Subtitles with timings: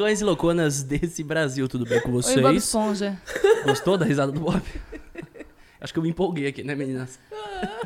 [0.00, 2.64] loucões e louconas desse Brasil, tudo bem com Oi, Bob vocês?
[2.64, 3.20] Esponja.
[3.64, 4.62] Gostou da risada do Bob?
[5.78, 7.18] Acho que eu me empolguei aqui, né, meninas?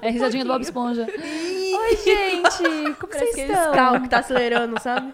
[0.00, 1.06] É a risadinha do Bob Esponja.
[1.08, 2.94] Oi, gente!
[3.00, 3.72] Como Parece vocês estão?
[3.72, 5.12] carros que tá acelerando, sabe?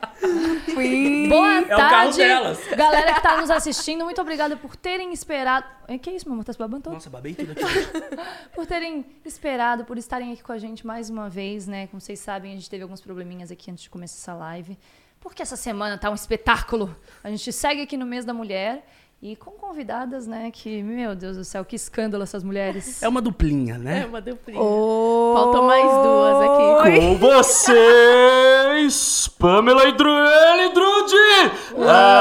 [1.29, 2.59] Boa É o carro tarde, delas.
[2.77, 4.05] galera que tá nos assistindo.
[4.05, 5.67] Muito obrigada por terem esperado.
[5.89, 6.45] É, Que isso, meu amor?
[6.45, 6.95] Tá se babando todo?
[6.95, 7.63] Nossa, babei tudo aqui.
[8.55, 11.87] Por terem esperado, por estarem aqui com a gente mais uma vez, né?
[11.87, 14.79] Como vocês sabem, a gente teve alguns probleminhas aqui antes de começar essa live.
[15.21, 16.95] Porque essa semana tá um espetáculo.
[17.23, 18.87] A gente segue aqui no mês da mulher
[19.23, 20.51] e com convidadas, né?
[20.51, 23.03] Que, meu Deus do céu, que escândalo essas mulheres.
[23.03, 24.07] É uma duplinha, É né?
[24.07, 24.59] uma duplinha.
[24.59, 25.35] Oi.
[25.35, 27.01] Faltam mais duas aqui.
[27.01, 31.15] Com vocês, Pamela e Druel e Drude!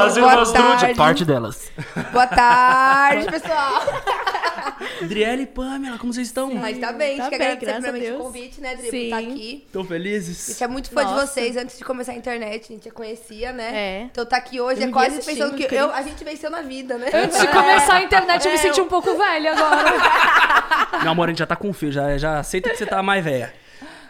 [0.06, 0.94] As boa irmãs Drude, tarde.
[0.94, 1.72] parte delas.
[2.12, 3.80] Boa tarde, pessoal.
[5.02, 6.54] Driele e Pamela, como vocês estão?
[6.54, 8.84] Mas tá bem, Tá a gente quer bem, agradecer a primeiramente o convite, né, Dri,
[8.84, 9.04] por Sim.
[9.04, 9.62] estar aqui.
[9.66, 10.46] Estão A felizes?
[10.48, 11.26] gente é muito fã de Nossa.
[11.26, 13.70] vocês antes de começar a internet, a gente já conhecia, né?
[13.72, 14.02] É.
[14.10, 16.96] Então tá aqui hoje Eu é quase pensando que eu, a gente venceu na vida,
[16.98, 17.10] né?
[17.12, 21.00] Antes de começar a internet, eu me senti um pouco velha agora.
[21.02, 23.24] Meu amor, a gente já tá com filho, já, já aceita que você tá mais
[23.24, 23.52] velha.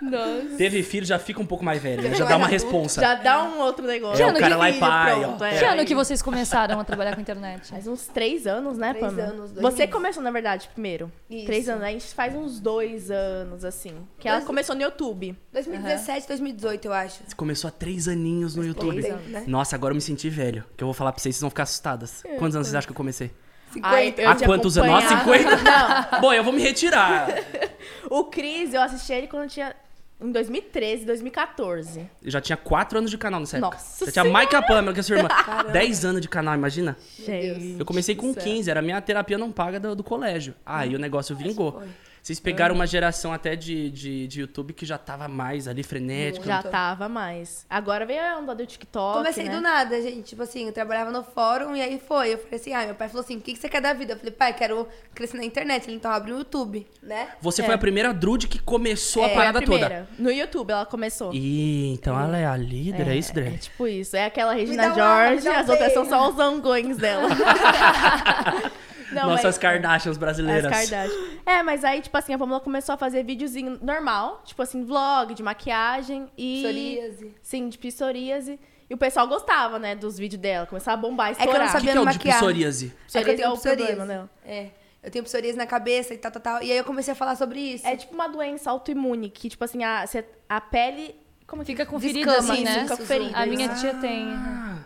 [0.03, 0.57] Nossa.
[0.57, 2.53] Teve filho, já fica um pouco mais velha, Já já dá uma adulto.
[2.53, 3.01] responsa.
[3.01, 4.23] Já dá um outro negócio.
[4.23, 5.47] É, o cara que lá é filho, pai, pronto, ó.
[5.47, 5.59] é.
[5.59, 7.69] Que ano que vocês começaram a trabalhar com internet?
[7.69, 9.29] Faz uns três anos, né, Três Pamela?
[9.29, 9.95] anos, dois Você anos.
[9.95, 11.13] começou, na verdade, primeiro.
[11.29, 11.47] Isso.
[11.47, 11.85] Três anos.
[11.85, 13.93] A gente faz uns dois anos, assim.
[14.19, 15.37] Que ela Dois- começou no YouTube.
[15.53, 17.21] 2017, 2018, eu acho.
[17.27, 19.01] Você começou há três aninhos no YouTube.
[19.01, 19.45] Três anos, né?
[19.47, 20.65] Nossa, agora eu me senti velho.
[20.77, 22.23] Que eu vou falar pra vocês, vocês vão ficar assustadas.
[22.39, 23.31] Quantos anos vocês acham que eu comecei?
[23.73, 23.89] 50.
[23.89, 24.91] Ai, eu Há quantos anos?
[24.91, 25.57] Nossa, acompanhava.
[25.59, 26.21] 50?
[26.21, 27.29] Bom, eu vou me retirar.
[28.11, 29.75] O Cris, eu assisti ele quando eu tinha...
[30.23, 32.01] Em 2013, 2014.
[32.23, 33.77] Eu já tinha quatro anos de canal nessa época.
[33.77, 35.29] Nossa Já tinha Maica Pamela, que é sua irmã.
[35.73, 36.97] Dez anos de canal, imagina?
[37.25, 37.77] Gente.
[37.79, 38.43] Eu comecei com do céu.
[38.43, 40.55] 15, era a minha terapia não paga do, do colégio.
[40.65, 41.83] Aí o negócio vingou.
[42.23, 46.45] Vocês pegaram uma geração até de, de, de YouTube que já tava mais ali frenética.
[46.45, 47.65] Já tava mais.
[47.69, 49.55] Agora veio a onda do TikTok, Comecei né?
[49.55, 50.23] do nada, gente.
[50.31, 52.35] Tipo assim, eu trabalhava no fórum e aí foi.
[52.35, 54.13] Eu falei assim, ah, meu pai falou assim, o que, que você quer da vida?
[54.13, 55.87] Eu falei, pai, quero crescer na internet.
[55.89, 57.29] Ele então abre o YouTube, né?
[57.41, 57.65] Você É.
[57.65, 59.79] foi a primeira Drude que começou a Foi parada toda.
[59.79, 60.09] primeira.
[60.19, 61.33] No YouTube ela começou.
[61.33, 63.59] Ih, então ela é a líder, é, isso, É Dre?
[63.59, 64.15] tipo isso.
[64.17, 67.29] É aquela Regina uma- George, me dá um as outras são só os zangões dela.
[69.13, 70.71] Não, Nossas mas- Kardashians As brasileiras.
[70.71, 71.31] Kardashian.
[71.47, 75.35] É, mas aí, tipo assim, a Pamela começou a fazer videozinho normal, tipo assim, vlog
[75.35, 76.61] de maquiagem e.
[76.63, 77.35] Psoríase.
[77.43, 78.59] Sim, de psoríase.
[78.89, 80.67] E o pessoal gostava, né, dos vídeos dela.
[80.67, 81.69] Começava a bombar, É que eu não estourar.
[81.69, 82.37] O que, sabia que é o de maquiar.
[82.39, 82.87] psoríase?
[83.15, 84.09] É que eu tenho é o problema psoríase.
[84.09, 84.31] dela.
[84.45, 84.67] É.
[85.03, 86.63] Eu tenho psoríase na cabeça e tal, tal, tal.
[86.63, 87.87] E aí eu comecei a falar sobre isso.
[87.87, 90.05] É tipo uma doença autoimune, que, tipo assim, a,
[90.49, 91.15] a pele.
[91.47, 92.83] Como que Fica com ferida assim, isso, né?
[92.83, 93.37] Fica com ferida.
[93.39, 94.29] A minha tia tem.
[94.33, 94.79] Ah,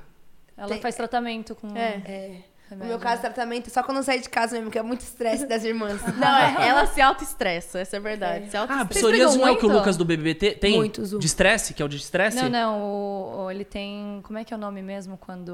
[0.56, 1.76] Ela Tem- faz tratamento com.
[1.76, 2.00] É.
[2.06, 2.36] É.
[2.70, 2.88] No remédio.
[2.88, 5.62] meu caso, tratamento só quando eu saí de casa mesmo, que é muito estresse das
[5.64, 6.00] irmãs.
[6.16, 8.50] Não, é, ela se auto-estressa, essa é verdade.
[8.50, 9.72] Se ah psoríase não é o que o?
[9.72, 10.76] Lucas do BBB te- tem?
[10.76, 11.18] Muito, Zu.
[11.18, 11.74] De estresse?
[11.74, 12.36] Que é o de estresse?
[12.36, 12.80] Não, não.
[12.82, 14.20] o- o- ele tem.
[14.24, 15.52] Como é que é o nome mesmo quando.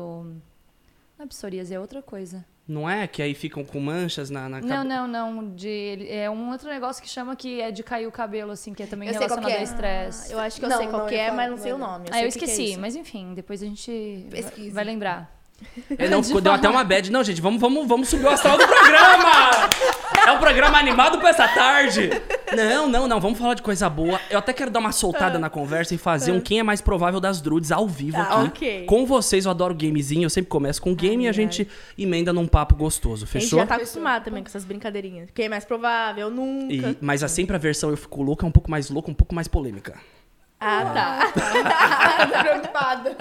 [1.19, 2.44] Não é psoríase, é outra coisa.
[2.66, 3.09] Não é?
[3.09, 5.50] Que aí ficam com manchas na, na Não, cabe- não, não.
[5.54, 8.84] De, é um outro negócio que chama que é de cair o cabelo, assim, que
[8.84, 9.62] é também Eu relacionado que a é.
[9.65, 10.32] estresse.
[10.32, 11.78] Eu acho que eu Não, sei qual não, que eu é, mas não sei o
[11.78, 11.91] não.
[11.94, 12.06] nome.
[12.12, 12.81] ah, eu que que é esqueci, isso.
[12.81, 14.72] mas enfim, depois a gente Pesquisa.
[14.72, 15.40] vai lembrar.
[15.98, 17.10] É, não, ficou- deu até uma bad.
[17.10, 19.69] Não, gente, vamos, vamos, vamos subir o astral do programa!
[20.26, 22.10] É um programa animado pra essa tarde.
[22.54, 24.20] Não, não, não, vamos falar de coisa boa.
[24.28, 27.19] Eu até quero dar uma soltada na conversa e fazer um quem é mais provável
[27.20, 28.47] das drudes ao vivo Tá, aqui.
[28.49, 28.84] ok.
[28.87, 31.66] Com vocês, eu adoro gamezinho, eu sempre começo com game e a gente
[31.97, 33.59] emenda num papo gostoso, A gente fechou?
[33.60, 35.31] já tá acostumado também com essas brincadeirinhas.
[35.34, 36.28] Quem é mais provável?
[36.31, 36.72] Nunca.
[36.75, 39.15] E- mas é sempre a versão eu fico louca é um pouco mais louca, um
[39.15, 39.94] pouco mais polêmica.
[40.60, 41.32] Ah, tá.
[42.28, 43.16] Tô preocupada.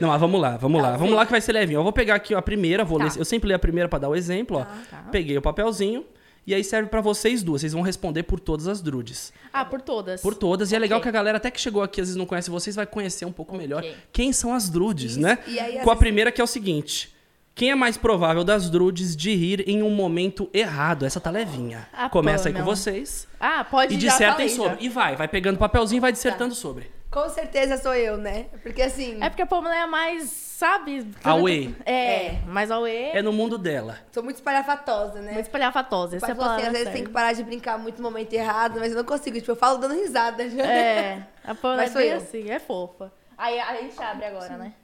[0.00, 0.96] Não, mas vamos lá, vamos lá.
[0.96, 1.78] Vamos lá que vai ser levinho.
[1.78, 3.04] Eu vou pegar aqui ó, a primeira, vou Tá.
[3.04, 3.12] ler.
[3.16, 4.64] Eu sempre leio a primeira pra dar o exemplo, ó.
[4.64, 5.04] tá.
[5.10, 6.04] Peguei o papelzinho
[6.46, 7.60] e aí serve pra vocês duas.
[7.60, 9.32] Vocês vão responder por todas as drudes.
[9.52, 10.20] Ah, por todas.
[10.20, 10.70] Por todas.
[10.72, 12.76] E é legal que a galera até que chegou aqui às vezes não conhece vocês
[12.76, 13.94] vai conhecer um pouco melhor Ok.
[14.12, 15.20] quem são as drudes, Isso.
[15.20, 15.38] né?
[15.46, 17.14] E aí, Com a vezes- primeira que é o seguinte:
[17.54, 21.04] quem é mais provável das drudes de rir em um momento errado?
[21.04, 21.88] Essa tá levinha.
[21.92, 22.76] A Começa aí com Pamela.
[22.76, 24.76] vocês Ah, pode e dissertem sobre.
[24.76, 24.80] já.
[24.80, 26.86] E vai, vai pegando papelzinho e vai dissertando sobre.
[27.10, 28.46] Com certeza sou eu, né?
[28.62, 31.10] Porque assim, É porque a Pamela é a mais, sabe?
[31.24, 31.74] Away.
[31.86, 32.40] É, É.
[32.46, 33.10] mais away.
[33.14, 33.98] É no mundo dela.
[34.12, 35.32] sou muito espalhafatosa, né?
[35.32, 36.16] Muito espalhafatosa.
[36.16, 38.78] Essa pai é assim, às vezes tem que parar de brincar muito no momento errado,
[38.78, 39.38] mas eu não consigo.
[39.38, 40.62] Tipo, eu falo dando risada já.
[40.62, 42.16] É, a Pamela Mas é sou bem eu.
[42.18, 43.10] assim, é fofa.
[43.38, 44.74] Aí a gente abre agora, né?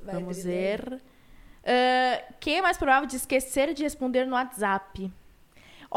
[0.00, 1.00] Vai, Vamos ver.
[1.64, 5.10] Ah, quem é mais provável de esquecer de responder no WhatsApp?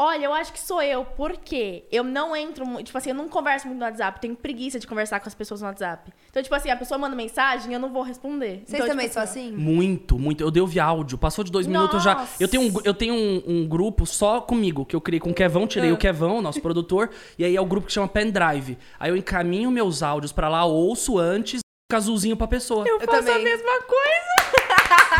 [0.00, 3.66] Olha, eu acho que sou eu, porque eu não entro, tipo assim, eu não converso
[3.66, 6.12] muito no WhatsApp, tenho preguiça de conversar com as pessoas no WhatsApp.
[6.30, 8.62] Então, tipo assim, a pessoa manda mensagem, eu não vou responder.
[8.64, 9.50] Vocês então, também tipo são assim?
[9.50, 10.44] Muito, muito.
[10.44, 11.18] Eu ouvi áudio.
[11.18, 12.14] Passou de dois minutos eu já.
[12.14, 12.40] Nossa.
[12.40, 15.34] Eu tenho, um, eu tenho um, um grupo só comigo, que eu criei com o
[15.34, 18.78] Kevão, tirei o Kevão, nosso produtor, e aí é o grupo que chama Pendrive.
[19.00, 21.58] Aí eu encaminho meus áudios pra lá, ouço antes.
[21.92, 22.86] azulzinho pra pessoa.
[22.86, 23.34] Eu, Eu faço também.
[23.34, 24.37] a mesma coisa.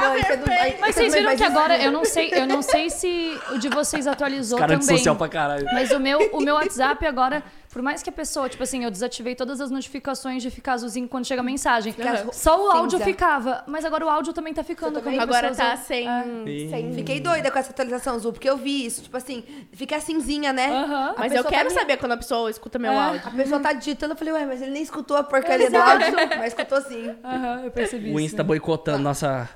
[0.00, 3.38] Não, aí- Mas você vocês viram que agora, eu não sei, eu não sei se
[3.52, 4.96] o de vocês atualizou Cara também.
[4.96, 5.64] social pra caralho.
[5.72, 7.42] Mas o meu, o meu WhatsApp agora,
[7.72, 11.06] por mais que a pessoa, tipo assim, eu desativei todas as notificações de ficar azulzinho
[11.08, 11.92] quando chega a mensagem.
[11.92, 13.04] Fica Só o áudio cinza.
[13.10, 15.00] ficava, mas agora o áudio também tá ficando.
[15.00, 15.18] também?
[15.18, 16.24] Agora tá usa- sem, É.
[16.70, 16.92] sem...
[16.94, 19.02] Fiquei doida com essa atualização, Zu, porque eu vi isso.
[19.02, 20.66] Tipo assim, fica cinzinha, né?
[20.66, 22.96] A Mas eu pessoa quero tá- saber quando a pessoa escuta meu É.
[22.96, 23.22] áudio.
[23.26, 26.06] A pessoa tá digitando, eu falei, ué, mas ele nem escutou a porcaria do áudio.
[26.38, 27.14] Mas escutou sim.
[27.24, 28.20] Aham, eu percebi O isso.
[28.20, 29.48] Insta boicotando nossa.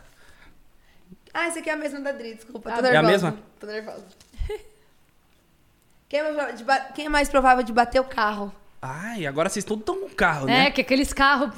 [1.35, 2.71] Ah, essa aqui é a mesma da Dri, desculpa.
[2.71, 2.95] Tô Ah, nervosa.
[2.95, 3.39] é a mesma?
[3.59, 4.05] Tô nervosa.
[6.09, 8.53] Quem é, mais provável de ba- quem é mais provável de bater o carro?
[8.85, 10.71] Ai, agora vocês todos estão com carro, É, né?
[10.73, 11.51] que aqueles carros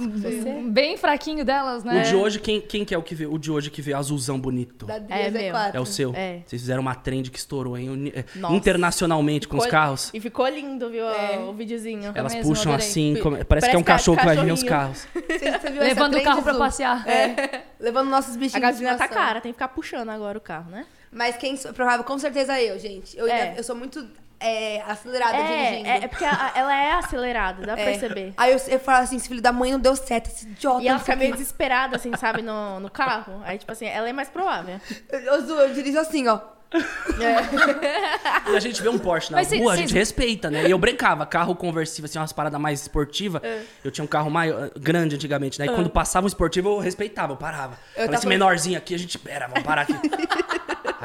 [0.69, 2.03] bem fraquinho delas, né?
[2.03, 3.25] O de hoje, quem, quem que é o que vê?
[3.25, 4.85] O de hoje que vê azulzão bonito.
[4.85, 5.55] Da É é meu.
[5.55, 5.71] Z4.
[5.75, 6.13] É o seu.
[6.15, 6.43] É.
[6.45, 8.13] Vocês fizeram uma trend que estourou, hein?
[8.15, 8.55] É, Nossa.
[8.55, 10.11] Internacionalmente com os Ficou- carros.
[10.13, 11.39] E ficou lindo, viu, É.
[11.39, 12.13] o videozinho.
[12.15, 12.87] Elas mesmo, puxam adorei.
[12.87, 15.07] assim, como- parece, Parece que é um ca- cachorro que vai ver os carros.
[15.15, 17.09] Você, você viu essa Levando o carro pra passear.
[17.09, 17.63] É.
[17.81, 20.85] Levando nossos bichinhos A gasolina tá cara, tem que ficar puxando agora o carro, né?
[21.11, 23.17] Mas quem é provável, com certeza eu, gente.
[23.17, 23.55] Eu, É.
[23.57, 24.07] eu sou muito
[24.41, 25.89] é, acelerada dirigindo.
[25.89, 27.91] É, é, é porque a- ela é acelerada, dá pra É.
[27.93, 28.35] perceber.
[28.37, 30.83] Aí eu, eu falo assim, esse filho da mãe não deu certo, esse idiota.
[30.83, 33.41] E ela fica meio desesperada, assim, sabe, no, no carro.
[33.45, 34.81] Aí, tipo assim, ela é mais provável.
[35.11, 36.41] Eu, Zu, eu dirijo assim, ó.
[36.75, 40.67] E a gente vê um Porsche na Mas cê- rua, a gente respeita, né?
[40.67, 43.41] E eu brincava, carro conversível, assim, umas paradas mais esportivas.
[43.45, 43.63] É.
[43.85, 45.67] Eu tinha um carro maior, grande antigamente, né?
[45.67, 47.79] E quando passava um esportivo, eu respeitava, eu parava.
[47.93, 49.95] Falei, tava- esse menorzinho aqui, a gente, pera, vamos parar aqui.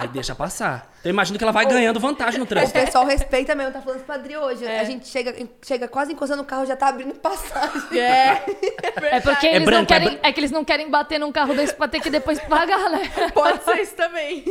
[0.01, 0.89] Aí deixa passar.
[0.99, 2.73] Então eu imagino que ela vai ganhando vantagem no O trânsito.
[2.79, 4.65] pessoal respeita mesmo, tá falando Adri hoje.
[4.65, 4.79] É.
[4.79, 5.35] A gente chega,
[5.65, 7.99] chega quase encostando no carro, já tá abrindo passagem.
[7.99, 8.43] É.
[9.01, 10.19] É porque É eles não branco, é querem.
[10.23, 13.01] É, que eles não querem bater num carro desse pra ter que depois pagar, né?
[13.33, 14.43] Pode ser isso também.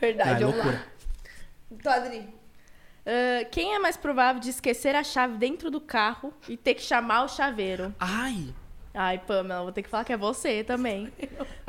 [0.00, 0.74] Verdade, Ai, vamos loucura.
[0.76, 0.82] lá.
[1.70, 2.28] Então, Adri.
[3.06, 6.82] Ah, quem é mais provável de esquecer a chave dentro do carro e ter que
[6.82, 7.94] chamar o chaveiro?
[7.98, 8.54] Ai,
[8.94, 11.10] Ai, Pamela, vou ter que falar que é você também.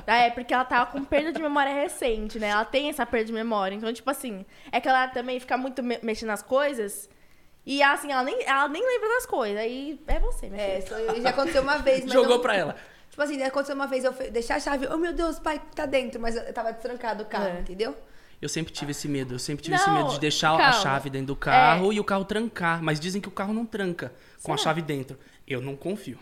[0.05, 2.49] É, porque ela tava com perda de memória recente, né?
[2.49, 3.75] Ela tem essa perda de memória.
[3.75, 7.09] Então, tipo assim, é que ela também fica muito me- mexendo nas coisas.
[7.65, 9.57] E assim, ela nem, ela nem lembra das coisas.
[9.57, 11.21] Aí é você, minha É, filha.
[11.21, 12.75] já aconteceu uma vez, mas jogou não- pra ela.
[13.09, 16.19] Tipo assim, aconteceu uma vez, eu deixei a chave, oh meu Deus, pai, tá dentro,
[16.19, 17.59] mas eu tava destrancado o carro, É.
[17.61, 17.95] entendeu?
[18.41, 19.35] Eu sempre tive esse medo.
[19.35, 20.73] Eu sempre tive esse Não, medo de deixar a calma.
[20.73, 22.83] chave dentro do carro e o carro trancar.
[22.83, 24.11] Mas dizem que o carro não tranca
[24.41, 25.17] com a chave dentro.
[25.47, 26.19] Eu não confio.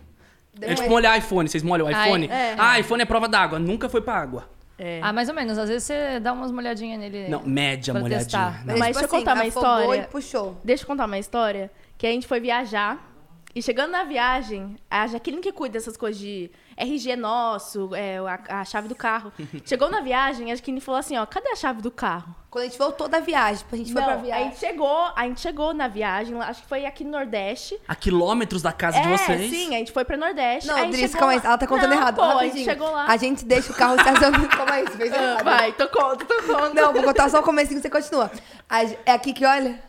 [0.59, 1.48] É tipo molhar iPhone.
[1.48, 2.27] Vocês molham o Ai, iPhone?
[2.27, 2.56] é.
[2.57, 3.57] Ah, iPhone é prova d'água.
[3.59, 4.50] Nunca foi pra água.
[4.77, 5.00] É.
[5.03, 5.57] Ah, mais ou menos.
[5.57, 7.30] Às vezes você dá umas molhadinhas nele.
[7.30, 8.25] Não, média Pra molhadinha.
[8.25, 8.65] testar.
[8.65, 8.77] Não.
[8.77, 10.01] Mas tipo deixa eu contar uma afogou história.
[10.01, 10.57] e puxou.
[10.63, 11.71] Deixa eu contar uma história.
[11.98, 13.07] Que a gente foi viajar.
[13.53, 16.50] E chegando na viagem, a Jaqueline que cuida dessas coisas de
[16.81, 19.31] RG nosso, é, a, a chave do carro.
[19.66, 22.36] Chegou na viagem, a Jaqueline falou assim, ó, cadê a chave do carro?
[22.50, 24.45] Quando a gente voltou da viagem, a gente foi Não, pra a viagem.
[24.50, 27.80] gente chegou, a gente chegou na viagem, acho que foi aqui no Nordeste.
[27.88, 29.50] A quilômetros da casa de é, vocês.
[29.50, 30.68] sim, a gente foi pra Nordeste.
[30.68, 32.16] Não, a Dris, calma aí, ela tá contando Não, errado.
[32.16, 33.06] Pô, a gente chegou lá.
[33.07, 34.48] A gente deixa o carro estacionado.
[34.50, 35.44] calma aí, você fez Ah, errado.
[35.45, 36.74] Vai, tô conta, tô conta.
[36.74, 38.30] Não, vou contar só o comecinho e você continua.
[38.69, 39.80] A- É aqui que olha.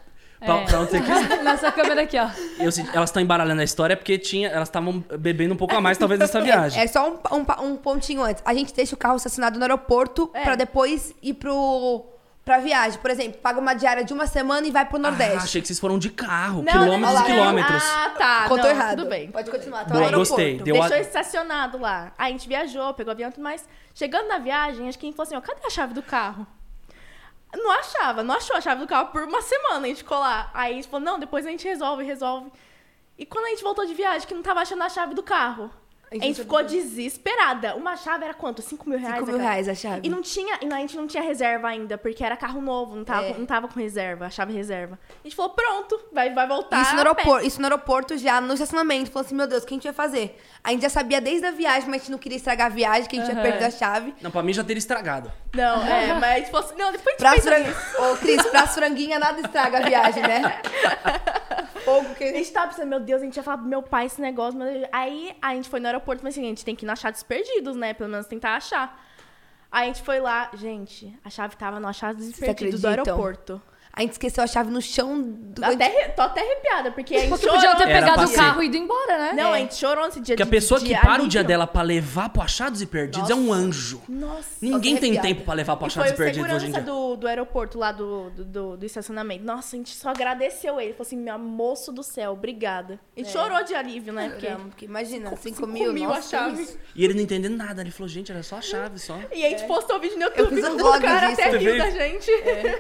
[0.44, 1.28] Pra, pra onde você quis.
[1.42, 2.28] Nessa câmera aqui, ó.
[2.58, 5.80] Eu senti- elas estão embaralhando a história porque tinha, elas estavam bebendo um pouco a
[5.80, 6.82] mais, talvez, nessa viagem.
[6.82, 8.42] É só um, um, um pontinho antes.
[8.44, 10.42] A gente deixa o carro estacionado no aeroporto É.
[10.42, 12.04] pra depois ir pro,
[12.44, 12.98] pra viagem.
[13.00, 15.36] Por exemplo, paga uma diária de uma semana e vai pro Ah, Nordeste.
[15.38, 17.24] achei que vocês foram de carro, Não, quilômetros não, e não.
[17.24, 17.82] quilômetros.
[17.84, 18.44] Ah, tá.
[18.48, 18.96] Contou não, errado.
[18.98, 19.30] Tudo bem.
[19.30, 19.84] Pode continuar.
[19.84, 20.30] Tá Boa, no aeroporto.
[20.30, 20.58] gostei.
[20.60, 22.12] Deu Deixou a- estacionado lá.
[22.18, 23.64] Aí a gente viajou, pegou avião e tudo mais.
[23.94, 26.46] Chegando na viagem, acho que a gente falou assim, ó, cadê a chave do carro?
[27.54, 30.50] Não achava, não achou a chave do carro por uma semana, a gente ficou lá.
[30.54, 32.50] Aí a gente falou, não, depois a gente resolve, resolve.
[33.18, 35.70] E quando a gente voltou de viagem, que não tava achando a chave do carro.
[36.20, 37.74] A gente, ficou desesperada.
[37.74, 38.60] Uma chave era quanto?
[38.60, 39.18] 5 mil reais?
[39.20, 40.00] 5 mil reais a chave.
[40.04, 43.04] E não tinha, e a gente não tinha reserva ainda, porque era carro novo, não
[43.04, 43.34] tava, É.
[43.38, 44.98] não tava com reserva, a chave reserva.
[45.10, 46.82] A gente falou, pronto, vai, vai voltar.
[46.82, 49.10] Isso no, aeroporto, isso no aeroporto já, no estacionamento.
[49.10, 50.38] Falou assim, meu Deus, o que a gente vai fazer?
[50.62, 53.08] A gente já sabia desde a viagem, mas a gente não queria estragar a viagem,
[53.08, 53.50] que a gente tinha Aham.
[53.50, 54.14] perdido a chave.
[54.20, 55.32] Não, pra mim já teria estragado.
[55.54, 58.12] Não, é, mas a gente falou assim, não, depois a gente pensa fran...
[58.12, 60.60] Ô, Cris, pras franguinhas nada estraga a viagem, né?
[61.84, 62.32] Fogo A que...
[62.32, 64.58] gente tava pensando, meu Deus, a gente ia falar pro meu pai esse negócio.
[64.58, 64.88] Deus.
[64.92, 67.22] Aí a gente foi no aeroporto, mas assim, a gente tem que ir na achados
[67.22, 67.94] perdidos, né?
[67.94, 69.00] Pelo menos tentar achar.
[69.70, 73.60] Aí a gente foi lá, gente, a chave tava no achados perdidos do aeroporto.
[73.94, 75.62] A gente esqueceu a chave no chão do...
[75.62, 77.56] Até, tô até arrepiada, porque a gente chorou.
[77.56, 78.36] podia ter Era pegado pra o ser.
[78.36, 79.32] carro e ido embora, né?
[79.34, 79.58] Não, É.
[79.58, 81.28] a gente chorou nesse dia Porque a de- pessoa de que para o alívio.
[81.28, 84.00] dia dela pra levar pro Achados e Perdidos é um anjo.
[84.08, 84.48] Nossa.
[84.62, 85.28] Ninguém tem arrepiada.
[85.28, 86.92] tempo pra levar pro E foi Achados o e Perdidos hoje em segurança dia.
[87.10, 89.44] do, do aeroporto lá do, do, do, do estacionamento.
[89.44, 90.92] Nossa, a gente só agradeceu ele.
[90.94, 92.98] Falou assim, meu moço do céu, obrigada.
[93.14, 94.30] A gente chorou de alívio, né?
[94.30, 94.46] Porque...
[94.46, 96.62] Choramos, porque imagina, 5 cinco mil, mil a nossa, chave.
[96.62, 96.78] isso.
[96.96, 97.82] E ele não entendendo nada.
[97.82, 99.18] Ele falou, gente, era só a chave, só.
[99.30, 100.48] E a gente postou o vídeo no YouTube.
[100.54, 101.40] fiz um o cara disso.
[101.42, 101.84] até Você riu fez?
[101.84, 102.30] da gente.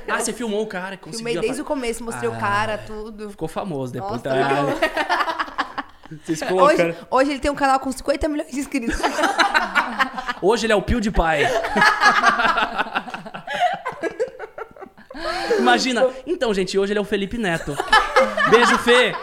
[0.08, 2.38] Ah, você filmou o cara, Filmei desde o começo, mostrei o Ah.
[2.38, 3.30] cara, tudo.
[3.30, 4.22] Ficou famoso depois.
[4.22, 5.82] Nossa, tá?
[6.24, 6.96] Vocês Hoje, colocando.
[7.10, 9.00] hoje ele tem um canal com 50 milhões de inscritos.
[10.42, 11.46] Hoje ele é o PewDiePie.
[15.58, 16.06] Imagina.
[16.26, 17.74] Então, gente, hoje ele é o Felipe Neto.
[18.50, 19.14] Beijo, Fê.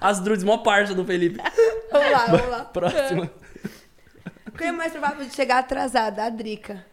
[0.00, 1.40] As druids, mó parça do Felipe.
[1.90, 2.64] vamos lá, vamos lá.
[2.64, 3.30] Próxima.
[4.58, 6.24] Quem é mais provável de chegar atrasada?
[6.24, 6.84] A Drica.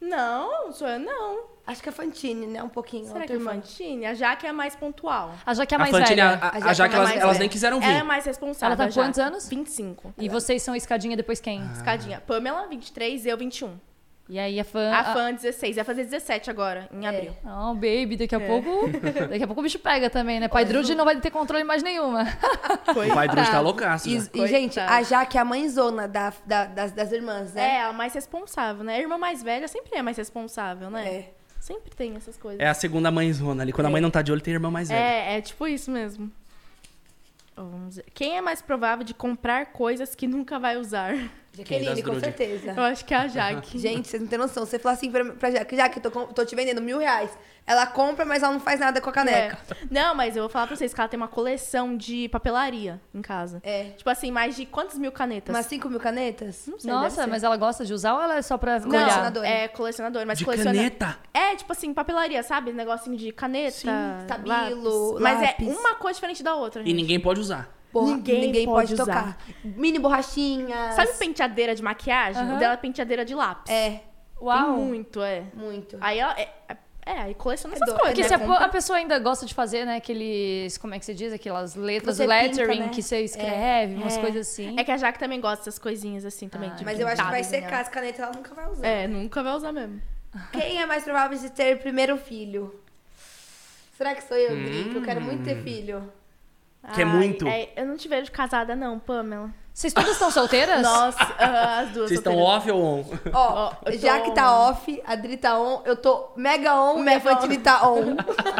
[0.00, 1.58] Não, sou eu não.
[1.66, 2.62] Acho que a Fantine, né?
[2.62, 3.06] Um pouquinho.
[3.06, 3.52] Será a que é turma.
[3.52, 4.06] Fantine?
[4.06, 5.34] A Jaque é mais pontual.
[5.44, 6.38] A Jaque é A mais Fantine, velha.
[6.40, 7.86] a, A a, Jaque Jaque, é elas, elas nem quiseram vir.
[7.88, 8.68] Ela é mais responsável.
[8.68, 9.48] Ela tá a com quantos anos?
[9.48, 10.14] 25.
[10.16, 11.60] E vocês são escadinha depois quem?
[11.60, 11.72] Ah.
[11.74, 12.22] Escadinha.
[12.26, 13.78] Pamela, 23, eu 21.
[14.30, 14.92] E aí a fã.
[14.92, 15.76] A fã, 16.
[15.76, 17.34] Vai fazer 17 agora, em abril.
[17.44, 18.46] Oh, baby, daqui a É.
[18.46, 18.88] pouco.
[19.30, 20.48] Daqui a pouco o bicho pega também, né?
[20.48, 22.24] Pai Drude não vai ter controle mais nenhuma.
[22.88, 24.08] O pai Druid tá loucaço.
[24.08, 24.28] E, já.
[24.34, 27.80] e, gente, a Jaque é a mãezona da, da- das, das irmãs, É, né?
[27.84, 28.96] a mais responsável, né?
[28.96, 31.06] A irmã mais velha sempre é mais responsável, né?
[31.08, 31.32] É.
[31.60, 32.60] Sempre tem essas coisas.
[32.60, 33.72] É a segunda mãezona ali.
[33.72, 34.98] Quando a mãe não tá de olho, tem irmã mais velha.
[35.00, 36.30] É, é tipo isso mesmo.
[37.56, 38.04] Ó, Vamos ver.
[38.14, 41.14] Quem é mais provável de comprar coisas que nunca vai usar?
[41.58, 42.72] Jaqueline, com certeza.
[42.76, 43.78] Eu acho que é a Jaque.
[43.80, 44.64] Gente, vocês não têm noção.
[44.64, 47.30] Você fala assim pra, pra Jaque, Jaque, tô, tô te vendendo mil reais.
[47.66, 49.58] Ela compra, mas ela não faz nada com a caneca.
[49.70, 49.74] É.
[49.90, 53.20] Não, mas eu vou falar pra vocês que ela tem uma coleção de papelaria em
[53.20, 53.60] casa.
[53.62, 53.90] É.
[53.90, 55.54] Tipo assim, mais de quantas mil canetas?
[55.54, 56.64] Umas 5 mil canetas?
[56.66, 59.00] Não sei, Nossa, mas ela gosta de usar ou ela é só pra Não, olhar?
[59.00, 59.46] Colecionadora.
[59.46, 60.72] é colecionador, mas De coleciona...
[60.74, 61.18] caneta.
[61.34, 62.72] É, tipo assim, papelaria, sabe?
[62.72, 63.88] Negocinho de caneta, Sim,
[64.22, 65.20] estabilo, lápis.
[65.20, 65.68] Mas lápis.
[65.68, 66.96] é uma coisa diferente da outra, E gente.
[66.96, 67.68] ninguém pode usar.
[67.92, 69.04] Porra, Ninguém ninguém, pode pode, usar.
[69.06, 69.38] tocar.
[69.64, 70.94] Mini borrachinhas.
[70.94, 72.42] Sabe penteadeira de maquiagem?
[72.42, 72.56] Aham.
[72.56, 73.72] O dela é penteadeira de lápis.
[73.72, 74.02] É,
[74.40, 74.74] Uau.
[74.74, 75.44] Tem muito, é.
[75.54, 75.96] muito.
[76.00, 76.38] Aí ela...
[76.38, 76.48] É,
[77.06, 78.00] é, aí coleciona É essas doido.
[78.00, 78.14] coisas.
[78.18, 78.28] Porque né?
[78.28, 80.76] se a, Compra- a pessoa ainda gosta de fazer, né, aqueles.
[80.76, 81.32] Como é que se diz?
[81.32, 82.90] Aquelas letras, Você lettering pinta, né?
[82.94, 84.20] que você escreve, umas É.
[84.20, 84.78] coisas assim.
[84.78, 86.68] É que a Jaque também gosta dessas coisinhas assim também.
[86.70, 87.42] Ah, de Mas eu acho que vai né?
[87.44, 88.86] secar as canetas, ela nunca vai usar.
[88.86, 90.02] É, nunca vai usar mesmo.
[90.52, 92.78] Quem é mais provável de ter primeiro filho?
[93.96, 94.90] Será que sou eu, Dri?
[94.90, 95.44] Que eu quero muito Hum.
[95.44, 96.12] ter filho.
[96.94, 97.46] Que é muito.
[97.46, 99.50] é, eu não te vejo casada, não, Pamela.
[99.72, 100.82] Vocês todas estão solteiras?
[100.82, 102.08] Nossa, ah, as duas.
[102.08, 103.04] Vocês estão off ou on?
[103.32, 104.70] Ó, Ó, eu já que tá on.
[104.70, 108.16] off, a Dri tá on, eu tô mega on, Mega minha Fantine tá on.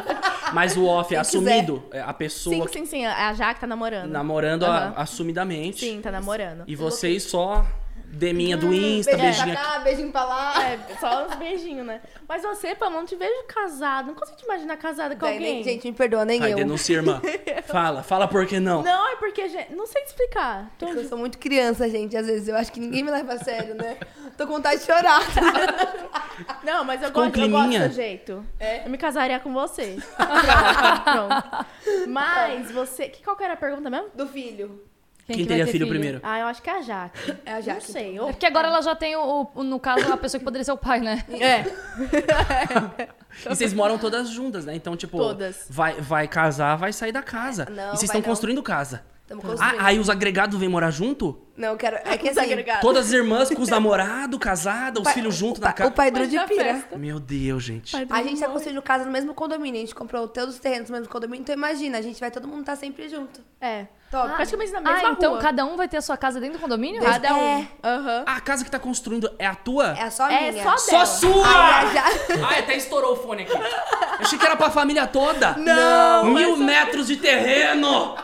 [0.54, 1.82] Mas o off é assumido.
[1.90, 3.06] É a pessoa Sim, sim, sim.
[3.06, 4.10] A Jaque tá namorando.
[4.10, 4.92] namorando a- Aham.
[4.96, 5.80] assumidamente.
[5.80, 6.62] Sim, tá namorando.
[6.68, 7.66] E vocês só
[8.10, 9.72] deminha do Insta, beijinho beijinho pra aqui.
[9.74, 10.62] cá, beijinho pra lá.
[10.62, 12.00] É, só uns beijinhos, né?
[12.26, 14.06] Mas você, Pamela, não te vejo casada.
[14.08, 15.54] Não consigo te imaginar casada com Daí, alguém.
[15.56, 16.56] nem- gente, me perdoa, nem Ai, eu.
[16.56, 17.20] denuncia, irmã.
[17.70, 18.82] Fala, fala por que não.
[18.82, 20.70] Não, é porque, gente, não sei te explicar.
[20.78, 22.48] Tô- Eu sou muito criança, gente, às vezes.
[22.48, 23.96] Eu acho que ninguém me leva a sério, né?
[24.36, 25.20] Tô com vontade de chorar.
[26.64, 28.46] Não, mas eu gosto, eu gosto do jeito.
[28.84, 29.96] Eu me casaria com você.
[30.16, 31.66] Pronto, pronto.
[32.08, 33.08] Mas você.
[33.08, 34.08] Que, qual que era a pergunta mesmo?
[34.14, 34.82] Do filho.
[35.28, 36.20] Quem, que vai teria ter filho, primeiro?
[36.22, 37.36] Ah, eu acho que é a Jaque.
[37.44, 37.86] É a Jaque.
[37.86, 38.16] Não sei.
[38.16, 38.26] É Eu...
[38.28, 40.76] porque agora ela já tem, o, o- no caso, a pessoa que poderia ser o
[40.78, 41.22] pai, né?
[41.38, 41.64] É.
[43.44, 44.74] E vocês moram todas juntas, né?
[44.74, 45.66] Então, tipo, Todas.
[45.68, 47.66] Vai, vai casar, vai sair da casa.
[47.70, 48.28] Não, e vocês estão não.
[48.28, 49.02] construindo casa.
[49.60, 51.38] Ah, aí os agregados vêm morar junto?
[51.56, 51.96] Não, eu quero.
[52.04, 52.46] É que Os assim.
[52.52, 52.80] agregados.
[52.82, 55.76] Todas as irmãs com os namorados, casadas, os pai- filhos juntos o na pai- O
[55.76, 55.90] casa.
[55.90, 56.64] pai Drude já pira.
[56.74, 56.96] festa.
[56.96, 57.96] Meu Deus, gente.
[57.96, 59.78] A gente tá construindo casa no mesmo condomínio.
[59.80, 61.42] A gente comprou todos os terrenos no mesmo condomínio.
[61.42, 63.40] Então imagina, a gente vai todo mundo estar sempre junto.
[63.60, 63.86] É.
[64.10, 64.32] Top.
[64.36, 65.40] Praticamente na mesma Ah, então rua.
[65.42, 67.02] cada um vai ter a sua casa dentro do condomínio?
[67.02, 67.40] Cada um.
[67.40, 67.68] É.
[67.84, 68.22] Aham.
[68.24, 69.98] Ah, a casa que tá construindo é a tua?
[69.98, 70.62] É só É minha.
[70.62, 71.06] só Só dela.
[71.06, 71.46] sua!
[71.46, 72.04] Aí a Ja-
[72.48, 73.52] Ai, até estourou o fone aqui.
[73.52, 73.60] Eu
[74.20, 75.54] achei que era pra família toda.
[75.58, 78.16] Não, Mil metros de terreno!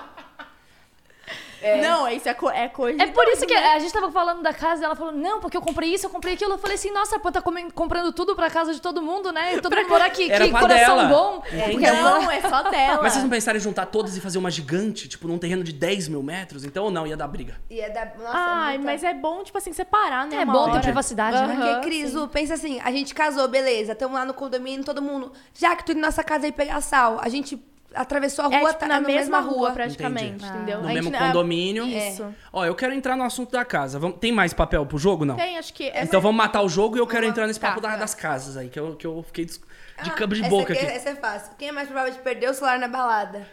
[1.81, 3.73] Não, isso é, co é coisa É por isso que né?
[3.75, 6.11] a gente tava falando da casa e ela falou, não, porque eu comprei isso, eu
[6.11, 6.53] comprei aquilo.
[6.53, 9.55] Eu falei assim, nossa, Pô tá comprando tudo pra casa de todo mundo, né?
[9.55, 11.09] E todo mundo morar aqui, Era que coração dela.
[11.09, 11.41] bom.
[11.71, 13.01] Porque ela- Não, é só dela.
[13.03, 15.73] Mas vocês não pensaram em juntar todas e fazer uma gigante, tipo, num terreno de
[15.73, 16.65] 10 mil metros?
[16.65, 17.57] Então ou não, ia dar briga.
[17.71, 18.05] E é da.
[18.05, 20.37] Nossa, Ai, é muita- mas é bom, tipo assim, separar, né?
[20.43, 21.55] É bom ter privacidade, né?
[21.55, 25.33] Aham, Porque, Cris, pensa assim, a gente casou, beleza, estamos lá no condomínio, todo mundo.
[25.55, 27.57] Já que tu ir na nossa casa aí pegar sal, a gente
[27.95, 29.73] atravessou a É, rua, tipo, tá na na mesma mesma rua, rua.
[29.73, 30.47] praticamente, Entendi.
[30.57, 30.79] entendeu?
[30.81, 31.87] No A gente mesmo não- condomínio.
[31.87, 32.35] Isso.
[32.53, 33.99] Ó, eu quero entrar no assunto da casa.
[33.99, 35.37] Vamos- Tem mais papel pro jogo, não?
[35.37, 35.89] Tem, acho que...
[35.89, 37.91] É Então vamos matar o jogo e eu quero Vamos- entrar nesse tá, papo da-
[37.91, 37.99] vai.
[37.99, 39.61] das casas aí, que eu, que eu fiquei de, de
[39.97, 40.93] Ah, cabo de essa boca aqui, aqui.
[40.97, 41.53] Essa é fácil.
[41.59, 43.47] Quem é mais provável de perder o celular na balada?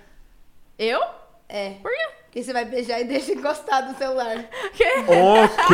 [0.77, 1.01] Eu?
[1.47, 1.71] É.
[1.81, 2.07] Por quê?
[2.31, 4.37] Porque você vai beijar e deixa encostado no celular.
[4.71, 5.73] O quê?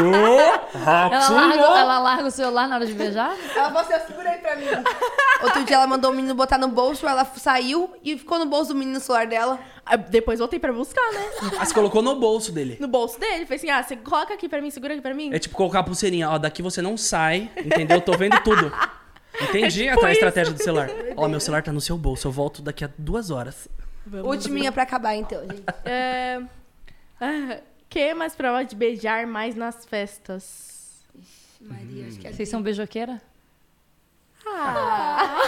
[0.83, 3.35] Ela larga, ela larga o celular na hora de beijar?
[3.55, 4.65] Ela falou assim, segura aí pra mim.
[5.43, 8.73] Outro dia ela mandou o menino botar no bolso, ela saiu e ficou no bolso
[8.73, 9.59] do menino no celular dela.
[9.85, 11.29] Ah, Depois voltei pra buscar, né?
[11.59, 12.77] Ah, você colocou no bolso dele.
[12.79, 13.45] No bolso dele.
[13.45, 15.31] Falei assim, ah, você coloca aqui pra mim, segura aqui pra mim.
[15.33, 18.01] É tipo colocar a pulseirinha, ó, daqui você não sai, entendeu?
[18.01, 18.73] Tô vendo tudo.
[19.39, 20.17] Entendi É tipo a isso.
[20.17, 20.89] estratégia do celular.
[21.15, 23.67] Ó, meu celular tá no seu bolso, eu volto daqui a duas horas.
[24.23, 25.63] Ultiminha pra acabar, então, gente.
[25.85, 26.41] É...
[27.19, 27.59] ah,
[27.89, 31.01] Quem é mais provável de beijar mais nas festas?
[31.61, 33.21] Maria, acho que é Vocês são beijoqueira?
[34.45, 35.41] Ah,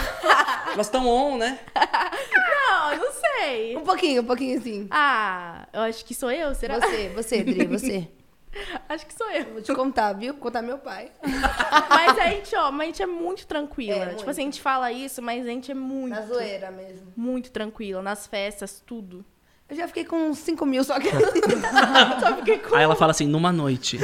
[0.74, 1.58] Elas estão on, né?
[1.74, 3.20] não, não sei.
[3.40, 3.76] sei.
[3.76, 4.86] Um pouquinho, um pouquinho assim.
[4.90, 6.78] Ah, eu acho que sou eu, será?
[6.78, 8.08] Você, você, Dri, você.
[8.88, 9.44] Acho que sou eu.
[9.52, 10.34] Vou te contar, viu?
[10.34, 11.10] Contar meu pai.
[11.88, 13.96] Mas a gente, ó, mas a gente é muito tranquila.
[13.96, 14.30] É, tipo muito.
[14.30, 16.14] assim, a gente fala isso, mas a gente é muito.
[16.14, 17.12] Na zoeira mesmo.
[17.16, 18.02] Muito tranquila.
[18.02, 19.24] Nas festas, tudo.
[19.68, 21.08] Eu já fiquei com uns 5 mil, só que.
[22.20, 22.74] Só fiquei com.
[22.74, 23.98] Aí ela fala assim, numa noite.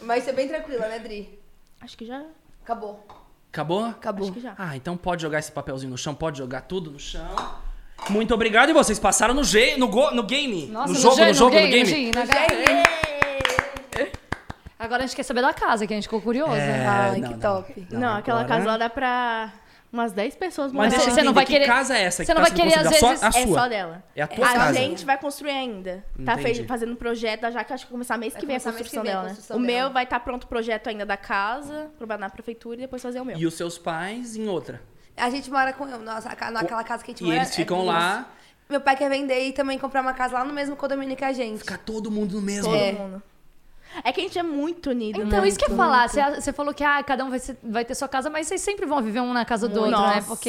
[0.00, 1.38] Mas você é bem tranquila, né, Dri?
[1.80, 2.24] Acho que já.
[2.62, 3.04] Acabou.
[3.52, 3.84] Acabou?
[3.84, 4.24] Acabou.
[4.24, 4.54] Acho que já.
[4.56, 7.36] Ah, então pode jogar esse papelzinho no chão, pode jogar tudo no chão.
[8.10, 8.70] Muito obrigado.
[8.70, 10.66] E vocês passaram no, G, no, go, no game?
[10.66, 11.86] Nossa, no jogo, G- no jogo, no game, game?
[11.86, 12.24] G, na
[14.78, 16.52] Agora a gente quer saber da casa, que a gente ficou curioso.
[16.52, 17.40] É, Ai, não, que não.
[17.40, 17.86] top.
[17.90, 19.52] Não, aquela agora- casa lá dá pra
[19.90, 20.88] umas 10 pessoas Mas morar.
[20.90, 22.16] deixa eu Você não vai que querer- casa é essa?
[22.24, 23.60] você que não tá vai querer, às vezes- Só a É sua.
[23.60, 24.02] só dela.
[24.14, 24.74] É a tua a casa.
[24.78, 26.04] gente vai construir ainda.
[26.24, 26.64] Tá Entendi.
[26.64, 29.10] fazendo projeto, já que acho que vai começar mês Vai que vem a construção vem
[29.12, 29.28] a dela, né?
[29.30, 29.72] construção O dela.
[29.84, 33.20] meu vai estar pronto o projeto ainda da casa, provar na prefeitura e depois fazer
[33.20, 33.38] o meu.
[33.38, 34.82] E os seus pais em outra.
[35.16, 37.36] A gente mora com eu, nossa, naquela casa que a gente E mora.
[37.38, 37.88] eles é ficam duas.
[37.94, 38.28] lá,
[38.68, 41.32] Meu pai quer vender e também comprar uma casa lá no mesmo condomínio que a
[41.32, 41.58] gente.
[41.58, 42.64] fica todo mundo no mesmo.
[42.70, 42.92] Todo É.
[42.92, 43.22] mundo.
[44.02, 45.46] É que a gente é muito unido, Então, né?
[45.48, 46.08] isso que eu ia falar.
[46.08, 48.60] Você, você falou que ah, cada um vai, ser- vai ter sua casa, mas vocês
[48.60, 50.24] sempre vão viver um na casa do outro, né?
[50.26, 50.48] Porque.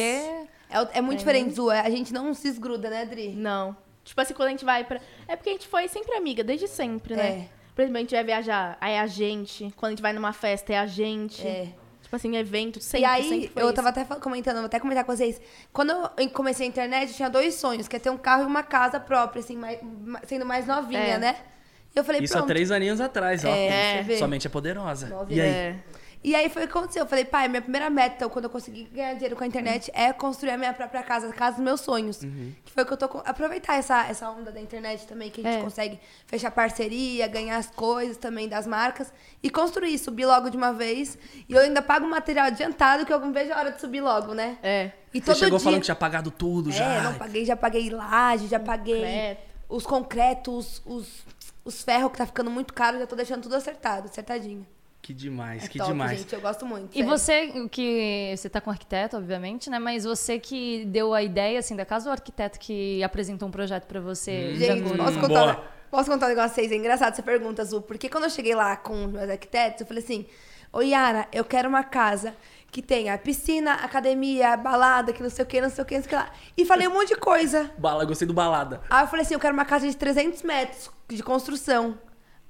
[0.67, 1.69] É, é muito diferente, Zu.
[1.69, 3.33] é- A gente não se esgruda, né, Dri?
[3.35, 3.75] Não.
[4.03, 4.99] Tipo assim, quando a gente vai pra...
[5.27, 7.27] É porque a gente foi sempre amiga, desde sempre, né?
[7.27, 7.47] É.
[7.75, 9.71] Por exemplo, a gente vai viajar, aí é a gente.
[9.75, 11.45] Quando a gente vai numa festa, é a gente.
[11.45, 11.67] É.
[12.05, 13.75] Tipo assim, evento, sempre, e aí, sempre foi eu isso.
[13.75, 15.41] tava até comentando, vou até comentar com vocês.
[15.73, 18.45] Quando eu comecei a internet, eu tinha dois sonhos, que é ter um carro e
[18.45, 21.17] uma casa própria, assim, mais- ma- sendo mais novinha, É.
[21.17, 21.35] né?
[21.95, 22.49] E eu falei, Isso há pronto.
[22.49, 23.47] três aninhos atrás, ó.
[23.49, 24.17] É, você vê.
[24.19, 25.07] Sua mente é poderosa.
[25.07, 25.43] Novinha.
[25.43, 25.49] E aí?
[25.53, 25.75] É.
[26.27, 27.03] E aí foi o que aconteceu.
[27.03, 29.91] Eu falei, pai, minha primeira meta, então, quando eu conseguir ganhar dinheiro com a internet,
[29.93, 32.23] é construir a minha própria casa, a casa dos meus sonhos.
[32.23, 32.51] Uhum.
[32.65, 33.07] Que foi o que eu tô.
[33.07, 35.61] com- Aproveitar essa, essa onda da internet também, que a gente É.
[35.61, 39.13] consegue fechar parceria, ganhar as coisas também das marcas
[39.43, 41.15] e construir, subir logo de uma vez.
[41.47, 44.33] E eu ainda pago material adiantado, que eu não vejo a hora de subir logo,
[44.33, 44.57] né?
[44.63, 44.91] É.
[45.13, 45.63] E Você chegou dia.
[45.63, 46.85] falando que tinha pagado tudo já.
[46.85, 49.41] É, não paguei, já paguei laje, já paguei Concreto.
[49.69, 51.23] os concretos, os,
[51.63, 54.65] os ferros que tá ficando muito caro, já tô deixando tudo acertado, acertadinho.
[55.05, 56.17] Que demais, É que top, demais.
[56.17, 56.89] gente, eu gosto muito.
[56.91, 57.07] E sério.
[57.09, 58.33] você, o que.
[58.35, 59.77] Você tá com arquiteto, obviamente, né?
[59.77, 63.51] Mas você que deu a ideia, assim, da casa ou o arquiteto que apresentou um
[63.51, 64.53] projeto pra você?
[64.53, 64.97] de Gente, acordo?
[65.03, 65.63] posso Hum, contar, boa.
[65.91, 66.71] posso contar um negócio pra vocês?
[66.71, 67.83] É engraçado essa pergunta, Azul.
[67.83, 70.25] Porque quando eu cheguei lá com os meus arquitetos, eu falei assim:
[70.73, 72.35] Ô Yara, eu quero uma casa
[72.71, 76.01] que tenha piscina, academia, balada, que não sei o que, não sei o que, não
[76.03, 76.31] sei o que lá.
[76.57, 77.69] E falei um monte de coisa.
[77.77, 78.81] Bala, gostei do balada.
[78.89, 81.95] Aí eu falei assim: eu quero uma casa de 300 metros de construção.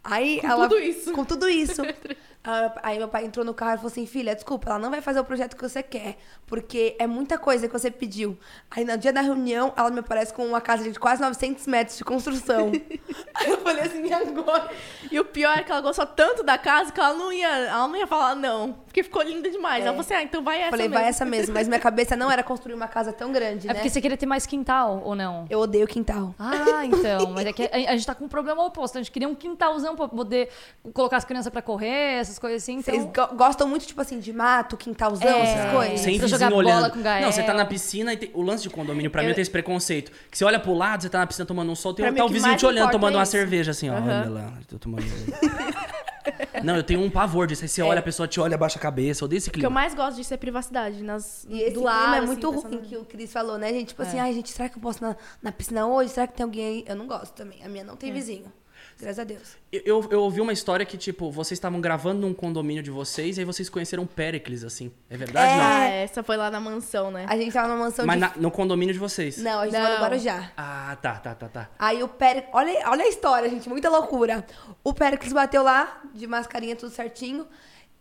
[0.01, 0.69] Aí Com ela.
[0.69, 1.11] tudo isso.
[1.11, 1.81] Com tudo isso.
[2.45, 5.01] Ah, Aí meu pai entrou no carro e falou assim: filha, desculpa, ela não vai
[5.01, 8.38] fazer o projeto que você quer, porque é muita coisa que você pediu.
[8.69, 11.97] Aí no dia da reunião, ela me aparece com uma casa de quase 900 metros
[11.97, 12.71] de construção.
[13.34, 14.69] Aí falei assim: e agora?
[15.12, 17.88] E o pior é que ela gostou tanto da casa que ela não ia, ela
[17.88, 18.73] não ia falar não.
[18.86, 19.80] Porque ficou linda demais.
[19.84, 19.88] É.
[19.88, 20.99] Ela falou assim, ah, então vai essa falei: mesmo.
[20.99, 21.54] vai essa mesmo.
[21.54, 23.73] Mas minha cabeça não era construir uma casa tão grande, É né?
[23.75, 25.45] porque você queria ter mais quintal, ou não?
[25.49, 26.34] Eu odeio quintal.
[26.39, 27.32] Ah, então.
[27.36, 28.97] Mas é que a, a gente tá com um problema oposto.
[28.97, 30.49] A gente queria um quintalzão pra poder
[30.93, 32.75] colocar as crianças pra correr, essas coisas assim.
[32.78, 32.93] Então...
[32.93, 35.41] Vocês go- gostam muito, tipo assim, de mato, quintalzão, É.
[35.41, 35.99] essas coisas?
[35.99, 36.91] Sem Pra vizinho jogar bola olhando.
[36.91, 37.21] com Gael.
[37.25, 38.32] Não, você tá na piscina e tem...
[38.34, 40.12] o lance de condomínio pra mim Eu- tem esse preconceito.
[40.32, 42.13] Que você olha pro lado, você tá na piscina tomando um sol, tem Pra um,
[42.13, 43.32] mim, tá o o vizinho te olhando tomando é uma isso.
[43.55, 43.93] Cerveja assim, ó.
[43.95, 44.21] Aham.
[44.21, 45.05] Olha lá, tô tomando.
[46.63, 47.63] Não, eu tenho um pavor disso.
[47.63, 49.59] Aí você olha, a pessoa te olha, abaixa a cabeça, eu odeio esse O que
[49.59, 49.69] eu clima.
[49.69, 51.03] mais gosto disso é privacidade.
[51.03, 53.57] Nas, E esse do clima lado, é assim, muito pensando- ruim que o Cris falou,
[53.57, 53.89] né, gente?
[53.89, 56.09] Tipo assim, ai, gente, será que eu posso na, na piscina hoje?
[56.11, 56.85] Será que tem alguém aí?
[56.87, 57.63] Eu não gosto também.
[57.63, 58.51] A minha não tem vizinho.
[58.99, 59.58] Graças a Deus.
[59.71, 63.41] Eu, eu, ouvi uma história que, tipo, vocês estavam gravando num condomínio de vocês e
[63.41, 64.91] aí vocês conheceram Péricles, assim.
[65.10, 65.51] É verdade?
[65.51, 65.58] É.
[65.58, 65.63] Não.
[65.65, 67.25] Ah, essa foi lá na mansão, né?
[67.27, 68.21] A gente tava numa mansão Mas de...
[68.21, 69.38] na- no condomínio de vocês.
[69.38, 70.51] Não, a gente tava no Guarujá.
[70.55, 71.69] Ah, tá, tá, tá, tá.
[71.77, 72.49] Aí o Péricles...
[72.53, 73.67] Olha, olha a história, gente.
[73.67, 74.45] Muita loucura.
[74.84, 77.45] O Péricles bateu lá, de mascarinha, tudo certinho.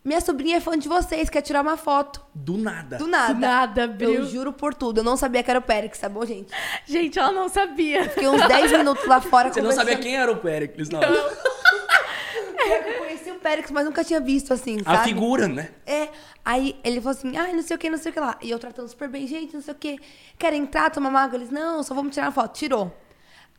[0.05, 2.21] Minha sobrinha é fã de vocês, quer tirar uma foto.
[2.35, 2.99] Do nada.
[2.99, 3.33] Do nada.
[3.33, 4.27] Do nada, Eu Bril.
[4.27, 4.99] juro por tudo.
[5.01, 6.53] Eu não sabia que era o Péricles, tá bom, gente?
[6.85, 8.09] Gente, ela não sabia.
[8.11, 11.01] Fiquei uns 10 minutos lá fora Você não sabia quem era o Péricles, não.
[11.03, 15.05] Eu conheci o Péricles, mas nunca tinha visto assim, A sabe?
[15.09, 15.71] figura, né?
[15.87, 16.09] É,
[16.45, 18.37] aí ele falou assim, ai, não sei o que, não sei o que lá.
[18.43, 19.99] E eu tratando super bem, gente, não sei o que.
[20.39, 21.37] Querem entrar, tomar uma água?
[21.39, 22.55] Eles, não, só vamos tirar uma foto.
[22.55, 22.95] Tirou.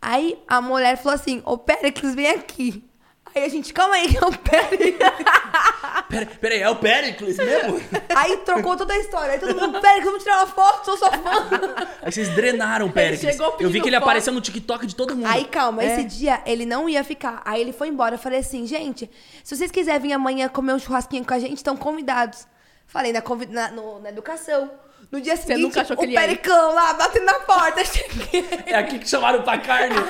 [0.02, 2.84] Aí a mulher falou assim, ô Péricles, vem aqui.
[3.36, 4.96] Aí a gente, calma aí, que é o Péricles.
[6.10, 7.82] Pera, peraí, é o Péricles mesmo?
[8.16, 9.34] aí trocou toda a história.
[9.34, 11.50] Aí todo mundo, Péricles, vamos tirar uma foto, sou sua fã.
[12.02, 13.30] Aí vocês drenaram o Péricles.
[13.34, 14.04] chegou Eu vi que ele foto.
[14.06, 15.28] apareceu no TikTok de todo mundo.
[15.28, 15.88] Aí, calma, É.
[15.88, 17.42] esse dia ele não ia ficar.
[17.44, 18.16] Aí ele foi embora.
[18.16, 19.12] Eu falei assim, gente,
[19.44, 22.48] se vocês quiserem vir amanhã comer um churrasquinho com a gente, estão convidados.
[22.88, 24.72] Falei na, convi- na, no- na educação.
[25.12, 26.14] No dia seguinte, nunca achou que o?
[26.14, 27.84] Pericão lá, batendo na porta.
[27.84, 28.46] Cheguei.
[28.66, 29.96] É aqui que chamaram pra carne.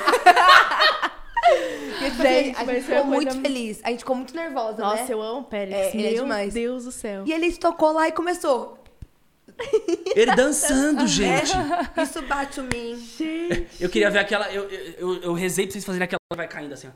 [1.96, 3.80] E, tipo, Gente, assim, a gente ficou muito coisa- feliz.
[3.84, 5.08] A gente ficou muito nervosa, Nossa, né?
[5.14, 5.74] eu amo o Pérez.
[5.74, 6.54] É, ele é Meu demais.
[6.54, 7.24] Deus do céu.
[7.26, 8.78] E ele tocou lá e começou.
[10.16, 11.52] Ele dançando, gente.
[12.02, 13.02] Isso bate o mim.
[13.80, 14.52] Eu queria ver aquela.
[14.52, 16.92] Eu, eu, eu, eu rezei pra vocês fazerem aquela que vai caindo assim, ó.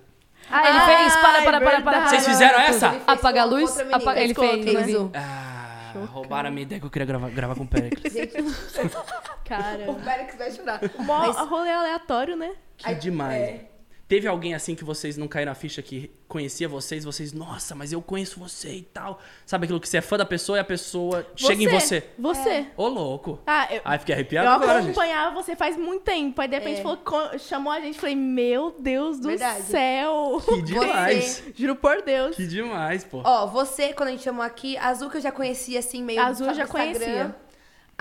[0.52, 1.16] Ah, ele Ai, fez.
[1.16, 2.08] Para, para, para, para.
[2.10, 2.88] Vocês fizeram essa?
[2.88, 3.80] Ele fez Apaga a luz?
[3.80, 5.10] Apaga- ele Fez com fez, né?
[5.16, 8.14] Ah, roubaram a minha ideia que eu queria gravar, gravar com o Pericles.
[9.46, 9.90] Cara.
[9.90, 10.82] O Félix vai chorar.
[11.00, 12.52] Mó Mas- rolê aleatório, né?
[12.78, 13.62] Que demais.
[14.10, 17.94] Teve alguém assim que vocês não caíram na ficha que conhecia vocês, vocês, nossa, mas
[17.94, 19.20] eu conheço você e tal.
[19.46, 22.04] Sabe aquilo que você é fã da pessoa e a pessoa chega em você.
[22.18, 22.66] Você.
[22.76, 23.40] Ô, louco.
[23.46, 24.90] Ah, eu, Ai, fiquei arrepiado eu agora, gente.
[24.92, 26.42] acompanhava você faz muito tempo.
[26.42, 26.82] Aí de repente É.
[26.82, 26.98] falou,
[27.38, 28.00] chamou a gente.
[28.00, 29.62] Falei, meu Deus do Verdade.
[29.62, 30.42] céu.
[30.44, 31.44] Que demais.
[31.56, 32.36] Juro por Deus.
[32.36, 33.22] Que demais, pô.
[33.24, 36.26] Ó, você, quando a gente chamou aqui, Azul que eu já conhecia, assim, meio A
[36.26, 36.94] Azul do eu já Instagram.
[36.94, 37.36] conhecia.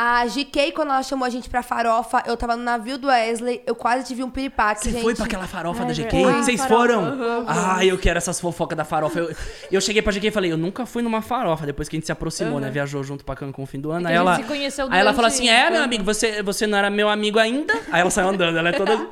[0.00, 3.60] A GK, quando ela chamou a gente pra farofa, eu tava no navio do Wesley,
[3.66, 5.02] eu quase tive um piripaque, Você gente.
[5.02, 6.22] foi pra aquela farofa Ai, da GK?
[6.24, 7.00] Vocês Farofa, foram?
[7.02, 9.18] aham, Ah, eu quero essas fofocas da farofa.
[9.18, 9.34] Eu,
[9.72, 11.66] eu cheguei pra GK e falei, eu nunca fui numa farofa.
[11.66, 12.70] Depois que a gente se aproximou, né?
[12.70, 14.02] Viajou junto pra Cancún no fim do ano.
[14.02, 16.44] que Aí a gente ela, se conheceu aí ela falou assim, é, meu amigo, você,
[16.44, 17.74] você não era meu amigo ainda?
[17.90, 19.04] Aí ela saiu andando, ela é toda...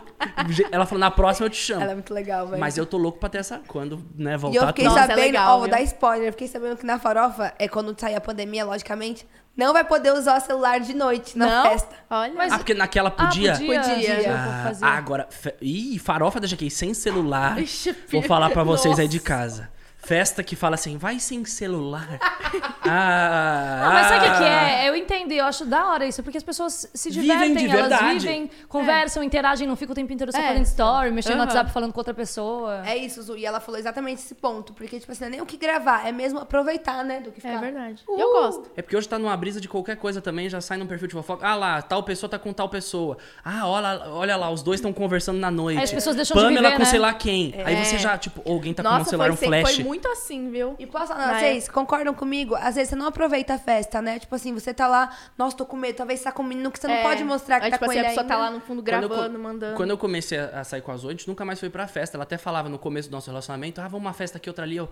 [0.70, 1.82] Ela falou, na próxima eu te chamo.
[1.82, 2.60] Ela é muito legal, velho.
[2.60, 3.60] Mas eu tô louco pra ter essa...
[3.66, 4.94] Quando, né, E eu voltar fiquei tudo.
[4.94, 7.66] Nossa, é sabendo, legal, ó, vou dar spoiler, eu fiquei sabendo que na farofa, é
[7.66, 11.70] quando sair a pandemia, logicamente, não vai poder usar o celular de noite na Não?
[11.70, 11.94] festa.
[12.10, 12.32] Olha.
[12.34, 13.52] Mas- Ah, porque naquela Ah, podia?
[13.52, 13.80] podia.
[13.80, 14.74] Podia.
[14.82, 15.28] Ah, agora,
[15.62, 17.58] ih, farofa da GK sem celular.
[17.60, 19.68] Ixi, Vou falar pra vocês aí de casa.
[20.06, 22.06] Festa que fala assim, vai sem celular.
[22.86, 24.70] ah, Não, mas sabe o que, que ah.
[24.84, 24.88] é?
[24.88, 27.22] Eu entendo, eu acho da hora isso, porque as pessoas se Vivem
[27.54, 28.18] divertem, de elas verdade.
[28.20, 30.46] vivem, conversam, interagem, não ficam o tempo inteiro só É.
[30.48, 31.46] fazendo story, mexendo no Aham.
[31.48, 32.86] WhatsApp falando com outra pessoa.
[32.86, 33.36] É isso, Zu.
[33.36, 34.72] E ela falou exatamente esse ponto.
[34.72, 37.18] Porque, tipo assim, não é nem o que gravar, é mesmo aproveitar, né?
[37.18, 37.54] Do que ficar.
[37.54, 38.04] É verdade.
[38.08, 38.70] Eu gosto.
[38.76, 41.14] É porque hoje tá numa brisa de qualquer coisa também, já sai num perfil de
[41.14, 41.44] fofoca.
[41.44, 43.18] Ah lá, tal pessoa tá com tal pessoa.
[43.44, 45.78] Ah, olha, olha lá, os dois estão conversando na noite.
[45.78, 46.90] Aí as pessoas deixam de Pamela viver, com né?
[46.90, 47.54] sei lá quem.
[47.64, 49.74] Aí você já, tipo, alguém tá com um Nossa, celular, foi, um flash.
[49.74, 50.74] foi muito assim, viu?
[50.78, 52.54] E posso falar, vocês concordam comigo?
[52.54, 54.18] Às vezes você não aproveita a festa, né?
[54.18, 56.70] Tipo assim, você tá lá, nossa, tô com medo, talvez você tá com um menino
[56.70, 57.02] que você não É.
[57.02, 58.34] pode mostrar que Aí, tá tipo com assim, ele a pessoa ainda.
[58.34, 59.76] tá lá no fundo Quando eu gravando, mandando.
[59.76, 61.86] Quando eu comecei a a sair com a Zoe, a gente nunca mais foi pra
[61.86, 62.16] festa.
[62.16, 64.76] Ela até falava no começo do nosso relacionamento, ah, vamos uma festa aqui, outra ali.
[64.76, 64.88] Eu,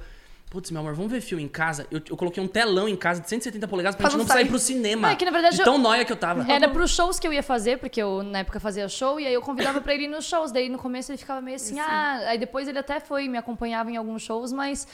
[0.55, 1.87] putz, meu amor, vamos ver filme em casa.
[1.90, 4.43] Eu, eu coloquei um telão em casa de 170 polegadas pra, Pra gente não sair
[4.43, 4.49] sair.
[4.49, 5.09] pro cinema.
[5.09, 6.51] Não, é que, na verdade, de eu- tão nóia que eu tava.
[6.51, 9.35] Era pros shows que eu ia fazer, porque eu na época fazia show, e aí
[9.35, 10.51] eu convidava pra ele ir nos shows.
[10.53, 12.21] Daí no começo ele ficava meio assim, ah.
[12.29, 14.87] Aí depois ele até foi, me acompanhava em alguns shows, mas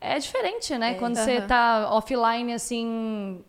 [0.00, 0.94] é diferente, né?
[0.94, 1.46] Quando você Aham.
[1.46, 3.42] tá offline, assim,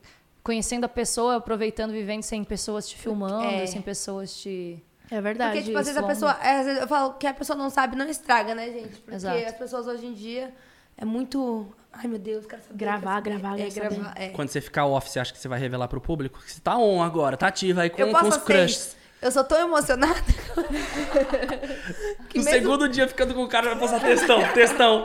[0.43, 3.65] conhecendo a pessoa, aproveitando, vivendo sem pessoas te filmando, É.
[3.65, 4.81] sem pessoas te.
[5.11, 5.51] É verdade.
[5.51, 6.37] Porque, tipo, às vezes a pessoa.
[6.41, 8.95] é, às vezes eu falo que a pessoa não sabe, não estraga, né, gente?
[8.97, 9.37] Porque Exato.
[9.45, 10.51] as pessoas hoje em dia
[10.97, 11.67] é muito.
[11.93, 12.77] Ai, meu Deus, quero saber.
[12.77, 13.41] Gravar, quero saber.
[13.41, 13.95] gravar, é, quero saber.
[14.01, 14.21] gravar.
[14.21, 14.29] É.
[14.29, 16.39] Quando você ficar off, você acha que você vai revelar pro público?
[16.45, 18.77] Você tá on agora, tá ativa aí com, Eu com posso os crushes.
[18.77, 18.95] isso.
[19.21, 20.21] Eu sou tão emocionada.
[22.29, 25.03] que No mesmo- segundo dia ficando com o cara vai passar textão, textão.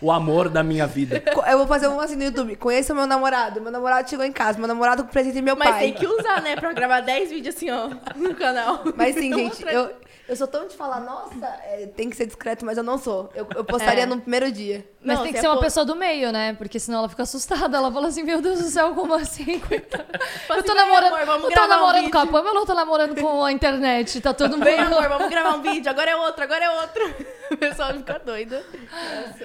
[0.00, 1.22] O amor da minha vida.
[1.48, 2.56] Eu vou fazer um assim no YouTube.
[2.56, 3.60] Conheça o meu namorado.
[3.60, 4.58] Meu namorado chegou em casa.
[4.58, 5.80] Meu namorado com presente meu Mas pai.
[5.80, 6.56] tem que usar, né?
[6.56, 8.80] Pra gravar 10 vídeos assim, ó, no canal.
[8.96, 9.90] Mas sim, gente, eu,
[10.28, 13.30] eu sou tão de falar, nossa, é, tem que ser discreto, mas eu não sou.
[13.34, 14.06] Eu, eu postaria É.
[14.06, 14.86] no primeiro dia.
[15.02, 16.54] Mas Não, tem que você ser é uma pô- pessoa do meio, né?
[16.54, 17.76] Porque senão ela fica assustada.
[17.76, 19.60] Ela fala assim, meu Deus do céu, como assim?
[20.48, 22.26] Fala Eu tô assim, "Vem, namorando, amor, vamos eu tô um namorando vídeo." com a
[22.26, 24.20] Pamela ou tô namorando com a internet?
[24.22, 24.64] Tá todo mundo...
[24.64, 25.90] Vem, amor, vamos gravar um vídeo.
[25.90, 27.14] Agora é outro, agora é outro.
[27.52, 28.56] O pessoal fica doido.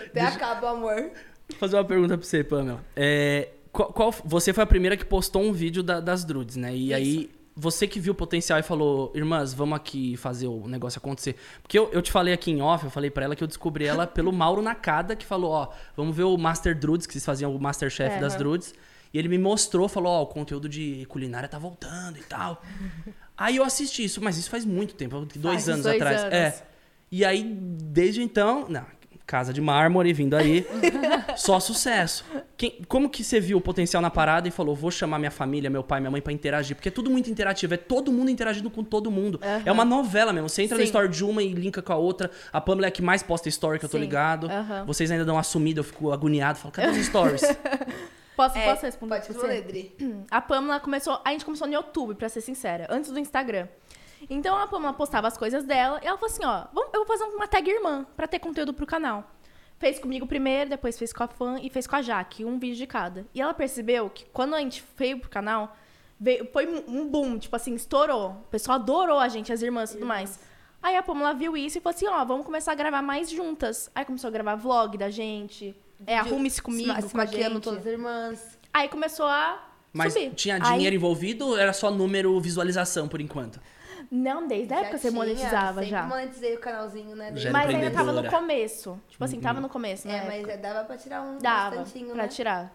[0.08, 0.96] Até acaba o amor.
[1.50, 2.84] Vou fazer uma pergunta pra você, Pamela.
[2.96, 6.76] É, qual, qual- você foi a primeira que postou um vídeo da- das Drudes, né?
[6.76, 10.98] E aí, você que viu o potencial e falou, irmãs, vamos aqui fazer o negócio
[11.00, 11.36] acontecer.
[11.62, 13.86] Porque eu, eu te falei aqui em off, eu falei pra ela que eu descobri
[13.86, 17.54] ela pelo Mauro Nakada, que falou, ó, vamos ver o Master Drudes, que vocês faziam
[17.56, 18.36] o Masterchef É, das.
[18.36, 18.74] Drudes.
[19.12, 22.62] E ele me mostrou, falou, ó, o conteúdo de culinária tá voltando e tal.
[23.36, 26.22] aí eu assisti isso, mas isso faz muito tempo, dois Faz anos dois atrás.
[26.22, 26.34] anos.
[26.34, 26.64] É.
[27.12, 28.86] E aí, desde então, não,
[29.26, 30.66] casa de mármore vindo aí,
[31.38, 32.24] só sucesso.
[32.58, 35.70] Quem- como que você viu o potencial na parada e falou, vou chamar minha família,
[35.70, 36.76] meu pai, minha mãe pra interagir?
[36.76, 39.40] Porque é tudo muito interativo, é todo mundo interagindo com todo mundo.
[39.66, 40.50] É uma novela mesmo.
[40.50, 40.88] Você entra no Sim.
[40.88, 42.30] story de uma e linka com a outra.
[42.54, 44.04] A Pamela é a que mais posta story, que eu tô Sim.
[44.04, 44.48] ligado.
[44.50, 44.86] Aham.
[44.86, 47.42] Vocês ainda dão uma sumida, eu fico agoniado, falo, cadê os stories?
[48.36, 49.62] Posso, É, posso responder Pode responder?
[49.64, 49.96] Dri.
[50.32, 51.20] A Pamela começou.
[51.26, 53.68] A gente começou no YouTube, pra ser sincera, antes do Instagram.
[54.30, 57.24] Então a Pamela postava as coisas dela e ela falou assim: ó, eu vou fazer
[57.24, 59.30] uma tag irmã pra ter conteúdo pro canal.
[59.80, 62.76] Fez comigo primeiro, depois fez com a fã e fez com a Jaque, um vídeo
[62.76, 63.26] de cada.
[63.34, 65.76] E ela percebeu que quando a gente veio pro canal,
[66.20, 68.32] veio, foi um boom, tipo assim, estourou.
[68.32, 70.38] O pessoal adorou a gente, as irmãs e tudo mais.
[70.84, 73.90] Aí a Pamela viu isso e falou assim: ó, vamos começar a gravar mais juntas.
[73.96, 75.76] Aí começou a gravar vlog da gente.
[76.06, 76.94] É, arrume-se comigo.
[76.96, 77.64] Se, se com maquiando gente.
[77.64, 78.60] todas as irmãs.
[78.74, 80.32] Aí começou a Mas subir.
[80.36, 83.60] tinha Aí- dinheiro envolvido ou era só número visualização por enquanto?
[84.12, 86.04] Não, desde a época você tinha, monetizava sempre já.
[86.04, 87.32] monetizei o canalzinho, né?
[87.36, 89.00] Já Mas ainda tava no começo.
[89.08, 90.24] Tipo assim, tava no começo, É, né?
[90.26, 92.28] mas dava pra tirar um Dava bastantinho, pra né?
[92.28, 92.74] tirar.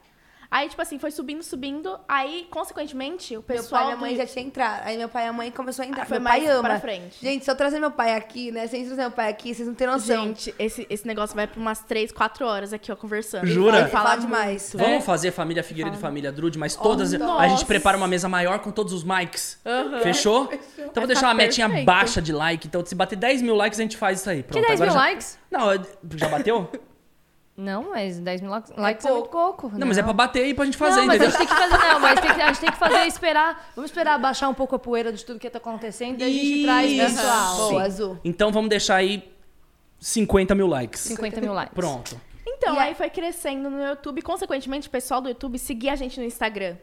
[0.57, 1.99] Aí, tipo assim, foi subindo, subindo.
[2.07, 3.83] Aí, consequentemente, o Meu pessoal.
[3.83, 4.83] pai e minha mãe do- já tinha entrado.
[4.85, 6.07] Aí meu pai e a mãe começou a entrar.
[6.07, 6.69] Foi meu pai mais ama.
[6.69, 7.17] pra frente.
[7.21, 8.69] Gente, se eu trazer meu pai aqui, né?
[8.69, 10.25] Sem trazer meu pai aqui, vocês não têm noção.
[10.27, 13.47] Gente, esse, esse negócio vai pra umas 3, 4 horas aqui, ó, conversando.
[13.47, 13.81] Jura?
[13.81, 14.73] Ele fala Fala demais.
[14.73, 14.87] muito.
[14.88, 17.12] Vamos fazer família Figueiredo e família Drude, mas todas.
[17.14, 19.59] a gente prepara uma mesa maior com todos os mics.
[19.67, 20.01] Aham.
[20.03, 20.45] Fechou?
[20.53, 22.69] Então vou Vai deixar uma metinha baixa de like.
[22.69, 24.43] Então, se bater 10 mil likes, a gente faz isso aí.
[24.45, 25.07] Que Pronto, 10 agora mil já...
[25.09, 25.38] likes?
[25.51, 26.71] Não, já bateu?
[27.57, 29.71] Não, mas 10 mil likes likes é, muito pouco.
[29.79, 31.38] Não, mas é pra bater aí pra gente fazer, não, mas a entendeu?
[31.38, 33.71] gente tem que fazer, não, mas tem que- a gente tem que fazer esperar.
[33.77, 36.62] Vamos esperar baixar um pouco a poeira de tudo que tá acontecendo e a gente
[36.64, 37.57] traz pessoal.
[37.71, 38.19] Boa, azul.
[38.25, 39.33] Então vamos deixar aí
[40.01, 41.01] 50 mil likes.
[41.03, 41.75] 50 mil likes.
[41.75, 42.21] Pronto.
[42.47, 44.21] Então, E aí foi crescendo no YouTube.
[44.23, 46.77] Consequentemente, o pessoal do YouTube seguia a gente no Instagram.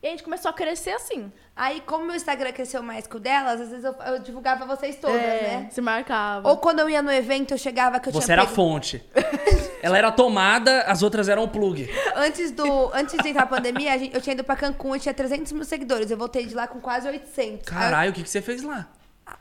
[0.00, 1.32] E a gente começou a crescer assim.
[1.56, 4.94] Aí, como meu Instagram cresceu mais que o delas, às vezes eu, eu divulgava vocês
[4.96, 5.68] todas, né?
[5.72, 6.48] Se marcava.
[6.48, 8.54] Ou quando eu ia no evento, eu chegava que eu Você tinha era a pego-
[8.54, 9.02] fonte.
[9.82, 11.88] Ela era a tomada, as outras eram o plug.
[12.14, 15.00] Antes, do, antes de entrar a pandemia, a gente- eu tinha ido pra Cancún e
[15.00, 16.10] tinha 300 mil seguidores.
[16.10, 17.68] Eu voltei de lá com quase 800.
[17.68, 18.88] Caralho, o que, que você fez lá?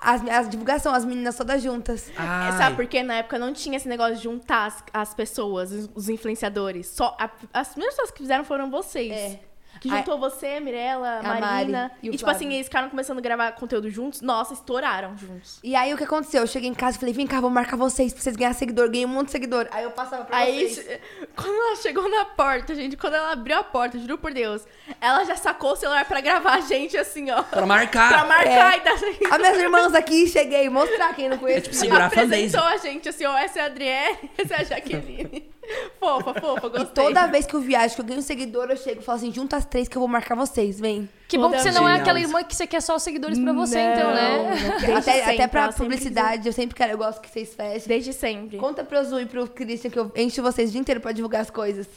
[0.02, 2.12] As, as divulgação, as meninas todas juntas.
[2.18, 2.52] Ai.
[2.58, 3.04] Sabe por quê?
[3.04, 6.88] Na época não tinha esse negócio de juntar as, as pessoas, os, os influenciadores.
[6.88, 9.12] Só a- as primeiras pessoas que fizeram foram vocês.
[9.12, 9.40] É.
[9.80, 11.82] Que juntou você, Mirella, A Marina.
[11.82, 12.36] Mari e e, tipo Flávio.
[12.38, 14.22] assim, eles ficaram começando a gravar conteúdo juntos.
[14.22, 15.60] Nossa, estouraram juntos.
[15.64, 16.42] E aí, o que aconteceu?
[16.42, 18.90] Eu cheguei em casa e falei, vem cá, vou marcar vocês pra vocês ganharem seguidor.
[18.90, 19.68] Ganhei um monte de seguidor.
[19.72, 21.00] Aí eu passava pra Aí, vocês.
[21.36, 24.64] quando ela chegou na porta, gente, quando ela abriu a porta, juro por Deus,
[25.02, 27.44] ela já sacou o celular pra gravar a gente assim, ó.
[27.44, 28.10] Pra marcar.
[28.10, 28.78] Pra marcar É.
[28.78, 28.94] e dar.
[29.34, 30.70] As minhas irmãs aqui, cheguei.
[30.70, 31.58] Mostrar quem não conhece.
[31.60, 32.34] É tipo segurar a fanbase.
[32.34, 35.50] Apresentou a gente assim, ó, essa é a Adriele, essa é a Jaqueline.
[36.00, 37.04] fofa, fofa, E gostei.
[37.06, 39.34] toda vez que eu viajo, que eu ganho um seguidor, eu chego e falo assim,
[39.34, 41.10] junta as três que eu vou marcar vocês, vem.
[41.28, 43.52] Que bom que você não é aquela irmã que você quer só os seguidores pra
[43.52, 44.50] você, então, né?
[44.80, 47.54] Desde até, sempre, até pra ela sempre publicidade, eu sempre quero, eu gosto que vocês
[47.54, 47.88] fechem.
[47.88, 48.58] Desde sempre.
[48.58, 51.42] Conta pro Azul e pro Christian que eu encho vocês o dia inteiro pra divulgar
[51.42, 51.88] as coisas.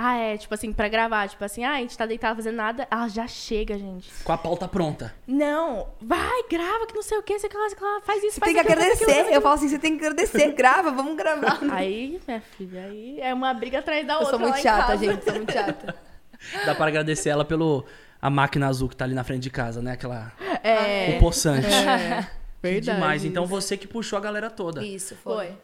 [0.00, 2.86] Ah, é, tipo assim, pra gravar, tipo assim, ah, a gente tá deitado fazendo nada,
[2.88, 4.08] ela já chega, gente.
[4.22, 5.12] Com a pauta pronta.
[5.26, 8.22] Não, vai, grava, que não sei o que, sei que lá, sei que lá, faz
[8.22, 9.10] isso, Você faz tem que agradecer.
[9.10, 10.52] aquilo, Eu falo assim, você tem que agradecer.
[10.52, 11.58] Grava, vamos gravar.
[11.72, 14.30] Aí, minha filha, aí é uma briga atrás da Eu outra.
[14.30, 15.04] sou muito lá em chata, casa.
[15.04, 15.24] gente.
[15.24, 15.96] Sou muito chata.
[16.64, 17.84] Dá pra agradecer ela pelo
[18.22, 19.94] a máquina azul que tá ali na frente de casa, né?
[19.94, 20.32] Aquela.
[20.62, 21.16] É.
[21.16, 21.66] O poçante.
[21.66, 22.24] É,
[22.62, 22.96] verdade.
[22.98, 23.24] Demais.
[23.24, 24.84] Então você que puxou a galera toda.
[24.84, 25.34] Isso, foi.
[25.48, 25.56] Foi.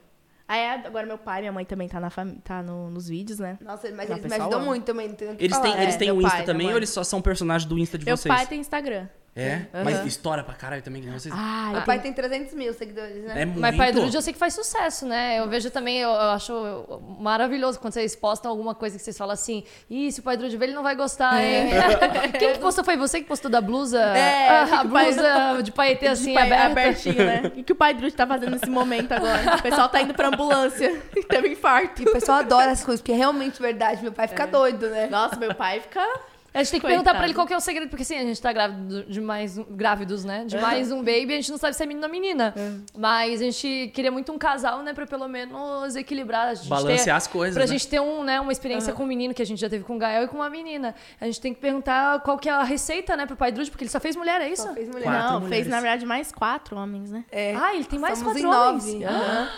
[0.47, 3.39] Aí agora meu pai e minha mãe também tá, na fami- tá no- nos vídeos,
[3.39, 3.57] né?
[3.63, 4.67] Nossa, mas Não, eles me ajudam ama.
[4.67, 5.83] muito também, não que Eles têm, falar.
[5.83, 7.97] eles É, têm meu o Insta pai, também ou eles só são personagens do Insta
[7.97, 8.35] de Meu vocês?
[8.35, 9.09] pai tem Instagram.
[9.37, 9.62] É?
[9.75, 9.83] Aham.
[9.85, 11.35] Mas estoura pra caralho também, vocês.
[11.37, 13.42] Ah, Meu pai tem 300 mil seguidores, né?
[13.42, 13.61] é muito.
[13.61, 15.40] Mas Pai Drude eu sei que faz sucesso, né?
[15.40, 16.85] Eu vejo também, eu, eu acho
[17.18, 20.57] maravilhoso quando vocês postam alguma coisa que vocês falam assim, ih, se o Pai Drude
[20.57, 21.68] ver, ele não vai gostar, hein?
[22.38, 22.85] Quem que postou?
[22.85, 24.01] Foi você que postou da blusa?
[24.01, 26.66] É, Ah, que a o pai- blusa de paetê assim, De pai- aberta.
[26.66, 27.53] abertinho, né?
[27.57, 29.57] E que o pai Drude tá fazendo nesse momento agora?
[29.57, 31.03] O pessoal tá indo pra ambulância.
[31.29, 32.03] Teve infarto.
[32.03, 34.01] E o pessoal adora essas coisas, porque é realmente verdade.
[34.03, 35.09] Meu pai fica doido, né?
[35.09, 36.07] Nossa, meu pai fica.
[36.55, 37.03] A gente tem que Coitado.
[37.03, 39.21] perguntar pra ele qual que é o segredo, porque assim, a gente tá grávido de
[39.21, 40.45] mais um, grávidos, né?
[40.45, 42.55] De mais um baby, a gente não sabe se é menino ou menina.
[42.97, 44.93] Mas a gente queria muito um casal, né?
[44.95, 46.47] Pra pelo menos equilibrar.
[46.49, 47.67] A gente Balancear ter- as coisas, Pra né?
[47.67, 49.97] gente ter um, né, uma experiência com um menino, que a gente já teve com
[49.97, 50.95] o Gael e com uma menina.
[51.21, 53.83] A gente tem que perguntar qual que é a receita, né, pro pai Drude, porque
[53.83, 54.62] ele só fez mulher, é isso?
[54.62, 55.03] Só fez mulher.
[55.05, 55.57] Quatro não, mulheres.
[55.64, 57.25] fez na verdade mais quatro homens, né?
[57.33, 57.57] É.
[57.57, 58.85] Ah, ele tem mais Somos quatro em homens.
[58.85, 59.05] nove.
[59.05, 59.51] Ah,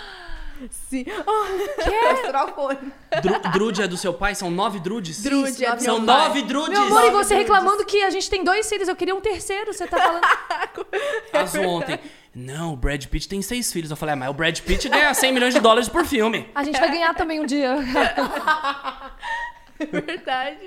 [0.71, 1.05] Sim.
[2.13, 2.93] Mostrar o fone.
[3.23, 4.35] Dru- Drude é do seu pai?
[4.35, 5.23] São nove drudes?
[5.23, 6.71] Drude é do São nove drudes!
[6.79, 7.51] Meu amor, e você Drudes.
[7.51, 10.25] reclamando que a gente tem dois filhos, eu queria um terceiro, você tá falando.
[11.33, 11.99] Azul ontem.
[12.35, 13.91] Não, o Brad Pitt tem seis filhos.
[13.91, 16.47] Eu falei, ah, mas o Brad Pitt ganha 100 milhões de dólares por filme.
[16.55, 17.77] A gente vai ganhar também um dia.
[19.93, 20.59] Verdade.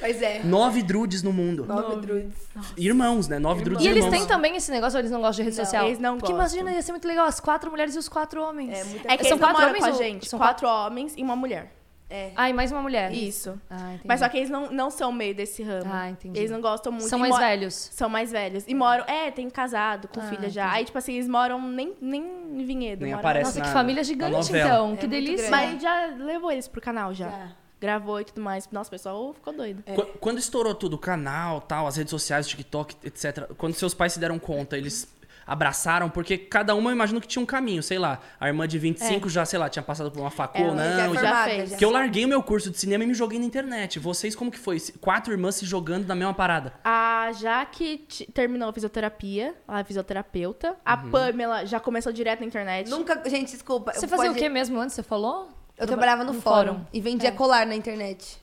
[0.00, 0.40] Mas é.
[0.44, 1.64] Nove drudes no mundo.
[1.66, 2.48] Nove druids.
[2.76, 3.38] Irmãos, né?
[3.38, 4.18] Nove drudes E eles irmãos.
[4.18, 5.86] têm também esse negócio, ou eles não gostam de rede Não, social?
[5.86, 6.58] eles não Porque gostam.
[6.58, 8.70] imagina, ia ser muito legal, as quatro mulheres e os quatro homens.
[8.78, 10.28] É, muita É que São quatro moram homens com a ou- gente.
[10.28, 11.72] são quatro homens e uma mulher.
[12.14, 12.30] É.
[12.36, 13.10] Ah, e mais uma mulher.
[13.10, 13.58] Isso.
[13.70, 14.02] Ah, entendi.
[14.04, 15.90] Mas só que eles não, não são meio desse ramo.
[15.90, 16.38] Ah, entendi.
[16.38, 17.08] Eles não gostam muito.
[17.08, 17.72] São mais velhos.
[17.90, 18.64] São mais velhos.
[18.68, 19.02] E moram.
[19.06, 20.64] É, tem casado, com Ah, filha já.
[20.64, 20.76] entendi.
[20.78, 23.00] Aí, tipo assim, eles moram nem, nem em Vinhedo.
[23.04, 23.44] Nem moram- aparece.
[23.46, 24.60] Nossa, que na- família na gigante, então.
[24.60, 25.50] É que muito delícia.
[25.50, 27.30] Mas a gente já levou eles pro canal já.
[27.30, 27.48] Já.
[27.82, 28.68] Gravou e tudo mais.
[28.70, 29.82] Nossa, o pessoal ficou doido.
[29.82, 33.50] Qu- Quando estourou tudo, o canal, tal, as redes sociais, o TikTok, etc.
[33.58, 35.12] Quando seus pais se deram conta, eles
[35.44, 38.20] abraçaram, porque cada uma eu imagino que tinha um caminho, sei lá.
[38.38, 41.14] A irmã de 25 já, sei lá, tinha passado por uma facul, Ela não.
[41.14, 41.62] já é já fez.
[41.64, 41.68] já.
[41.70, 43.98] Porque eu larguei o meu curso de cinema e me joguei na internet.
[43.98, 44.80] Vocês, como que foi?
[45.00, 46.72] Quatro irmãs se jogando na mesma parada.
[46.84, 50.76] A Jaque terminou a fisioterapia, ela é fisioterapeuta.
[50.84, 51.10] A Uhum.
[51.10, 52.88] Pamela já começou direto na internet.
[52.88, 53.20] Nunca.
[53.28, 53.92] Gente, desculpa.
[53.92, 55.48] Você fazia pode- o que mesmo antes, você falou?
[55.82, 56.86] Eu trabalhava no, No fórum, fórum.
[56.92, 57.32] e vendia É.
[57.32, 58.40] colar na internet.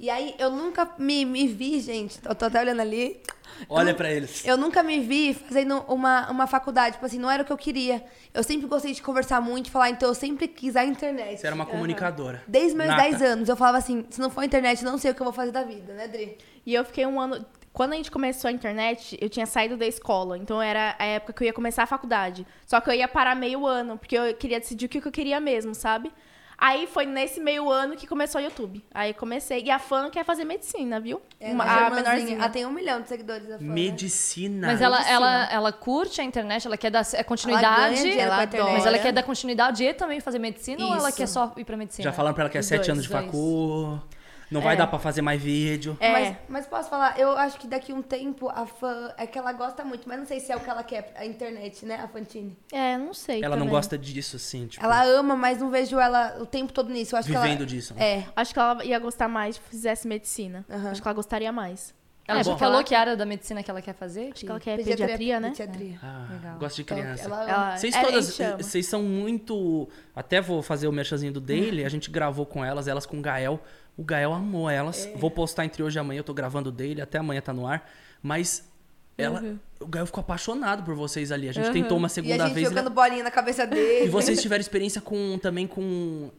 [0.00, 2.20] E aí eu nunca me, me vi, gente.
[2.24, 3.20] Eu tô até olhando ali.
[3.68, 4.46] Olha pra eles.
[4.46, 6.92] Eu nunca me vi fazendo uma, uma faculdade.
[6.94, 8.04] Tipo assim, não era o que eu queria.
[8.32, 11.40] Eu sempre gostei de conversar muito, falar, então eu sempre quis a internet.
[11.40, 12.42] Você era uma comunicadora.
[12.46, 13.02] Desde meus Nata.
[13.02, 15.24] 10 anos, eu falava assim: se não for internet, eu não sei o que eu
[15.24, 16.38] vou fazer da vida, né, Dri?
[16.64, 17.44] E eu fiquei um ano.
[17.72, 20.38] Quando a gente começou a internet, eu tinha saído da escola.
[20.38, 22.46] Então era a época que eu ia começar a faculdade.
[22.66, 25.40] Só que eu ia parar meio ano, porque eu queria decidir o que eu queria
[25.40, 26.12] mesmo, sabe?
[26.60, 28.84] Aí foi nesse meio ano que começou o YouTube.
[28.92, 29.62] Aí comecei.
[29.62, 31.22] E a fã quer fazer medicina, viu?
[31.38, 32.36] É, Uma- a a menorzinha.
[32.36, 33.48] Ela tem um milhão de seguidores.
[33.48, 33.72] A fã, né?
[33.74, 34.66] Medicina.
[34.66, 35.16] Mas ela, medicina.
[35.16, 37.94] ela, ela curte a internet, ela quer dar é continuidade.
[37.94, 38.72] ganha dinheiro com a internet.
[38.72, 41.16] mas ela quer dar continuidade e também fazer medicina ou ela Isso.
[41.16, 42.02] quer só ir pra medicina?
[42.02, 43.24] Já falaram pra ela que é sete anos de dois.
[44.50, 44.76] Não vai É.
[44.78, 45.96] dar pra fazer mais vídeo.
[46.00, 46.10] É.
[46.12, 49.52] Mas, mas posso falar, eu acho que daqui um tempo a fã é que ela
[49.52, 52.08] gosta muito, mas não sei se é o que ela quer, a internet, né, a
[52.08, 52.56] Fantine.
[52.72, 53.38] É, não sei.
[53.44, 53.74] Ela não também.
[53.74, 54.84] gosta disso, assim, tipo.
[54.84, 57.14] Ela ama, mas não vejo ela o tempo todo nisso.
[57.14, 58.18] Eu acho Vivendo que ela, disso, né?
[58.20, 58.24] É.
[58.34, 60.64] Acho que ela ia gostar mais se fizesse medicina.
[60.70, 60.90] Aham.
[60.90, 61.94] Acho que ela gostaria mais.
[62.26, 62.58] Ela É, bom.
[62.58, 64.32] falou que área da medicina que ela quer fazer?
[64.34, 65.48] Acho que ela quer pediatria, né?
[65.48, 65.98] Pediatria.
[66.02, 66.58] Ah, Legal.
[66.58, 67.24] gosto de criança.
[67.24, 69.88] ela Vocês ela todas, vocês são muito.
[70.14, 71.84] Até vou fazer o merchanzinho do Daily.
[71.86, 73.58] A gente gravou com elas, elas com o Gael.
[73.98, 75.04] O Gael amou elas.
[75.06, 75.16] É.
[75.16, 76.20] Vou postar entre hoje e amanhã.
[76.20, 77.90] Eu tô gravando Daily, até amanhã tá no ar.
[78.22, 78.66] Mas
[79.18, 79.58] ela, Uhum.
[79.80, 81.48] o Gael ficou apaixonado por vocês ali.
[81.48, 82.68] A gente tentou uma E a segunda gente vez.
[82.68, 84.06] jogando bolinha na cabeça dele.
[84.06, 86.30] E vocês tiveram experiência com também com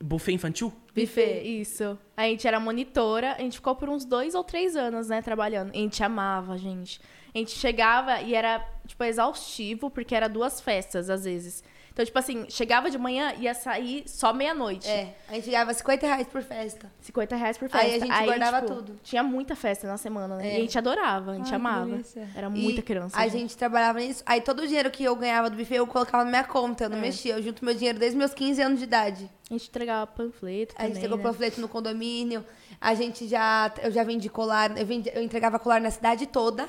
[0.00, 0.72] buffet infantil?
[0.94, 1.98] Buffet, isso.
[2.16, 5.72] A gente era monitora, a gente ficou por uns dois ou três anos, né, trabalhando.
[5.72, 7.00] A gente amava, gente.
[7.34, 11.64] A gente chegava e era, tipo, exaustivo, porque era duas festas, às vezes.
[11.98, 14.88] Então, tipo assim, chegava de manhã e ia sair só meia-noite.
[14.88, 16.88] É, a gente ganhava 50 reais por festa.
[17.00, 17.84] 50 reais por festa.
[17.84, 19.00] Aí a gente guardava tudo.
[19.02, 20.48] Tinha muita festa na semana, né?
[20.48, 20.52] É.
[20.52, 22.00] E a gente adorava, a gente Ai, amava.
[22.36, 23.18] Era E muita criança.
[23.18, 23.40] A gente.
[23.40, 24.22] gente trabalhava nisso.
[24.26, 26.84] Aí todo o dinheiro que eu ganhava do buffet eu colocava na minha conta.
[26.84, 26.86] É.
[26.86, 27.34] Eu não mexia.
[27.34, 29.28] Eu junto meu dinheiro desde meus 15 anos de idade.
[29.50, 31.24] A gente entregava panfleto A também, gente pegou né?
[31.24, 32.44] panfleto no condomínio.
[32.80, 33.72] A gente já.
[33.82, 34.78] Eu já vendi colar.
[34.78, 36.68] Eu, vendi, eu entregava colar na cidade toda.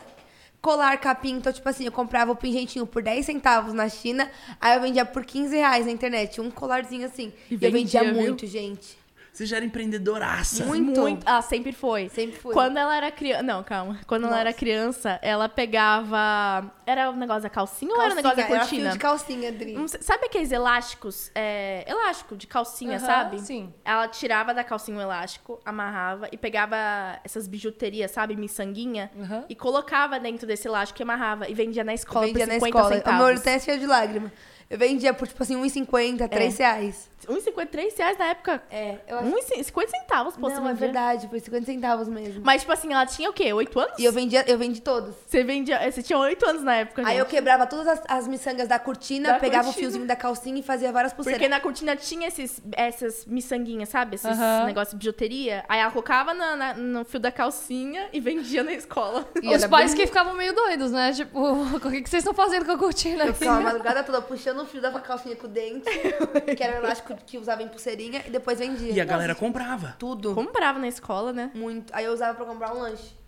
[0.62, 4.76] Colar capim, então, tipo assim, eu comprava o pingentinho por 10 centavos na China, aí
[4.76, 6.42] eu vendia por 15 reais na internet.
[6.42, 7.32] Um colarzinho assim.
[7.50, 8.22] E E, eu vendia vendia, viu?
[8.24, 8.99] muito, gente.
[9.40, 10.66] Você já era empreendedoraça.
[10.66, 11.02] Muito.
[11.26, 12.10] Ah, sempre foi.
[12.10, 12.54] Sempre fui.
[12.54, 13.42] Quando ela era criança.
[13.42, 13.98] Não, calma.
[14.06, 14.60] Quando ela era Nossa.
[14.60, 16.70] criança, ela pegava.
[16.86, 18.90] Era o negócio da calcinha, ou era o negócio da Calcinha, era cortina?
[18.90, 19.76] fio de calcinha, Dri.
[20.02, 21.32] Sabe aqueles elásticos?
[21.34, 23.40] É, elástico de calcinha, sabe?
[23.40, 23.74] sim.
[23.86, 26.76] Ela tirava da calcinha o elástico, amarrava e pegava
[27.24, 28.36] essas bijuterias, sabe?
[28.36, 29.10] Miçanguinha.
[29.48, 31.48] E colocava dentro desse elástico e amarrava.
[31.48, 32.90] E vendia na escola vendia por na 50 escola.
[32.90, 33.18] O centavos.
[33.18, 34.34] meu olho até é de lágrima.
[34.70, 37.10] Eu vendia por, tipo assim, 1,50, 3 reais.
[37.28, 38.62] 1,53 reais na época.
[38.72, 42.42] É, eu acho 1,50 centavos, pô, Não, é verdade, foi 50 centavos mesmo.
[42.44, 43.52] Mas, tipo assim, ela tinha o quê?
[43.52, 44.00] 8 anos?
[44.00, 45.16] E eu vendia, eu vendi todos.
[45.28, 45.80] Você vendia.
[45.92, 49.34] Você tinha 8 anos na época, Aí eu quebrava todas as, as miçangas da cortina,
[49.34, 49.88] Da pegava cortina.
[49.88, 51.40] o fiozinho da calcinha e fazia várias pulseiras.
[51.40, 54.16] Porque na cortina tinha esses, essas miçanguinhas, sabe?
[54.16, 55.66] Esses negócios de bijuteria.
[55.68, 59.28] Aí ela colocava na- na- no fio da calcinha e vendia na escola.
[59.42, 61.12] E Os pais bem- que ficavam meio doidos, né?
[61.12, 61.40] Tipo,
[61.76, 63.40] o que, que vocês estão fazendo com a cortina Eu aqui?
[63.40, 65.90] ficava a madrugada toda puxando o fio da calcinha com o dente,
[66.56, 68.92] que era o elástico que usava em pulseirinha, e depois vendia.
[68.92, 69.96] E a galera comprava.
[70.00, 70.34] Tudo.
[70.34, 71.52] Comprava na escola, né?
[71.54, 71.94] Muito.
[71.94, 73.20] Aí eu usava pra comprar um lanche.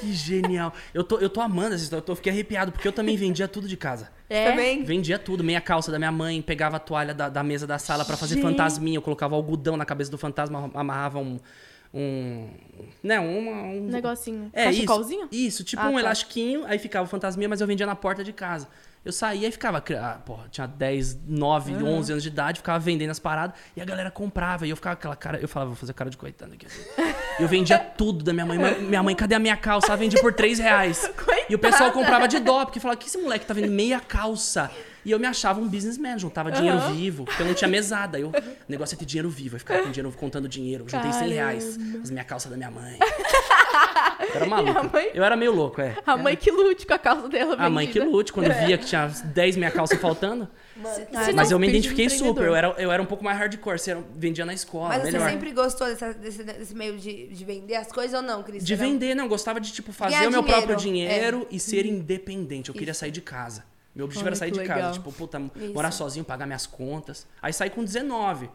[0.00, 0.72] Que genial.
[0.92, 2.00] Eu tô, eu tô amando essa história.
[2.00, 4.10] Eu tô, fiquei arrepiado, porque eu também vendia tudo de casa.
[4.28, 4.50] É.
[4.50, 4.84] Também.
[4.84, 8.04] Vendia tudo, meia calça da minha mãe, pegava a toalha da, da mesa da sala
[8.04, 8.44] pra fazer Gente.
[8.44, 11.38] fantasminha, eu colocava algodão na cabeça do fantasma, amarrava um.
[11.92, 12.48] um
[13.02, 13.86] né, uma, um.
[13.86, 14.50] Um negocinho.
[14.52, 15.28] É, Cachecolzinho?
[15.30, 16.00] isso, isso, tipo Ah, um tá.
[16.00, 18.68] elastiquinho, aí ficava o fantasminha, mas eu vendia na porta de casa.
[19.04, 23.10] Eu saía e ficava, ah, porra, tinha 10, 9, 11 anos de idade, ficava vendendo
[23.10, 24.66] as paradas e a galera comprava.
[24.66, 26.66] E eu ficava aquela cara, eu falava, vou fazer cara de coitado aqui.
[27.38, 28.56] Eu vendia tudo da minha mãe.
[28.80, 29.88] Minha mãe, cadê a minha calça?
[29.88, 31.10] Ela vendia por 3 reais.
[31.48, 34.70] E o pessoal comprava de dó, porque falava, que esse moleque tá vendo meia calça?
[35.04, 38.18] E eu me achava um businessman, juntava dinheiro vivo, porque eu não tinha mesada.
[38.18, 38.32] Eu, o
[38.68, 40.84] negócio é ter dinheiro vivo, eu ficava com dinheiro contando dinheiro.
[40.84, 42.98] Eu juntei 100 reais, as minha calça da minha mãe.
[44.20, 44.90] Eu era maluco.
[44.92, 45.10] mãe?
[45.14, 45.96] Eu era meio louco, é.
[46.06, 48.10] A mãe que lute com a calça dela A mãe que vendida.
[48.16, 50.48] lute, quando via que tinha 10 minha calça faltando.
[51.14, 53.92] Ah, Mas eu me identifiquei super, eu era, eu era um pouco mais hardcore, você
[53.92, 55.20] era- vendia na escola, Mas melhor.
[55.22, 58.64] você sempre gostou dessa- desse, desse meio de, de vender as coisas ou não, Cris?
[58.64, 60.76] De vender, não, eu gostava de, tipo, fazer Ganhar o meu dinheiro, próprio é.
[60.82, 62.70] dinheiro e ser independente.
[62.70, 63.64] Eu queria sair de casa.
[63.94, 65.72] Meu objetivo Olha era sair de casa, tipo, puta, Isso.
[65.72, 67.24] morar sozinho, pagar minhas contas.
[67.40, 68.50] Aí saí com 19.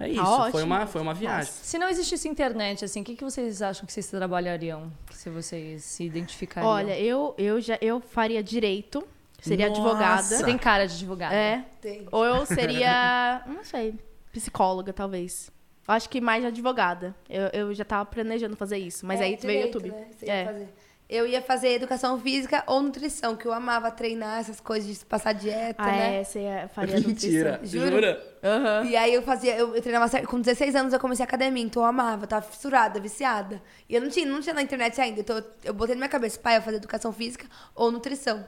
[0.00, 0.52] É isso, ótimo.
[0.52, 1.52] foi uma, foi uma viagem.
[1.52, 4.92] Se não existisse internet, assim, o que, que vocês acham que vocês trabalhariam?
[5.10, 6.70] Se vocês se identificariam?
[6.70, 9.02] Olha, eu, eu já eu faria direito,
[9.40, 9.80] seria Nossa.
[9.80, 10.22] advogada.
[10.22, 11.34] Você tem cara de advogada.
[11.34, 11.64] É.
[11.80, 12.06] Tem.
[12.12, 13.94] Ou eu seria, não sei,
[14.32, 15.50] psicóloga, talvez.
[15.86, 17.14] Eu acho que mais advogada.
[17.28, 19.90] Eu, eu já tava planejando fazer isso, mas É, aí veio o YouTube.
[19.90, 20.06] Né?
[20.16, 20.44] Você ia É.
[20.44, 20.68] fazer.
[21.08, 25.32] Eu ia fazer educação física ou nutrição, que eu amava treinar essas coisas de passar
[25.32, 26.20] dieta, Ah, né?
[26.20, 27.52] é, você ia- faria Mentira.
[27.52, 27.80] nutrição.
[27.80, 27.96] Juro?
[27.96, 28.26] Jura?
[28.44, 28.84] Aham.
[28.84, 30.20] E aí eu fazia, eu, eu treinava.
[30.26, 33.62] Com 16 anos eu comecei a academia, então eu amava, eu tava fissurada, viciada.
[33.88, 36.08] E eu não tinha, não tinha na internet ainda, então eu, eu botei na minha
[36.10, 38.44] cabeça, pai, eu fazer educação física ou nutrição.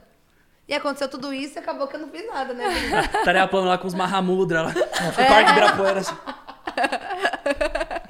[0.67, 2.63] E aconteceu tudo isso e acabou que eu não fiz nada, né?
[3.17, 4.69] Estaria plano lá com os Mahamudra lá.
[4.71, 5.99] No Parque Ibirapuera.
[5.99, 6.15] Assim.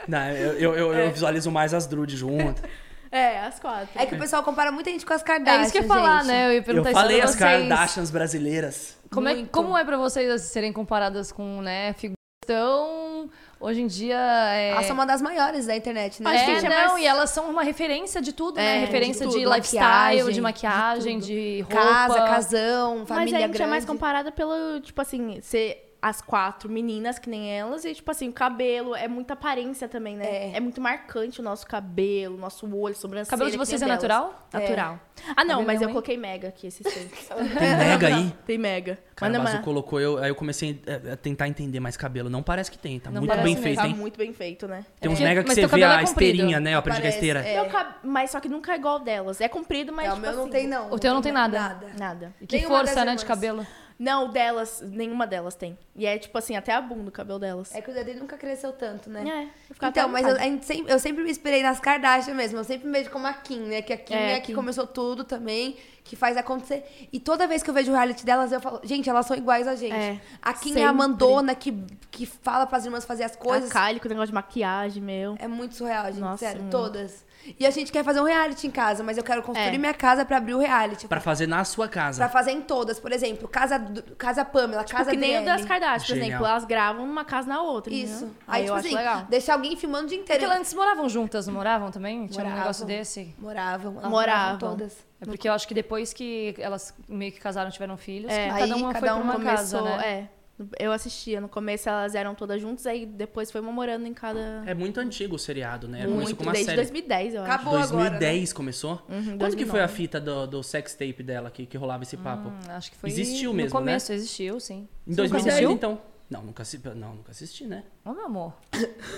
[0.07, 2.61] Não, eu, eu, eu, eu visualizo mais as Drude junto.
[3.11, 3.89] É, as quatro.
[3.95, 5.87] É que o pessoal compara muita gente com as Kardashians, É isso que eu ia
[5.87, 6.27] falar, gente.
[6.27, 6.47] né?
[6.47, 7.67] Eu ia Eu perguntar isso falei pra as vocês.
[7.69, 8.97] Kardashians brasileiras.
[9.11, 9.49] Como é, Muito.
[9.51, 12.15] como é pra vocês assim, serem comparadas com, né, figuras
[12.47, 13.29] tão...
[13.59, 14.69] Hoje em dia é...
[14.71, 16.31] Elas são uma das maiores da internet, né?
[16.31, 18.57] Acho que É, a gente é não, mais- e elas são uma referência de tudo,
[18.59, 18.73] É, né?
[18.79, 21.27] de Referência de, tudo, lifestyle, maquiagem, de de maquiagem, tudo.
[21.27, 21.75] de, roupa.
[21.75, 23.61] Casa, casão, Mas família a gente grande.
[23.63, 28.09] é mais comparada pelo, tipo assim, ser as quatro meninas, que nem elas, e, tipo
[28.09, 30.25] assim, o cabelo, é muita aparência também, né?
[30.25, 30.51] É.
[30.57, 33.29] É, muito marcante o nosso cabelo, nosso olho, O sobrancelha.
[33.29, 34.03] cabelo de vocês é o delas.
[34.03, 34.47] natural?
[34.51, 34.99] Natural.
[35.37, 35.93] Ah, não, mas eu hein?
[35.93, 37.27] coloquei mega aqui esses tempos.
[37.27, 38.33] Tem mega aí.
[38.47, 38.97] Tem mega.
[39.15, 42.27] Cara, mas uma- colocou eu, aí eu comecei a, a tentar entender mais cabelo.
[42.31, 43.61] Não parece que tem, tá Não muito bem mesmo.
[43.61, 43.93] feito, Tá hein?
[43.95, 44.83] muito bem feito, né?
[44.99, 45.23] Tem uns É.
[45.23, 46.09] mega que Mas você vê a é comprido.
[46.31, 46.73] esteirinha, né?
[46.73, 47.41] Eu a Parece, esteira.
[47.47, 47.61] é.
[47.61, 49.39] Meu cab- Mas só que nunca é igual delas.
[49.39, 50.91] É comprido, mas É, o tipo meu não assim, tem, não.
[50.91, 51.59] O teu não tem nada.
[51.59, 51.87] Nada.
[51.99, 52.33] Nada.
[52.41, 53.63] E que força, né, de cabelo.
[54.01, 55.77] Não, delas, nenhuma delas tem.
[55.95, 57.71] E é tipo assim, até a bunda o cabelo delas.
[57.75, 59.21] É que o dele nunca cresceu tanto, né?
[59.29, 62.57] É, Então, mas eu, sempre, eu sempre me inspirei nas Kardashian mesmo.
[62.57, 63.83] Eu sempre me vejo como a Kim, né?
[63.83, 66.83] Que a Kim É, é, a que começou tudo também, que faz acontecer.
[67.13, 69.67] E toda vez que eu vejo o reality delas, eu falo, gente, elas são iguais
[69.67, 69.93] a gente.
[69.93, 70.81] É, a Kim é sempre.
[70.81, 71.71] a mandona que,
[72.09, 73.69] que fala pras irmãs fazer as coisas.
[73.69, 75.35] A Kylie com o negócio de maquiagem, meu.
[75.37, 76.19] É muito surreal, gente.
[76.19, 77.23] Nossa, sério, todas.
[77.59, 79.77] E a gente quer fazer um reality em casa, mas eu quero construir É.
[79.77, 81.07] minha casa pra abrir o reality.
[81.07, 82.17] Pra fazer na sua casa.
[82.19, 82.99] Pra fazer em todas.
[82.99, 86.27] Por exemplo, casa, do- casa Pamela, Tipo, casa que nem das Kardashian, por Genial.
[86.29, 86.45] exemplo.
[86.45, 87.93] Elas gravam numa casa na outra.
[87.93, 88.25] Isso.
[88.25, 88.35] entendeu?
[88.47, 89.21] Aí, Aí, tipo eu assim, acho legal.
[89.29, 90.45] deixar alguém filmando o dia Porque inteiro.
[90.51, 92.27] elas antes moravam juntas, não moravam também?
[92.27, 92.59] Tinha um Moravam.
[92.59, 93.35] negócio desse?
[93.39, 93.93] Moravam.
[93.97, 94.57] elas Moravam.
[94.59, 94.97] todas.
[95.19, 98.45] É porque eu acho que depois que elas meio que casaram, tiveram filhos, É.
[98.45, 100.07] que cada Aí uma cada foi pra uma uma Começou, casa, né?
[100.07, 100.40] é.
[100.79, 101.39] Eu assistia.
[101.41, 104.63] No começo elas eram todas juntas, aí depois foi uma morando em cada.
[104.65, 105.99] É muito antigo o seriado, né?
[106.01, 106.77] Começou muito, com uma desde série.
[106.81, 107.51] 2010, eu acho.
[107.51, 108.19] Acabou agora, né?
[108.19, 109.01] 2010 começou?
[109.09, 109.93] Uhum, Quando que foi a 2009.
[109.93, 112.49] fita do, do sex tape dela que, que rolava esse papo?
[112.49, 113.85] Hum, acho que foi Existiu no mesmo, né?
[113.85, 114.87] começo, existiu, sim.
[115.07, 115.71] Em Você nunca 2010, assistiu?
[115.71, 116.01] então.
[116.29, 116.79] Não, nunca, assi...
[116.95, 117.83] não, nunca assisti, né?
[118.05, 118.53] Ô, meu amor.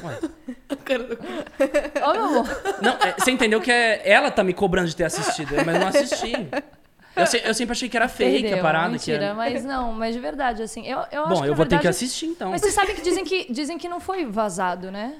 [0.03, 0.19] Ué.
[2.03, 2.47] Ô, meu amor.
[2.81, 5.79] Não, é, você entendeu que é, ela tá me cobrando de ter assistido, mas eu
[5.81, 6.33] não assisti.
[7.15, 8.89] Eu, se- eu sempre achei que era fake Perdeu, a parada.
[8.89, 9.33] mentira, que era...
[9.35, 11.83] mas não, mas de verdade, assim, eu, eu acho Bom, que eu vou ter que
[11.83, 12.49] verdade- assistir então.
[12.51, 15.17] Mas vocês sabem que dizem que, dizem que não foi vazado, né?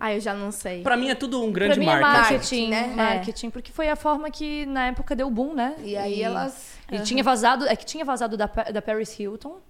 [0.00, 0.82] Ah, eu já não sei.
[0.82, 2.32] Pra mim é tudo um grande pra mim é marketing.
[2.32, 2.86] marketing, né?
[2.88, 2.94] né?
[3.14, 5.76] Marketing, porque foi a forma que na época deu boom, né?
[5.84, 6.74] E aí elas.
[6.90, 9.60] E tinha vazado, é que tinha vazado da, da Paris Hilton.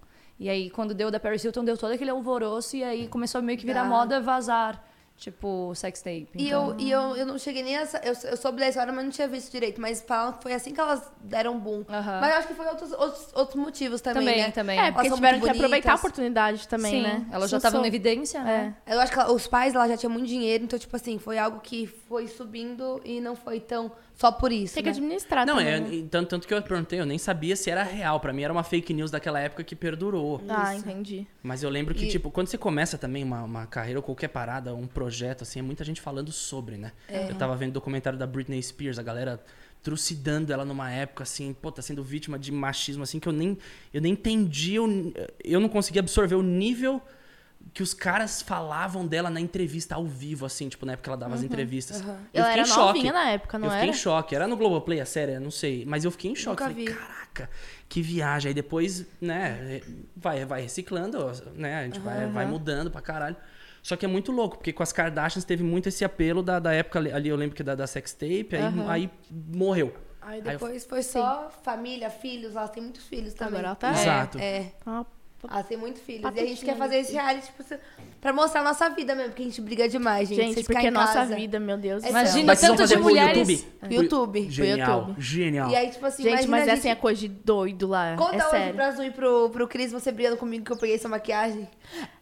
[0.40, 2.74] E aí, quando deu da Paris Hilton, deu todo aquele alvoroço.
[2.74, 4.82] E aí começou a meio que virar moda vazar.
[5.16, 6.28] Tipo, sex tape.
[6.34, 7.82] E, Então, eu, e eu, eu não cheguei nem a.
[8.02, 9.80] Eu, eu soube da história, mas não tinha visto direito.
[9.80, 11.84] Mas falam que foi assim que elas deram boom.
[11.88, 14.50] Mas eu acho que foi outros, outros, outros motivos também, Também, né?
[14.50, 14.78] também.
[14.80, 17.26] É, porque Elas tiveram que aproveitar a oportunidade também, Sim, né?
[17.30, 18.74] elas já estavam sou- em evidência, né?
[18.86, 21.38] Eu acho que ela- os pais dela já tinham muito dinheiro, então, tipo assim, foi
[21.38, 24.74] algo que foi subindo e não foi tão só por isso.
[24.74, 24.96] Tem que né?
[24.96, 25.72] administrar Não, também.
[25.72, 25.94] é, né?
[25.94, 28.20] e tanto, tanto que eu perguntei, eu nem sabia se era real.
[28.20, 30.40] Pra mim era uma fake news daquela época que perdurou.
[30.48, 30.86] Ah, Isso.
[30.88, 31.26] entendi.
[31.42, 34.28] Mas eu lembro que, E- tipo, quando você começa também uma, uma carreira ou qualquer
[34.28, 36.92] parada, um projeto, assim, é muita gente falando sobre, né?
[37.08, 37.30] É.
[37.30, 39.42] Eu tava vendo o documentário da Britney Spears, a galera
[39.82, 43.58] trucidando ela numa época, assim, pô, tá sendo vítima de machismo, assim, que eu nem,
[43.92, 44.86] eu nem entendi, eu,
[45.44, 47.02] eu não conseguia absorver o nível
[47.72, 51.16] que os caras falavam dela na entrevista ao vivo, assim, tipo, na época que ela
[51.16, 52.00] dava as entrevistas.
[52.00, 52.86] Eu Ela fiquei era em choque.
[52.86, 53.96] novinha na época, não eu fiquei era?
[53.96, 54.34] em choque.
[54.34, 55.84] Era no Globoplay a série, eu não sei.
[55.86, 56.62] Mas eu fiquei em choque.
[56.62, 56.92] Nunca Falei, vi.
[56.92, 57.50] caraca,
[57.88, 58.48] que viagem.
[58.50, 59.80] Aí depois, né,
[60.16, 61.18] vai, vai reciclando,
[61.56, 61.80] né?
[61.80, 63.36] A gente vai, vai mudando pra caralho.
[63.82, 66.72] Só que é muito louco, porque com as Kardashians teve muito esse apelo da, da
[66.72, 69.94] época ali, eu lembro que da, da sex tape, aí, aí morreu.
[70.22, 73.54] Aí Aí eu- depois foi só família, filhos, elas têm muitos filhos também.
[73.58, 74.38] Agora ela tá- Exato.
[74.38, 74.72] É.
[74.86, 75.04] Ah,
[75.50, 76.30] Elas têm muitos filhos.
[76.34, 77.64] E a gente quer fazer esse reality tipo,
[78.20, 80.40] pra mostrar a nossa vida mesmo, porque a gente briga demais, gente.
[80.40, 81.34] Gente, Vocês porque em nossa casa.
[81.36, 82.08] vida, meu Deus É.
[82.08, 83.48] Imagina Mas tanto de mulheres.
[83.48, 83.78] YouTube?
[83.80, 84.50] Pro YouTube.
[84.50, 85.20] Genial, YouTube.
[85.22, 85.70] genial.
[85.70, 86.78] E aí, tipo assim, Gente, mas a é gente...
[86.78, 88.16] assim, é coisa de doido lá.
[88.16, 88.74] Conta é hoje sério.
[88.74, 91.68] pra Azul e pro, pro Cris, você brigando comigo que eu peguei essa maquiagem.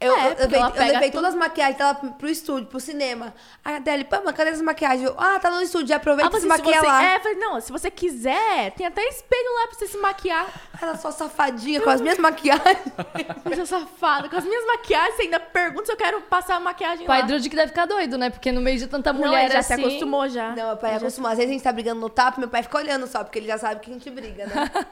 [0.01, 1.13] Eu, É, eu, eu, eu levei tudo.
[1.13, 3.33] todas as maquiagens dela pro pro estúdio, pro cinema.
[3.65, 5.07] Aí a Adele, Pama, cadê essa maquiagem?
[5.07, 6.87] Eu, ah, tá no estúdio, já aproveita Ah, e se maquia você...
[6.87, 7.05] lá.
[7.13, 10.49] É, eu falei, não, se você quiser, tem até espelho lá pra você se maquiar.
[10.81, 12.63] Ela só safadinha com as minhas maquiagens.
[13.45, 14.29] Coisa safada.
[14.29, 17.27] Com as minhas maquiagens, você ainda pergunta se eu quero passar a maquiagem Pai lá.
[17.27, 18.31] Drude que deve ficar doido, né?
[18.31, 19.75] Porque no meio de tanta Não, mulher ele já assim...
[19.77, 20.51] se acostumou já.
[20.55, 21.31] Não, meu pai já- acostumou.
[21.31, 23.47] Às vezes a gente tá brigando no tapa, meu pai fica olhando só, porque ele
[23.47, 24.71] já sabe que a gente briga, né?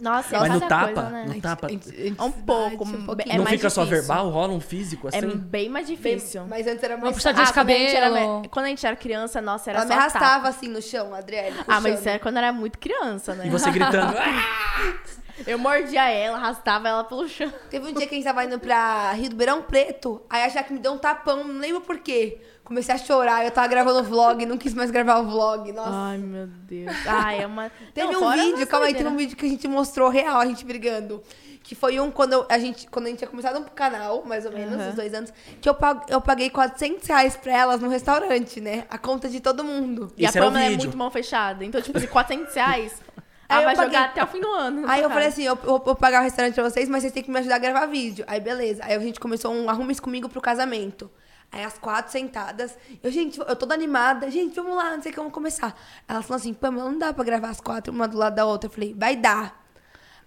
[0.00, 1.24] Nossa, é Mas no cada tapa, coisa, né?
[1.26, 3.36] no tapa, É um pouco, bate é pouquinho.
[3.38, 4.04] não mais fica só difícil.
[4.06, 5.36] verbal, rola um físico É assim?
[5.36, 6.46] bem mais difícil.
[6.46, 8.42] Mas antes era Uma mais puxadinha de Ah, quando a gente era cabelo.
[8.48, 10.18] Quando a gente era criança, nossa, era Ela só me tapa.
[10.18, 11.56] arrastava assim no chão, Adriele.
[11.66, 13.48] Ah, mas isso era quando eu era muito criança, né?
[13.48, 14.14] E você gritando.
[15.40, 17.52] "Ah!" Eu mordia ela, arrastava ela pelo chão.
[17.70, 20.48] Teve um dia que a gente tava indo pra Rio do Beirão Preto, aí a
[20.48, 22.40] Jaque me deu um tapão, não lembro por quê.
[22.64, 25.90] Comecei a chorar, eu tava gravando vlog, não quis mais gravar o vlog, nossa.
[25.90, 26.94] Ai, meu Deus.
[27.06, 27.70] Ai, é uma...
[27.94, 30.44] Teve Não, um vídeo, calma aí, teve um vídeo que a gente mostrou real, a
[30.44, 31.22] gente brigando.
[31.62, 34.44] Que foi um quando eu- a gente, quando a gente tinha começado um canal, mais
[34.44, 34.88] ou menos, Aham.
[34.90, 35.32] uns dois anos,
[35.62, 35.74] que eu,
[36.08, 38.84] eu paguei 400 reais pra elas no restaurante, né?
[38.90, 40.12] A conta de todo mundo.
[40.16, 41.64] E a Esse era o Pamela é muito mão fechada.
[41.64, 43.00] Então, tipo, de 400 reais,
[43.48, 44.88] Aí ela eu vai paguei- jogar até o fim do ano.
[44.88, 47.22] Aí eu falei assim, eu eu vou pagar o restaurante pra vocês, mas vocês têm
[47.22, 48.24] que me ajudar a gravar vídeo.
[48.28, 48.82] Aí beleza.
[48.84, 51.10] Aí a gente começou um arrume isso comigo pro casamento.
[51.50, 52.76] Aí as quatro sentadas.
[53.02, 54.30] Eu, gente, eu toda animada.
[54.30, 55.74] Gente, vamos lá, não sei como começar.
[56.06, 58.68] Ela falou assim, Pamela, não dá pra gravar as quatro, uma do lado da outra.
[58.68, 59.64] Eu falei, vai dar.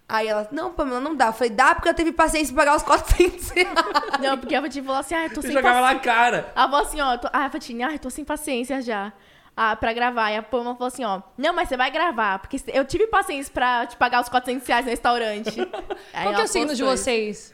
[0.10, 1.28] Aí ela, não, Pamela, não dá.
[1.28, 3.70] Eu falei, dá porque eu teve paciência pra pagar os 400 reais.
[4.20, 5.96] Não, porque a Fatine falou assim, ah, eu tô Você sem jogava paciência.
[5.96, 6.52] na cara.
[6.56, 7.30] Ela falou assim, ó, tô...
[7.32, 9.14] ah, Fatine, ah, eu tô sem paciência já.
[9.56, 10.32] Ah, pra gravar.
[10.32, 13.52] E a Pamela falou assim, ó, não, mas você vai gravar, porque eu tive paciência
[13.54, 15.56] pra te pagar os 400 reais no restaurante.
[16.24, 17.54] Qual que é o signo de vocês?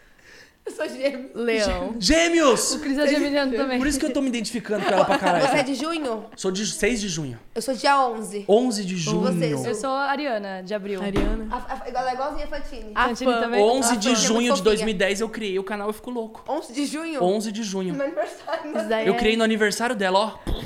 [0.67, 1.29] Eu sou gêmeo.
[1.33, 1.95] Leão.
[1.97, 2.73] Gêmeos!
[2.73, 3.77] O Cris é geminiano também.
[3.77, 5.63] Por isso que eu tô me identificando com ela pra Você é caralho.
[5.63, 6.25] de junho?
[6.35, 7.39] Sou de 6 de junho.
[7.55, 8.43] Eu sou dia 11.
[8.49, 9.21] 11 de junho.
[9.21, 9.65] vocês?
[9.65, 11.01] Eu sou a Ariana, de abril.
[11.01, 11.47] Ariana.
[11.49, 12.91] A, a, ela é igualzinha a Fantine.
[12.93, 13.61] A Fantine também?
[13.63, 14.63] 11 Ah, de é junho de fofinha.
[14.63, 16.43] 2010 eu criei o canal e fico louco.
[16.51, 17.23] 11 de junho?
[17.23, 17.95] 11 de junho.
[17.95, 18.77] Meu aniversário.
[18.77, 20.37] Isso daí Eu é- criei no aniversário dela, ó.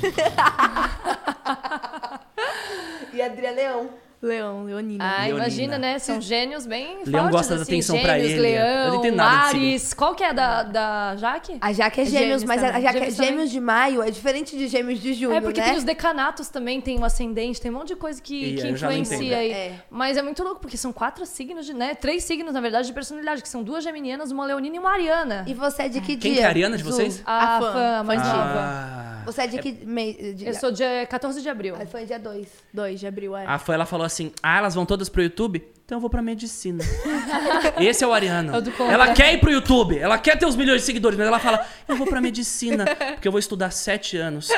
[3.12, 3.90] E a Adria Leão.
[4.22, 5.04] Leão, Leonina.
[5.04, 5.38] Ah, Leonina.
[5.38, 5.98] imagina, né?
[5.98, 7.72] São gênios bem Leão fortes, gosta da assim.
[7.72, 8.40] atenção pra gêmeos, ele.
[8.42, 9.92] Leão, Eu não nada Ares.
[9.94, 11.58] Qual que é da, da Jaque?
[11.60, 12.82] A Jaque é Gêmeos gêmeos, mas a também.
[12.82, 13.30] Jaque é Gêmeos também.
[13.32, 15.66] gêmeos de maio é diferente de gêmeos de junho, É porque né?
[15.70, 18.62] tem os decanatos também, tem o ascendente, tem um monte de coisa que, Ih, que
[18.62, 19.50] não influencia aí.
[19.50, 19.74] É.
[19.90, 21.96] Mas é muito louco, porque são quatro signos, de, né?
[21.96, 25.44] Três signos, na verdade, de personalidade, que são duas geminianas, uma leonina e uma ariana.
[25.48, 26.34] E você é de que Quem dia?
[26.34, 26.92] que é a Ariana de Zu?
[26.92, 27.22] vocês?
[27.26, 28.20] A, A fã, fã, a mais.
[28.22, 29.08] Ah.
[29.24, 30.36] Você é de que mês?
[30.36, 30.46] De...
[30.46, 31.76] Eu sou dia 14 de abril.
[31.78, 32.44] Aí foi dia 2.
[32.74, 33.46] 2 de abril, é.
[33.46, 34.11] A fã, ela falou assim:
[34.42, 35.62] Ah, elas vão todas pro YouTube?
[35.84, 36.82] Então eu vou pra medicina.
[37.78, 38.52] Esse é o Ariano.
[38.56, 41.38] É ela quer ir pro YouTube, ela quer ter os milhões de seguidores, mas ela
[41.38, 42.84] fala: Eu vou pra medicina,
[43.14, 44.48] porque eu vou estudar 7 anos.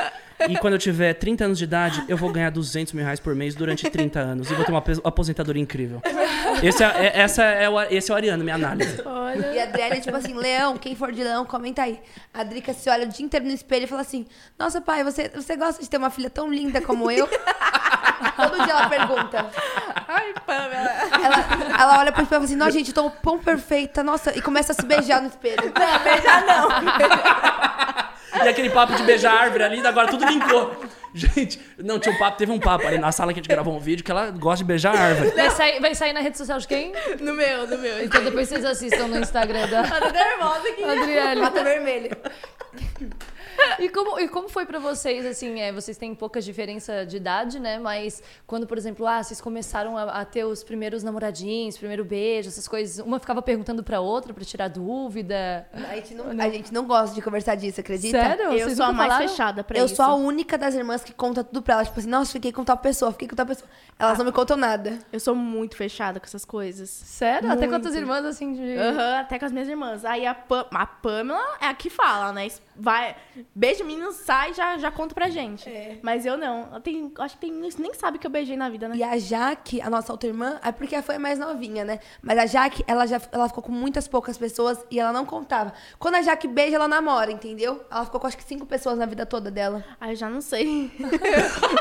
[0.48, 3.34] E quando eu tiver 30 anos de idade, eu vou ganhar 200 mil reais por
[3.34, 4.50] mês durante 30 anos.
[4.50, 6.02] E vou ter uma apos- aposentadoria incrível.
[6.62, 9.00] Esse é, é- essa é o, esse é o Ariano, minha análise.
[9.04, 9.46] Olha.
[9.54, 12.00] E a Adriele é tipo assim, Leão, quem for de leão, comenta aí.
[12.32, 14.26] A Drica se olha o dia inteiro no espelho e fala assim,
[14.58, 17.26] nossa pai, você, você gosta de ter uma filha tão linda como eu?
[18.36, 19.46] Todo dia ela pergunta.
[20.08, 20.90] Ai, Pamela.
[21.24, 24.36] Ela, ela olha pro espelho e fala assim, nossa gente, eu tô tão perfeita, nossa,
[24.36, 25.72] e começa a se beijar no espelho.
[25.76, 28.04] Não, beijar não.
[28.42, 30.74] E aquele papo de beijar a árvore ali, agora tudo linkou.
[31.14, 33.76] Gente, não, tinha um papo, teve um papo ali na sala que a gente gravou
[33.76, 35.30] um vídeo que ela gosta de beijar a árvore.
[35.30, 36.92] Vai sair, vai sair na rede social de quem?
[37.20, 38.04] No meu, no meu.
[38.04, 40.82] Então depois vocês assistam no Instagram da Tô nervosa aqui.
[40.82, 41.40] Adriele.
[41.40, 42.18] Mata vermelha.
[43.78, 47.58] E como, e como foi pra vocês, assim, é, vocês têm poucas diferença de idade,
[47.58, 47.78] né?
[47.78, 52.48] Mas quando, por exemplo, ah, vocês começaram a, a ter os primeiros namoradinhos, primeiro beijo,
[52.48, 55.66] essas coisas, uma ficava perguntando pra outra pra tirar dúvida.
[55.72, 58.18] A gente, não, a gente não gosta de conversar disso, acredita?
[58.18, 58.44] Sério?
[58.52, 59.28] Eu Vocês sou a mais falaram?
[59.28, 59.96] fechada pra eu isso.
[59.96, 61.88] sou a única das irmãs que conta tudo pra elas.
[61.88, 63.68] Tipo assim, nossa, fiquei com tal pessoa, fiquei com tal pessoa.
[63.98, 64.98] Elas não me contam nada.
[65.12, 66.90] Eu sou muito fechada com essas coisas.
[66.90, 67.48] Sério?
[67.50, 67.70] Até Muito.
[67.70, 68.76] quantas irmãs, assim, de...
[68.76, 70.04] Aham, até com as minhas irmãs.
[70.04, 72.48] Aí a, Pam, a Pamela é a que fala, né?
[72.76, 73.14] Vai,
[73.54, 75.68] beijo, menino, sai já já conta pra gente.
[75.68, 75.98] É.
[76.02, 76.68] Mas eu não.
[76.72, 78.96] Eu tenho, acho que tem nem sabe que eu beijei na vida, né?
[78.96, 81.98] E a Jaque, a nossa outra irmã, é porque ela foi a mais novinha, né?
[82.22, 85.72] Mas a Jaque, ela já ela ficou com muitas poucas pessoas e ela não contava.
[85.98, 87.84] Quando a Jaque beija, ela namora, entendeu?
[87.90, 89.84] Ela ficou com acho que cinco pessoas na vida toda dela.
[90.00, 90.90] Aí eu já não sei.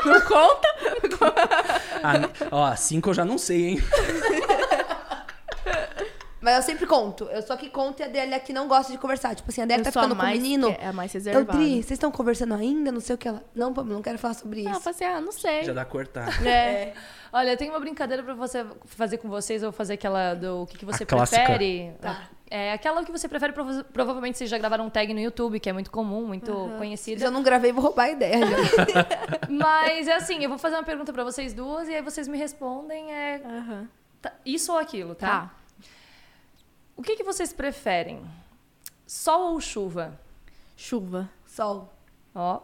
[0.04, 0.68] não conta?
[2.06, 3.78] Ah, ó, cinco eu já não sei, hein?
[6.44, 7.24] Mas eu sempre conto.
[7.24, 9.34] Eu só que conto e a Adélia que não gosta de conversar.
[9.34, 10.68] Tipo assim, a Adélia Eu tá ficando com o mais menino.
[10.78, 11.58] é a mais Eu, reservada.
[11.58, 12.92] Dri, vocês estão conversando ainda?
[12.92, 13.42] Não sei o que ela.
[13.54, 14.82] Não, não quero falar sobre Não, eu isso.
[14.82, 15.64] falei assim, ah, não sei.
[15.64, 16.28] Já dá cortar.
[16.46, 16.92] É.
[17.32, 19.62] Olha, tem uma brincadeira pra você fazer com vocês.
[19.62, 21.92] Eu vou fazer aquela do o que, que você A prefere.
[22.00, 22.28] Tá.
[22.50, 25.68] É aquela que você prefere, prova- provavelmente vocês já gravaram um tag no YouTube, que
[25.68, 27.24] é muito comum, muito Se conhecida.
[27.24, 28.56] eu não gravei, vou roubar a ideia já.
[29.50, 32.38] Mas é assim, eu vou fazer uma pergunta pra vocês duas e aí vocês me
[32.38, 33.40] respondem é
[34.20, 35.26] tá, isso ou aquilo, tá?
[35.26, 35.50] Tá.
[36.96, 38.24] O que, que vocês preferem?
[39.06, 40.18] Sol ou chuva?
[40.76, 41.28] Chuva.
[41.46, 41.92] Sol,
[42.34, 42.60] Ó.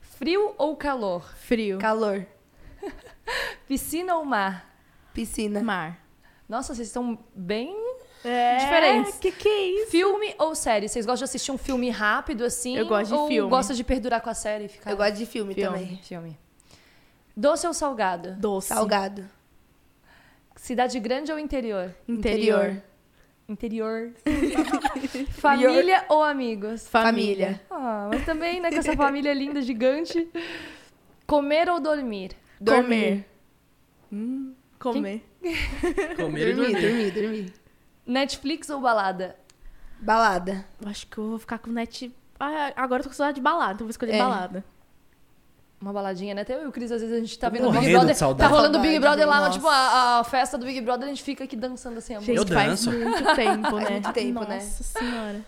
[0.00, 1.22] Frio ou calor?
[1.36, 1.78] Frio.
[1.78, 2.26] calor,
[3.66, 4.70] Piscina ou mar?
[5.14, 5.62] piscina.
[5.62, 5.98] Mar.
[6.48, 7.74] Nossa, vocês estão bem
[8.24, 8.56] É.
[8.58, 9.14] Diferentes.
[9.18, 9.90] Que que é isso?
[9.90, 10.88] Filme ou série?
[10.88, 12.76] Vocês gostam de assistir um filme rápido assim?
[12.76, 13.50] Eu gosto de ou filme.
[13.50, 15.78] gosta de perdurar com a série e ficar Eu gosto de filme, Filme.
[15.78, 15.96] também.
[16.02, 16.38] filme?
[17.36, 18.34] Doce ou salgado?
[18.36, 18.68] Doce.
[18.68, 19.28] Salgado.
[20.56, 21.94] Cidade grande ou interior?
[22.08, 22.64] Interior.
[22.66, 22.82] Interior.
[25.32, 26.88] Família ou amigos?
[26.88, 27.60] Família.
[27.70, 30.28] Ah, mas também, né, com essa família linda, gigante.
[31.26, 32.32] Comer ou dormir?
[32.60, 33.24] Dormir.
[34.12, 35.22] Hum, comer.
[36.16, 36.80] Comer e Dormir, dormir.
[36.80, 37.52] dormir, dormir.
[38.06, 39.36] Netflix ou balada?
[40.00, 40.66] Balada.
[40.84, 42.14] Acho que eu vou ficar com net.
[42.38, 44.18] Ah, agora eu tô com saudade de balada, então vou escolher É.
[44.18, 44.64] balada.
[45.84, 46.40] Uma baladinha, né?
[46.40, 48.16] Até eu e o Cris, às vezes a gente tá vendo o Big de Brother.
[48.16, 48.48] saudade.
[48.50, 49.50] Tá rolando o Big Brother lá, nossa.
[49.52, 52.24] tipo, a, a festa do Big Brother, a gente fica aqui dançando assim, amor.
[52.24, 52.90] Gente, Eu faz danço.
[52.90, 53.90] muito tempo, Faz né?
[53.90, 54.60] muito tempo, Nossa né?
[54.60, 55.40] senhora.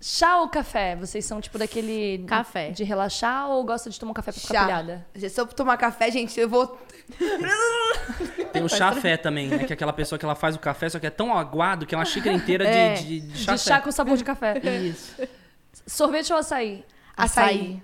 [0.00, 0.96] Chá ou café?
[0.96, 2.24] Vocês são, tipo, daquele...
[2.26, 2.70] Café.
[2.70, 4.64] De relaxar ou gostam de tomar um café pra ficar Chá.
[4.64, 5.06] pilhada?
[5.28, 6.76] Se eu tomar café, gente, eu vou.
[8.52, 9.58] Tem o chafé também, né?
[9.64, 11.94] Que é aquela pessoa que ela faz o café, só que é tão aguado que
[11.94, 12.94] é uma xícara inteira de, É.
[12.94, 13.58] de, de De chafé.
[13.58, 14.58] chá com sabor de café.
[14.82, 15.14] Isso.
[15.86, 16.84] Sorvete ou açaí?
[17.16, 17.44] Açaí.
[17.44, 17.82] Açaí.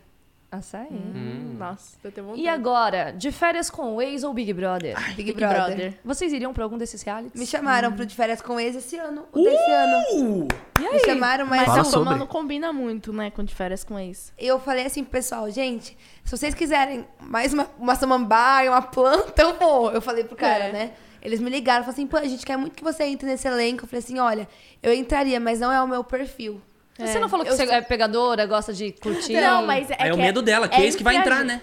[0.91, 1.57] Hum.
[1.59, 2.43] Nossa, eu tenho vontade.
[2.43, 4.97] E agora, de férias com o ex ou Big Brother?
[5.15, 5.65] Big, Big Brother.
[5.65, 5.95] Brother.
[6.05, 7.39] Vocês iriam pra algum desses realities?
[7.41, 9.25] Me chamaram pro de férias com ex esse ano.
[9.33, 10.05] O desse ano.
[10.13, 10.49] Uh!
[10.93, 14.33] Me chamaram, mas Mas a fama não combina muito, né, com de férias com ex.
[14.39, 19.43] eu falei assim pro pessoal, gente, se vocês quiserem mais uma, uma samambaia, uma planta,
[19.43, 19.91] eu vou.
[19.93, 20.73] Eu falei pro cara, É.
[20.73, 20.93] né?
[21.23, 23.85] Eles me ligaram, falaram assim, pô, a gente quer muito que você entre nesse elenco.
[23.85, 24.47] Eu falei assim, olha,
[24.83, 26.61] eu entraria, mas não é o meu perfil.
[26.99, 29.33] Você não falou que Eu você sou- é pegadora, gosta de curtir?
[29.35, 31.47] Não, mas é É, o medo dela, que é isso que vai entrar, gente.
[31.47, 31.61] né?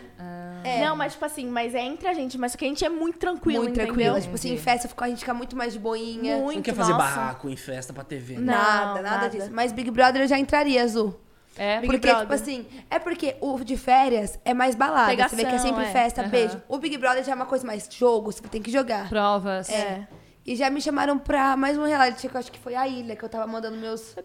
[0.84, 2.90] Não, mas tipo assim, mas é entre a gente, mas só que a gente é
[2.90, 3.96] muito tranquilo, muito entendeu?
[3.96, 4.22] tranquila.
[4.22, 6.36] Tipo assim, em festa fica- a gente fica muito mais de boinha.
[6.38, 7.04] Muito, Você não quer fazer nossa.
[7.04, 8.42] barraco em festa pra TV, né?
[8.54, 9.30] Nada, nada, nada.
[9.30, 9.50] disso.
[9.52, 11.20] Mas Big Brother eu já entraria, Azul.
[11.58, 11.78] É?
[11.82, 12.22] Big porque, Brother.
[12.22, 15.12] tipo assim, é porque o de férias é mais balada.
[15.28, 15.92] você vê que é Pegação, sempre é.
[15.92, 16.30] festa, Aham.
[16.30, 16.62] beijo.
[16.70, 19.10] O Big Brother já é uma coisa mais jogo, você tem que jogar.
[19.10, 19.68] Provas.
[19.70, 20.08] É.
[20.46, 23.16] E já me chamaram pra mais um reality, que eu acho que foi a ilha,
[23.16, 24.16] que eu tava mandando meus.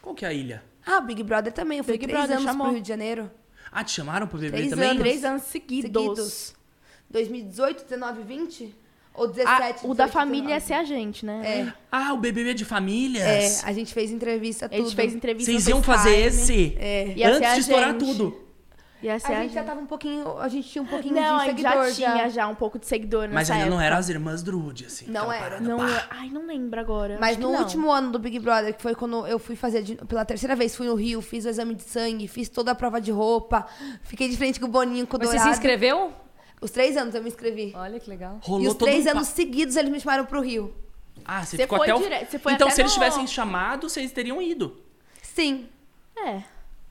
[0.00, 0.62] Qual que é a ilha?
[0.86, 1.78] Ah, o Big Brother também.
[1.78, 2.66] Eu fui Big três Brother anos chamou.
[2.66, 3.30] pro Rio de Janeiro.
[3.70, 4.90] Ah, te chamaram pro bebê Três também?
[4.90, 5.02] anos.
[5.02, 5.90] Três anos seguidos.
[5.92, 6.54] Seguidos.
[7.10, 8.74] 2018, 19, 20?
[9.14, 10.60] Ou Ah, 17, o da 18, família é 19?
[10.66, 11.42] ser a gente, né?
[11.68, 13.64] É, Ah, o BBB de é, famílias.
[13.64, 14.84] a gente fez entrevista, A tudo.
[14.84, 16.64] gente fez entrevista Vocês iam fazer FaceTime.
[16.72, 17.06] esse É.
[17.16, 18.45] Ia ser antes a de estourar tudo.
[19.06, 19.68] Ia ser A a gente já gente.
[19.68, 22.28] tava um pouquinho, a gente tinha um pouquinho Não, de a gente seguidor já tinha
[22.28, 23.84] já um pouco de seguidor Mas ainda não época.
[23.84, 25.06] eram as irmãs Drude, assim.
[25.08, 25.42] Não era.
[25.44, 27.16] parada, Não, é- ai, não lembro agora.
[27.20, 27.60] Mas no não.
[27.60, 30.74] último ano do Big Brother, que foi quando eu fui fazer de- pela terceira vez,
[30.74, 33.64] fui no Rio, fiz o exame de sangue, fiz toda a prova de roupa,
[34.02, 35.44] fiquei de frente com o Boninho, com o você Dourado.
[35.44, 36.12] se inscreveu?
[36.60, 37.72] Os três anos eu me inscrevi.
[37.76, 38.40] Olha que legal.
[38.42, 40.74] Rolou e os três um anos pa- seguidos eles me chamaram pro Rio.
[41.24, 42.38] Ah, você, Você ficou foi até o...
[42.40, 44.76] foi Então, até se eles no- tivessem chamado, vocês teriam ido.
[45.22, 45.68] Sim.
[46.16, 46.42] É,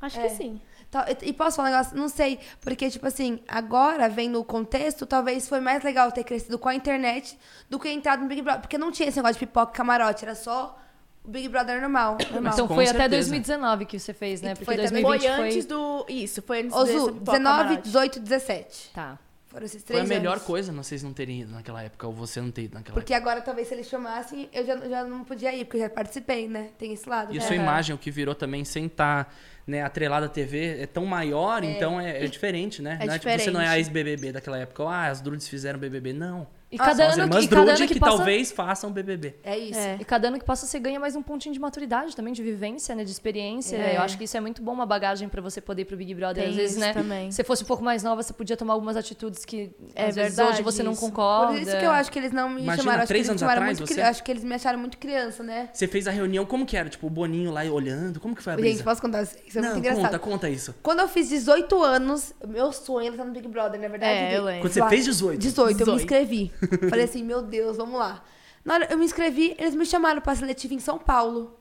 [0.01, 0.24] acho É.
[0.24, 0.61] que sim.
[0.92, 1.98] Tal- E posso falar um negócio?
[1.98, 2.40] Não sei.
[2.62, 6.76] Porque, tipo assim, agora, vendo o contexto, talvez foi mais legal ter crescido com a
[6.76, 7.38] internet
[7.70, 8.62] do que entrar no Big Brother.
[8.62, 10.78] Porque não tinha esse negócio de pipoca e camarote, era só
[11.24, 12.18] o Big Brother normal.
[12.32, 12.54] normal.
[12.54, 13.32] Então foi até certeza.
[13.32, 14.54] 2019 que você fez, né?
[14.54, 15.46] Porque foi também- 2020 Foi foi...
[15.48, 16.06] antes do.
[16.08, 17.82] Isso, foi antes Pipoca 19, Camarote.
[17.82, 18.92] 18, 17.
[18.94, 19.18] Tá.
[19.56, 20.43] Foram esses Foi três a melhor anos.
[20.43, 23.39] coisa vocês não terem ido naquela época, ou você não ter ido naquela Porque agora,
[23.39, 26.72] talvez, se eles chamassem, eu já, já não podia ir, porque eu já participei, né?
[26.78, 27.28] Tem esse lado.
[27.30, 27.36] época.
[27.36, 27.47] E a né?
[27.47, 27.64] sua Aham.
[27.64, 29.34] imagem, o que virou também sem estar
[29.66, 32.97] né, atrelada à TV, é tão maior, então é, é diferente, né?
[32.99, 33.97] É não é, tipo, você não é a diferente.
[33.97, 34.84] ex-BBB daquela época.
[34.84, 36.12] ou, Ah, as Drudes fizeram BBB.
[36.12, 36.47] Não.
[36.76, 38.18] E Ah, cada ano irmãs que, cada Drude ano que, que passa...
[38.18, 39.36] talvez façam BBB.
[39.44, 39.80] É isso.
[39.80, 39.98] É.
[40.00, 42.94] E cada ano que passa você ganha mais um pontinho de maturidade também, de vivência,
[42.96, 43.04] né?
[43.04, 43.78] De experiência.
[43.78, 43.98] É.
[43.98, 46.14] Eu acho que isso é muito bom, uma bagagem pra você poder ir pro Big
[46.14, 46.44] Brother.
[46.44, 46.94] Tem Às vezes, isso né?
[46.94, 47.32] também.
[47.32, 50.36] Se fosse um pouco mais nova, você podia tomar algumas atitudes que É às vezes
[50.36, 51.02] verdade hoje você não isso.
[51.02, 51.54] concorda.
[51.54, 53.06] Por isso que eu acho que eles não me Imagina, chamaram.
[53.08, 55.70] Três anos chamaram atrás, muito você- cri- Acho que eles me acharam muito criança, né?
[55.74, 56.90] Você fez a reunião, como que era?
[56.90, 58.70] Tipo, o Boninho lá olhando, como que foi a brisa?
[58.78, 59.24] Gente, posso contar?
[59.24, 60.04] Isso é não, muito engraçado.
[60.06, 60.76] conta, conta isso.
[60.84, 64.12] Quando eu fiz 18 anos, meu sonho era estar no Big Brother, na verdade.
[64.12, 64.62] É, eu lembro.
[64.62, 65.40] Quando você fez 18?
[65.40, 66.02] 18, eu me 18.
[66.02, 66.52] inscrevi.
[66.89, 68.24] Falei assim, meu Deus, vamos lá.
[68.63, 71.57] Na hora eu me inscrevi, eles me chamaram pra seletiva em São Paulo.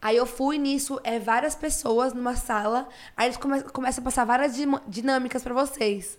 [0.00, 2.88] Aí eu fui nisso, é várias pessoas numa sala.
[3.16, 4.54] Aí eles come começam a passar várias
[4.86, 6.18] dinâmicas pra vocês.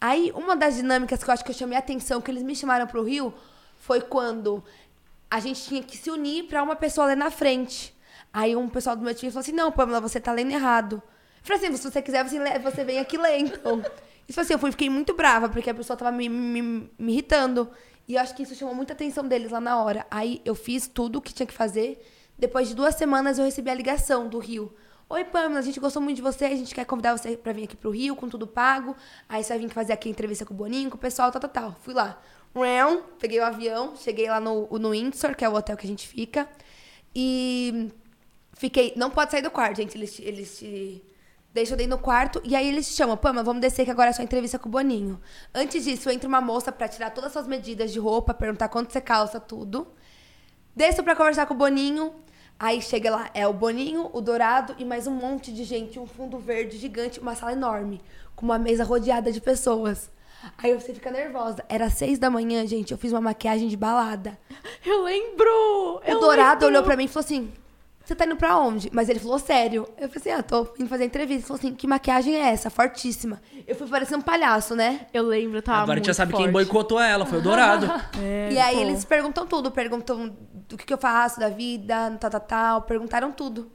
[0.00, 2.56] Aí uma das dinâmicas que eu acho que eu chamei a atenção, que eles me
[2.56, 3.32] chamaram pro Rio,
[3.78, 4.62] foi quando
[5.30, 7.94] a gente tinha que se unir pra uma pessoa ler na frente.
[8.32, 10.96] Aí um pessoal do meu time falou assim: Não, Pamela, você tá lendo errado.
[10.96, 13.82] Eu falei assim: Se você quiser, você, você vem aqui ler, então.
[14.30, 16.62] Isso assim, eu fui, fiquei muito brava, porque a pessoa tava me, me,
[16.96, 17.68] me irritando.
[18.06, 20.06] E eu acho que isso chamou muita atenção deles lá na hora.
[20.08, 22.00] Aí eu fiz tudo o que tinha que fazer.
[22.38, 24.72] Depois de duas semanas eu recebi a ligação do Rio.
[25.08, 27.64] Oi, Pamela, a gente gostou muito de você, a gente quer convidar você pra vir
[27.64, 28.94] aqui pro Rio, com tudo pago.
[29.28, 31.40] Aí você vai vir fazer aqui a entrevista com o Boninho, com o pessoal, tal,
[31.40, 31.76] tal, tal.
[31.82, 32.22] Fui lá.
[32.54, 35.90] Rão, Peguei o avião, cheguei lá no, no Windsor, que é o hotel que a
[35.90, 36.48] gente fica.
[37.12, 37.90] E
[38.52, 38.92] fiquei.
[38.94, 39.98] Não pode sair do quarto, gente.
[39.98, 41.02] Eles, eles te
[41.52, 42.40] deixam dentro do quarto.
[42.44, 44.72] E aí eles te chamam, Pama, vamos descer que agora é só entrevista com o
[44.72, 45.20] Boninho.
[45.54, 48.92] Antes disso, entra uma moça pra tirar todas as suas medidas de roupa, perguntar quanto
[48.92, 49.88] você calça, tudo.
[50.74, 52.14] Desço pra conversar com o Boninho.
[52.58, 56.06] Aí chega lá, é o Boninho, o Dourado e mais um monte de gente, um
[56.06, 58.02] fundo verde gigante, uma sala enorme,
[58.36, 60.10] com uma mesa rodeada de pessoas.
[60.58, 61.64] Aí você fica nervosa.
[61.68, 62.92] Era seis da manhã, gente.
[62.92, 64.38] Eu fiz uma maquiagem de balada.
[64.84, 66.00] Eu lembro!
[66.06, 67.52] O Dourado olhou pra mim e falou assim:
[68.10, 68.90] Você tá indo pra onde?
[68.92, 69.86] Mas ele falou sério.
[69.96, 71.42] Eu falei assim: Ah, tô indo fazer entrevista.
[71.42, 72.68] Ele falou assim: Que maquiagem é essa?
[72.68, 73.40] Fortíssima.
[73.64, 75.06] Eu fui parecendo um palhaço, né?
[75.14, 76.52] Eu lembro, tava Agora a gente já sabe quem forte.
[76.52, 77.86] boicotou ela, foi o Dourado.
[78.20, 78.80] É, e aí pô.
[78.82, 79.70] eles perguntam tudo.
[79.70, 80.36] Perguntam
[80.68, 82.82] do que, que eu faço da vida, tal, tal, tal.
[82.82, 83.70] Perguntaram tudo.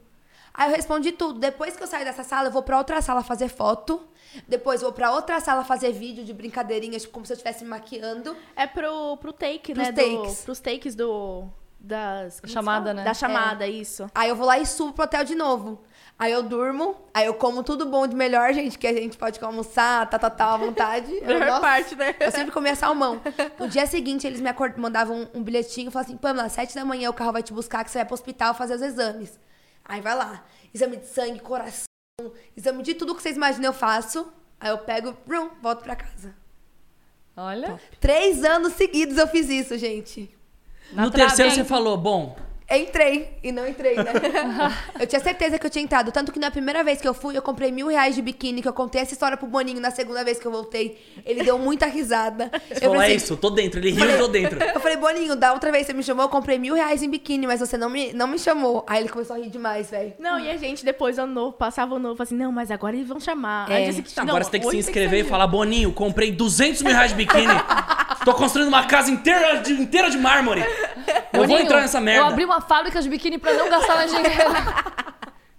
[0.52, 1.38] Aí eu respondi tudo.
[1.40, 4.06] Depois que eu saio dessa sala, eu vou pra outra sala fazer foto.
[4.46, 7.70] Depois vou pra outra sala fazer vídeo de brincadeirinhas, tipo, como se eu estivesse me
[7.70, 8.36] maquiando.
[8.54, 9.92] É pro, pro take, Pros né?
[9.94, 10.40] takes.
[10.40, 11.44] Do, pros takes do.
[11.86, 12.40] Das.
[12.46, 13.04] Chamada, né?
[13.04, 14.10] Da chamada, isso.
[14.14, 15.80] Aí eu vou lá e subo pro hotel de novo.
[16.18, 19.38] Aí eu durmo, aí eu como tudo bom de melhor, gente, que a gente pode
[19.44, 21.12] almoçar, tá, tá, tá, à vontade.
[21.20, 22.16] Eu, Melhor nossa, parte, né?
[22.18, 23.20] Eu sempre comia salmão.
[23.58, 26.52] No dia seguinte, eles me acord- mandavam um, um bilhetinho e falavam assim: Pamela, às
[26.52, 28.82] sete da manhã o carro vai te buscar, que você vai pro hospital fazer os
[28.82, 29.38] exames.
[29.84, 30.42] Aí vai lá.
[30.72, 31.84] Exame de sangue, coração,
[32.56, 34.26] exame de tudo que vocês imaginam eu faço.
[34.58, 36.34] Aí eu pego, brum, volto pra casa.
[37.36, 37.78] Olha.
[38.00, 40.34] Três anos seguidos eu fiz isso, gente.
[40.92, 41.56] Na no trave, terceiro hein?
[41.56, 42.36] você falou, bom,
[42.68, 44.12] Entrei e não entrei, né?
[44.98, 46.10] eu tinha certeza que eu tinha entrado.
[46.10, 48.66] Tanto que na primeira vez que eu fui, eu comprei mil reais de biquíni, que
[48.66, 51.00] eu contei essa história pro Boninho na segunda vez que eu voltei.
[51.24, 52.50] Ele deu muita risada.
[52.68, 53.78] você Eu falou, é pensei- isso, eu tô dentro.
[53.78, 54.58] Ele riu, eu tô dentro.
[54.60, 57.08] Eu falei, Boninho, da outra vez que você me chamou, eu comprei mil reais em
[57.08, 58.84] biquíni, mas você não me, não me chamou.
[58.88, 60.14] Aí ele começou a rir demais, velho.
[60.18, 63.06] Não, e a gente depois, ano novo, passava o novo, assim, não, mas agora eles
[63.06, 63.70] vão chamar.
[63.70, 63.76] É.
[63.76, 66.92] Aí, dia seguinte, Agora você tem que se inscrever e falar, Boninho, comprei 200 mil
[66.92, 67.46] reais de biquíni.
[68.26, 70.60] Tô construindo uma casa inteira de, inteira de mármore.
[71.32, 72.22] Eu vou Boninho, entrar nessa merda.
[72.22, 74.50] Eu abri uma fábrica de biquíni pra não gastar mais dinheiro.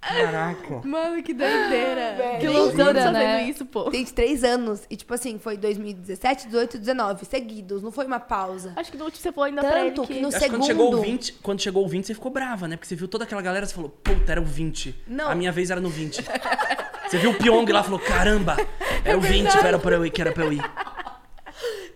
[0.02, 0.82] Caraca.
[0.84, 2.36] Mano, que doideira.
[2.38, 3.44] Que loucura, fazendo né?
[3.44, 3.84] isso, pô.
[3.90, 4.82] Tem três anos.
[4.90, 7.82] E, tipo assim, foi 2017, 18 19, seguidos.
[7.82, 8.74] Não foi uma pausa.
[8.76, 10.14] Acho que no último você falou ainda pra ele Tanto que...
[10.14, 10.88] que no acho que quando segundo...
[10.90, 12.76] chegou, o 20, quando chegou o 20, você ficou brava, né?
[12.76, 15.04] Porque você viu toda aquela galera, você falou, puta, era o 20.
[15.06, 15.30] Não.
[15.30, 16.22] A minha vez era no 20.
[17.08, 18.58] Você viu o Pyong lá e falou, caramba,
[19.02, 20.62] era o 20 que era pra eu ir, que era pra eu ir.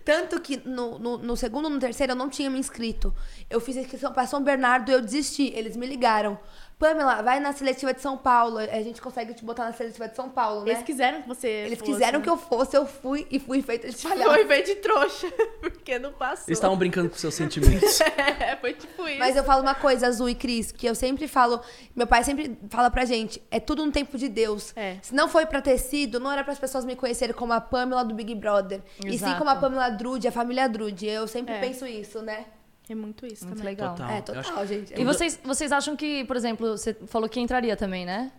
[0.03, 3.13] Tanto que no, no, no segundo no terceiro eu não tinha me inscrito.
[3.49, 5.53] Eu fiz a inscrição pra São Bernardo eu desisti.
[5.55, 6.37] Eles me ligaram.
[6.83, 8.57] Pamela, vai na seletiva de São Paulo.
[8.57, 10.71] A gente consegue te botar na seletiva de São Paulo, né?
[10.71, 11.91] Eles quiseram que você Eles fosse.
[11.91, 14.29] quiseram que eu fosse, eu fui e fui feita de palhaço.
[14.31, 15.27] Foi ver de trouxa,
[15.61, 16.45] porque não passou.
[16.47, 17.99] Eles estavam brincando com seus sentimentos.
[18.43, 19.19] É, foi tipo isso.
[19.19, 21.61] Mas eu falo uma coisa, Azul e Cris, que eu sempre falo,
[21.95, 24.73] meu pai sempre fala pra gente, é tudo no tempo de Deus.
[24.75, 24.97] É.
[25.01, 27.61] Se não foi pra ter sido, não era para as pessoas me conhecerem como a
[27.61, 28.81] Pamela do Big Brother.
[28.99, 29.37] E sim Exato.
[29.37, 31.07] como a Pamela Drude, a família Drude.
[31.07, 31.59] Eu sempre É.
[31.59, 32.45] penso isso, né?
[32.89, 33.73] É muito isso Muito também.
[33.75, 33.95] legal.
[33.95, 34.09] Total.
[34.11, 34.93] É, total, acho- gente.
[34.99, 38.31] E vocês, vocês acham que, por exemplo, você falou que entraria também, né?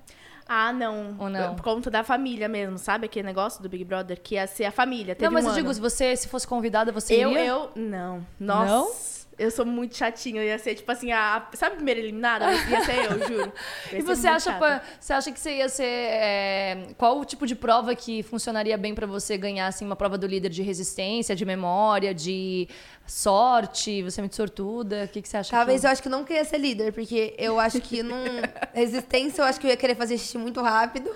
[0.47, 1.17] Ah, não.
[1.19, 1.55] Ou não?
[1.57, 3.07] Por conta da família mesmo, sabe?
[3.07, 5.15] Aquele negócio do Big Brother, que ia ser a família.
[5.15, 5.75] Teve não, mas um eu digo, ano.
[5.75, 7.47] se você se fosse convidada, você Eu, iria?
[7.47, 8.27] eu, não.
[8.39, 9.14] Nossa.
[9.39, 10.41] Eu sou muito chatinha.
[10.43, 11.47] Eu ia ser, tipo assim, a.
[11.55, 12.53] Sabe a primeira eliminada?
[12.53, 13.53] Ia ser eu, juro.
[13.93, 15.85] Eu E você acha, pa- você acha que você ia ser.
[15.85, 20.17] é, qual o tipo de prova que funcionaria bem pra você ganhar, assim, uma prova
[20.17, 22.69] do líder de resistência, de memória, de
[23.07, 24.03] sorte?
[24.03, 25.05] Você é muito sortuda?
[25.05, 25.51] O que, que você acha?
[25.51, 25.87] Talvez que...
[25.87, 28.17] eu acho que eu não queria ser líder, porque eu acho que não.
[28.73, 31.11] Resistência, eu acho que eu ia querer fazer xixi muito rápido.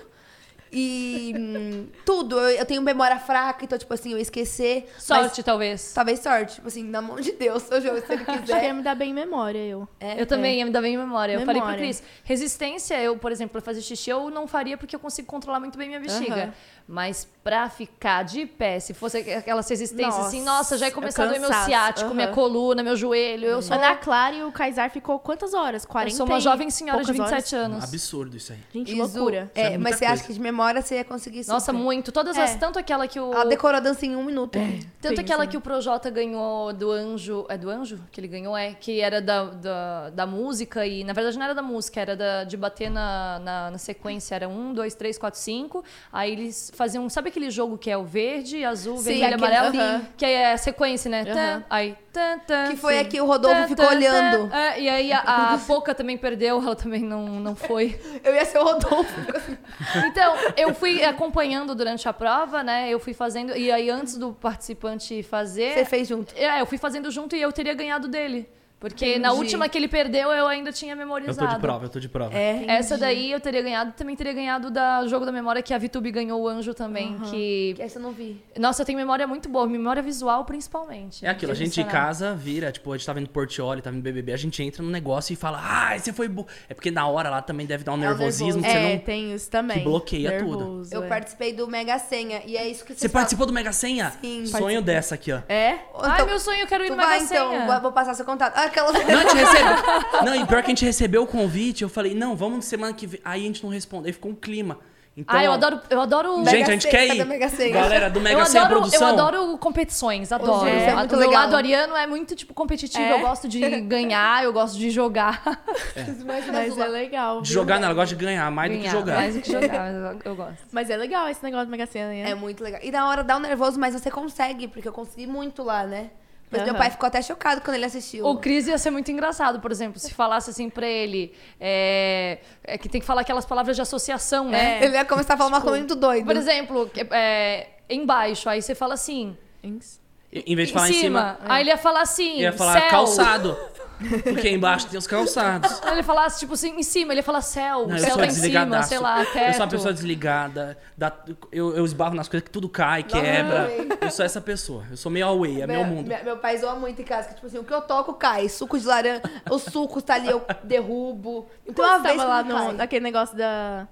[0.71, 2.39] E hum, tudo.
[2.39, 4.85] Eu, eu tenho memória fraca, então, tipo assim, eu ia esquecer.
[4.93, 5.93] mas Sorte, talvez.
[5.93, 6.55] talvez sorte.
[6.55, 8.63] Tipo assim, na mão de Deus, se eu- se ele Acho que quiser.
[8.65, 9.87] ia me dar bem memória, eu.
[9.99, 11.33] É, eu também ia me dar bem memória.
[11.33, 11.77] Eu falei pro Memória.
[11.85, 15.59] Cris, resistência, eu, por exemplo, pra fazer xixi, eu não faria porque eu consigo controlar
[15.59, 16.35] muito bem minha bexiga.
[16.43, 16.53] Aham.
[16.91, 21.23] Mas pra ficar de pé, se fosse aquelas resistências assim, Nossa, nossa, já ia começar
[21.23, 22.15] a doer meu ciático, Aham.
[22.15, 23.45] minha coluna, meu joelho.
[23.45, 25.85] Eu sou, Ana Clara e o Kaysar ficou quantas horas?
[25.85, 27.65] 40 eu sou uma jovem senhora de poucas 27 horas?
[27.67, 27.83] anos.
[27.83, 28.59] Absurdo isso aí.
[28.73, 29.51] Gente, Isso, loucura.
[29.53, 31.53] É, Isso é mas você acha que de memória você ia conseguir super.
[31.53, 32.11] Nossa, muito.
[32.11, 32.43] Todas É.
[32.43, 32.55] as.
[32.55, 33.31] Tanto aquela que o.
[33.33, 34.57] Ela decorou a dança em um minuto.
[34.99, 37.45] Tanto Sim, aquela que o Projota ganhou do Anjo.
[37.49, 38.57] É do Anjo que ele ganhou?
[38.57, 38.73] É.
[38.73, 41.03] Que era da, da, da música e.
[41.03, 44.33] Na verdade não era da música, era da, de bater na, na, na sequência.
[44.33, 45.83] Era um, dois, três, quatro, cinco.
[46.11, 47.07] Aí eles faziam.
[47.09, 49.77] Sabe aquele jogo que é o verde, azul, Sim, vermelho, aquele- amarelo?
[49.79, 50.01] aham.
[50.17, 51.21] Que é a sequência, né?
[51.21, 51.33] Aham.
[51.33, 51.95] Tan, aí.
[52.11, 52.99] Tan, tan, Que foi sim.
[53.01, 54.51] a que o Rodolfo Tan, ficou olhando.
[54.53, 55.19] É, e aí a,
[55.53, 57.99] a Poca também perdeu, ela também não, não foi.
[58.23, 59.13] Eu ia ser o Rodolfo.
[60.07, 62.89] Então, eu fui acompanhando durante a prova, né?
[62.89, 63.55] Eu fui fazendo.
[63.55, 65.73] E aí, antes do participante fazer.
[65.73, 66.33] Você fez junto.
[66.35, 68.49] É, eu fui fazendo junto e eu teria ganhado dele.
[68.79, 69.41] Porque na Entendi.
[69.43, 71.37] última que ele perdeu, eu ainda tinha Eu memorizado.
[71.47, 72.33] tô de prova, eu tô de prova.
[72.33, 72.63] É.
[72.67, 73.91] Essa daí eu teria ganhado.
[73.91, 77.17] Também teria ganhado da Jogo da Memória, que a Vitube ganhou o Anjo também.
[77.29, 77.75] Que.
[77.77, 78.41] Essa eu não vi.
[78.57, 79.67] Nossa, eu tenho memória muito boa.
[79.67, 81.25] Memória visual, principalmente.
[81.25, 84.01] É aquilo, a gente em casa vira, tipo, a gente tá vendo Portioli, tá vendo
[84.01, 86.45] BBB, a gente entra no negócio e fala, ah, esse foi bom.
[86.69, 88.99] É porque na hora lá também deve dar um o nervosismo que É, você não...
[88.99, 89.79] tem isso também.
[89.79, 90.57] que bloqueia tudo.
[90.57, 91.07] Nervoso, Eu é.
[91.07, 92.41] participei do Mega Senha.
[92.45, 93.13] E é isso que Você falam.
[93.23, 94.13] participou do Mega Senha?
[94.21, 94.45] Sim.
[94.45, 95.39] Sonho dessa aqui, ó.
[95.49, 95.79] É?
[96.01, 97.49] Ai, Então, meu sonho, eu quero ir no Mega vai, então.
[97.49, 97.65] Senha.
[97.65, 98.53] Vou- Vou passar seu contato.
[98.55, 98.91] Ah, Aquela...
[98.91, 100.23] Não, a gente recebeu.
[100.23, 103.05] Não, e pior que a gente recebeu o convite, eu falei, não, vamos semana que
[103.05, 103.19] vem.
[103.25, 104.79] Aí a gente não respondeu, aí ficou um clima.
[105.17, 106.37] Então, ah, eu adoro, eu adoro.
[106.45, 107.25] Gente, Mega a gente quer ir.
[107.25, 107.49] Mega?
[107.73, 109.07] Galera do Mega eu Sena adoro, eu Produção.
[109.09, 110.65] adoro competições, adoro.
[110.65, 111.43] É, é muito o meu legal.
[111.43, 113.03] lado ariano é muito, tipo, competitivo.
[113.03, 113.13] É?
[113.13, 115.43] Eu gosto de ganhar, eu gosto de jogar.
[116.25, 117.41] Mas é legal.
[117.41, 119.15] De jogar, não, ela gosta de ganhar mais do que Ganhar, jogar.
[119.15, 120.57] Mais do que jogar, mas eu, eu gosto.
[120.71, 122.29] Mas é legal esse negócio do Mega Sena, né?
[122.29, 122.79] É muito legal.
[122.81, 126.11] E na hora dá um nervoso, mas você consegue, porque eu consegui muito lá, né?
[126.51, 126.79] Mas meu Aham.
[126.79, 128.25] pai ficou até chocado quando ele assistiu.
[128.25, 131.33] O Cris ia ser muito engraçado, por exemplo, se falasse assim pra ele.
[131.59, 134.83] É, é que tem que falar aquelas palavras de associação, né?
[134.83, 136.25] Ele ia começar a falar umas Tipo, coisas muito doidas.
[136.25, 139.37] Por exemplo, que- é, embaixo, aí você fala assim.
[139.63, 139.99] Ins-
[140.31, 142.37] Em vez de falar em cima, Aí ele ia falar assim.
[142.39, 142.89] ia falar céu.
[142.89, 143.57] calçado.
[144.23, 145.81] Porque embaixo tem os calçados.
[145.91, 148.17] Ele falasse, tipo assim, em cima, ele ia falar céu, Não, o eu céu sou
[148.19, 149.37] tá em cima, sei lá, teto.
[149.47, 150.77] Eu sou uma pessoa desligada.
[150.97, 151.13] dá-
[151.51, 153.69] eu, eu esbarro nas coisas que tudo cai, quebra.
[154.01, 154.85] Eu sou essa pessoa.
[154.89, 156.07] Eu sou meio away, é meu mundo.
[156.07, 158.47] Meu, meu pai zoa muito em casa, que tipo assim, o que eu toco cai.
[158.47, 161.47] Suco de laranja, os sucos tá ali, eu derrubo.
[161.67, 163.87] Então uma você vez tava lá no, naquele negócio da.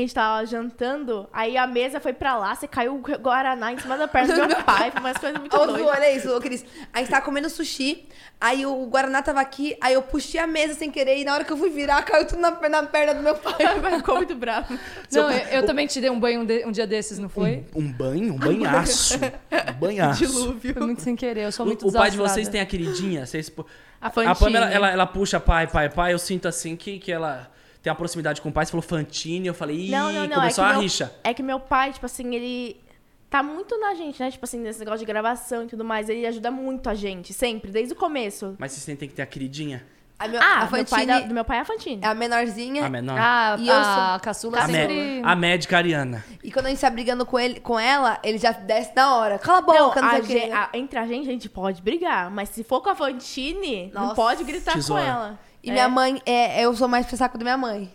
[0.00, 3.70] Que a gente tava jantando, aí a mesa foi pra lá, você caiu o Guaraná
[3.70, 5.86] em cima da perna do meu pai, foi umas coisas muito Ô, doidas.
[5.88, 6.64] olha isso, ô, Cris.
[6.90, 8.06] A gente tava comendo sushi,
[8.40, 11.44] aí o Guaraná tava aqui, aí eu puxei a mesa sem querer, e na hora
[11.44, 13.58] que eu fui virar, caiu tudo na, na perna do meu pai.
[13.98, 14.72] Ficou muito bravo.
[15.12, 17.66] Não, eu, eu também te dei um banho um, de- um dia desses, não foi?
[17.76, 18.32] Um banho?
[18.32, 19.18] Um banhaço.
[19.70, 20.24] Um banhaço.
[20.26, 20.72] Dilúvio.
[20.72, 23.26] Foi muito sem querer, eu sou muito O, o pai de vocês tem a queridinha?
[23.26, 23.52] Vocês,
[24.00, 24.34] A a.
[24.34, 26.14] Pamela, ela, ela puxa pai, pai, pai.
[26.14, 27.50] Eu sinto assim que, que ela
[27.82, 28.64] tem uma proximidade com o pai.
[28.66, 30.34] Você falou Fantine, eu falei, ih, Não, não, não.
[30.36, 31.14] começou é que a meu, rixa.
[31.24, 32.80] É que meu pai, tipo assim, ele
[33.28, 34.30] tá muito na gente, né?
[34.30, 36.08] Tipo assim, nesse negócio de gravação e tudo mais.
[36.08, 38.54] Ele ajuda muito a gente, sempre, desde o começo.
[38.58, 39.84] Mas vocês têm que ter a queridinha.
[40.18, 41.98] A, meu, Ah, a meu pai da- do meu pai é a Fantine.
[42.02, 42.84] é a menorzinha.
[42.84, 43.16] A menor.
[43.18, 45.22] Ah, E eu a sou- caçula a, sempre...
[45.24, 46.22] a médica Ariana.
[46.44, 49.38] E quando a gente tá brigando com, ele, com ela, ele já desce na hora.
[49.38, 52.30] Cala a boca, não, a sei o a- entre a gente, a gente pode brigar.
[52.30, 55.02] Mas se for com a Fantine, não Nossa, pode gritar tesoura.
[55.02, 55.38] com ela.
[55.62, 55.72] E É.
[55.72, 57.92] minha mãe, é, eu sou mais pro saco da minha mãe.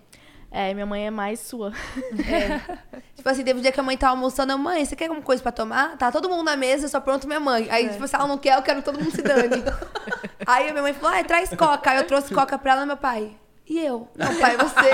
[0.52, 1.74] É, minha mãe é mais sua.
[3.16, 5.22] Tipo assim, teve um dia que a mãe tava almoçando, eu, mãe, você quer alguma
[5.22, 5.98] coisa pra tomar?
[5.98, 7.68] Tá todo mundo na mesa, só pronto minha mãe.
[7.70, 9.64] Aí, tipo, se ela não quer, eu quero que todo mundo se dane.
[10.46, 11.90] Aí a minha mãe falou, ah, traz coca.
[11.92, 13.36] Aí eu trouxe coca pra ela e meu pai.
[13.68, 14.08] E eu?
[14.16, 14.90] Não, pai, você,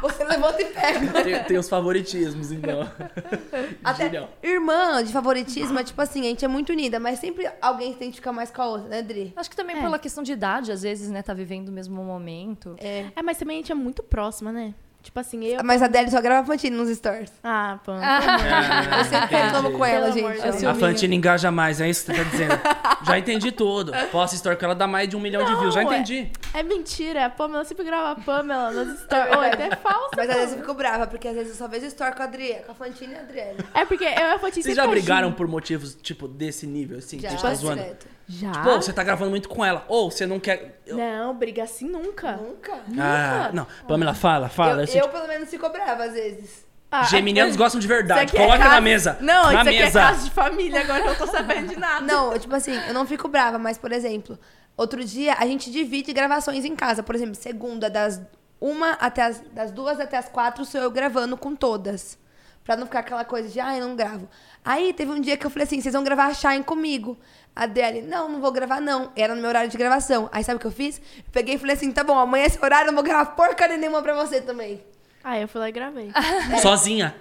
[0.00, 1.24] você levanta e pega.
[1.24, 2.88] Tem, tem os favoritismos, então.
[3.82, 4.28] Até Genial.
[4.42, 8.10] irmã de favoritismo é tipo assim, a gente é muito unida, mas sempre alguém tem
[8.10, 9.32] que ficar mais com a outra, né, Dri?
[9.34, 9.80] Acho que também É.
[9.80, 12.76] pela questão de idade, às vezes, né, tá vivendo o mesmo momento.
[12.78, 13.06] É.
[13.16, 14.72] É, mas também a gente é muito próxima, né?
[15.02, 15.64] Tipo assim, eu.
[15.64, 17.32] Mas a Deli só grava Fantine nos stories.
[17.42, 17.92] Ah, pô.
[17.92, 20.40] Eu sempre reclamo com ela, gente.
[20.40, 20.64] Deus.
[20.64, 22.60] A Fantine engaja mais, é isso que você tá dizendo.
[23.04, 23.92] Já entendi tudo.
[24.12, 26.30] Posso story que ela dá mais de um milhão de views, já Não, é- entendi.
[26.54, 27.26] É mentira.
[27.26, 29.36] A Pamela sempre grava a Pamela nas stories.
[29.36, 30.10] Ou é até falsa.
[30.16, 32.26] Mas às vezes eu fico brava, porque às vezes eu só vejo story com a
[32.26, 33.56] Adriele, com a Fantine e a Adriele.
[33.74, 35.36] É porque eu e a Fantine Vocês já brigaram junto.
[35.36, 37.82] por motivos, tipo, desse nível, assim, que a Já, gente tá zoando?
[37.82, 38.06] direto.
[38.28, 38.52] Já?
[38.52, 39.84] Pô, você tá gravando muito com ela.
[39.88, 40.80] Ou você não quer.
[40.86, 42.32] eu- Não, briga assim nunca.
[42.36, 42.72] Nunca.
[42.98, 43.66] Ah, não.
[43.86, 44.74] Pamela, fala, fala.
[44.74, 46.64] eu, Eu sinto- eu, pelo menos, fico brava às vezes.
[46.90, 48.36] Ah, Geminianos é- gostam de verdade.
[48.36, 49.16] é Coloca casa- na mesa.
[49.20, 49.98] Não, na isso aqui mesa.
[49.98, 52.04] é casa de família, agora eu não tô sabendo de nada.
[52.04, 54.38] Não, eu, tipo assim, eu não fico brava, mas, por exemplo,
[54.76, 57.02] outro dia a gente divide gravações em casa.
[57.02, 58.20] Por exemplo, segunda, das
[58.60, 62.18] uma até as, das duas até as quatro, sou eu gravando com todas.
[62.62, 64.28] Pra não ficar aquela coisa de, ah, eu não gravo.
[64.64, 67.18] Aí teve um dia que eu falei assim, vocês vão gravar a Shine comigo.
[67.54, 69.12] A Deli, não, não vou gravar, não.
[69.14, 70.28] Era no meu horário de gravação.
[70.32, 70.98] Aí sabe o que eu fiz?
[71.18, 73.76] Eu peguei e falei assim, tá bom, amanhã esse horário eu não vou gravar porcaria
[73.76, 74.82] nenhuma pra você também.
[75.22, 76.10] Ah, eu fui lá e gravei.
[76.62, 77.14] Sozinha.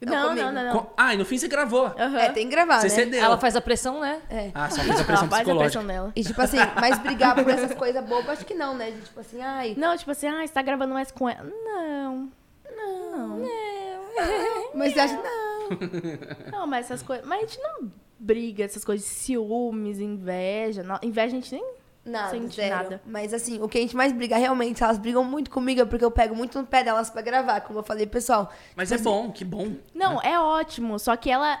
[0.00, 0.90] Não, não, não, não, não.
[0.96, 1.86] Ah, e no fim você gravou.
[1.86, 2.18] Aham.
[2.18, 2.94] É, tem que gravar, Você né?
[2.94, 3.20] cedeu.
[3.24, 4.20] Ela faz a pressão, né?
[4.30, 4.52] É.
[4.54, 5.80] Ah, só fez a pressão Ela faz a psicológica.
[5.80, 6.12] pressão dela.
[6.14, 8.92] E tipo assim, mas brigar por essas coisas bobas, acho que não, né?
[8.92, 11.42] De, tipo assim, ai, Não, tipo assim, ah, você tá gravando mais com ela.
[11.64, 12.30] Não.
[12.76, 13.42] Não.
[14.74, 16.50] mas você acha, não.
[16.52, 17.26] Não, mas essas coisas.
[17.26, 20.82] Mas a gente não briga, essas coisas ciúmes, inveja.
[20.82, 21.64] Não, inveja a gente nem.
[22.04, 22.74] Nada, Sente zero.
[22.74, 23.02] nada.
[23.04, 26.04] Mas assim, o que a gente mais briga realmente, elas brigam muito comigo, é porque
[26.04, 28.50] eu pego muito no pé delas pra gravar, como eu falei, pessoal.
[28.74, 29.72] Mas é bom, que bom.
[29.94, 30.98] Não, é ótimo.
[30.98, 31.60] Só que ela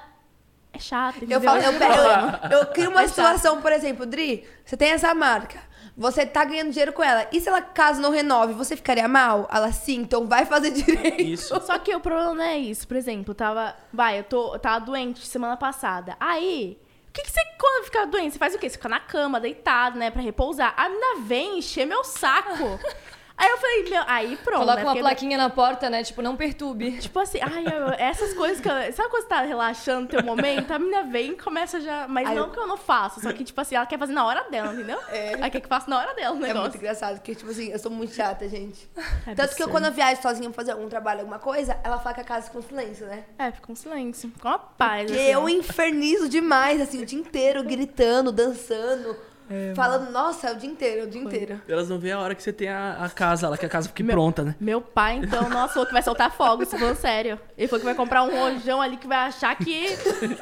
[0.72, 1.18] é chata.
[1.28, 3.14] Eu falo, eu, pego, eu, eu crio uma É chato.
[3.16, 5.60] situação, por exemplo, Dri, você tem essa marca,
[5.98, 9.48] você tá ganhando dinheiro com ela, e se ela caso não renove, você ficaria mal?
[9.52, 11.20] Ela sim, então vai fazer direito.
[11.20, 11.60] Isso.
[11.60, 12.86] Só que o problema não é isso.
[12.86, 13.74] Por exemplo, tava.
[13.92, 16.16] Vai, eu, tô, eu tava doente semana passada.
[16.20, 16.78] Aí.
[17.08, 18.68] O que, que você, quando fica doente, você faz o quê?
[18.68, 20.72] Você fica na cama, deitado, né, pra repousar.
[20.76, 22.78] A menina vem encher meu saco.
[23.38, 24.58] aí eu falei, meu, aí pronto.
[24.58, 26.02] Coloca né, uma plaquinha na porta, né?
[26.02, 26.98] Tipo, não perturbe.
[27.00, 30.22] Tipo assim, ai, eu- essas coisas que eu, Sabe quando você tá relaxando no teu
[30.22, 30.70] momento?
[30.72, 32.06] A menina vem e começa já.
[32.08, 34.12] Mas Aí não eu- que eu não faço, só que, tipo assim, ela quer fazer
[34.12, 34.98] na hora dela, entendeu?
[35.10, 35.32] É.
[35.34, 37.78] Ela quer que faça na hora dela o É muito engraçado, porque, tipo assim, eu
[37.78, 38.88] sou muito chata, gente.
[39.26, 41.98] É Tanto que eu, quando eu viajo sozinha pra fazer algum trabalho, alguma coisa, ela
[41.98, 43.24] fala que a casa fica com silêncio, né?
[43.38, 44.32] É, fica um silêncio.
[44.40, 45.06] Com uma paz.
[45.06, 45.30] Porque assim.
[45.30, 49.16] eu infernizo demais, assim, o dia inteiro, gritando, dançando.
[49.74, 51.60] Falando, nossa, é o dia inteiro, é o dia inteiro.
[51.68, 53.88] Elas não veem a hora que você tem a, a casa lá, que a casa
[53.88, 54.54] fique pronta, né?
[54.60, 57.40] Meu pai, então, nossa, falou que vai soltar fogos, falando sério.
[57.56, 59.86] Ele falou que vai comprar um rojão ali que vai achar que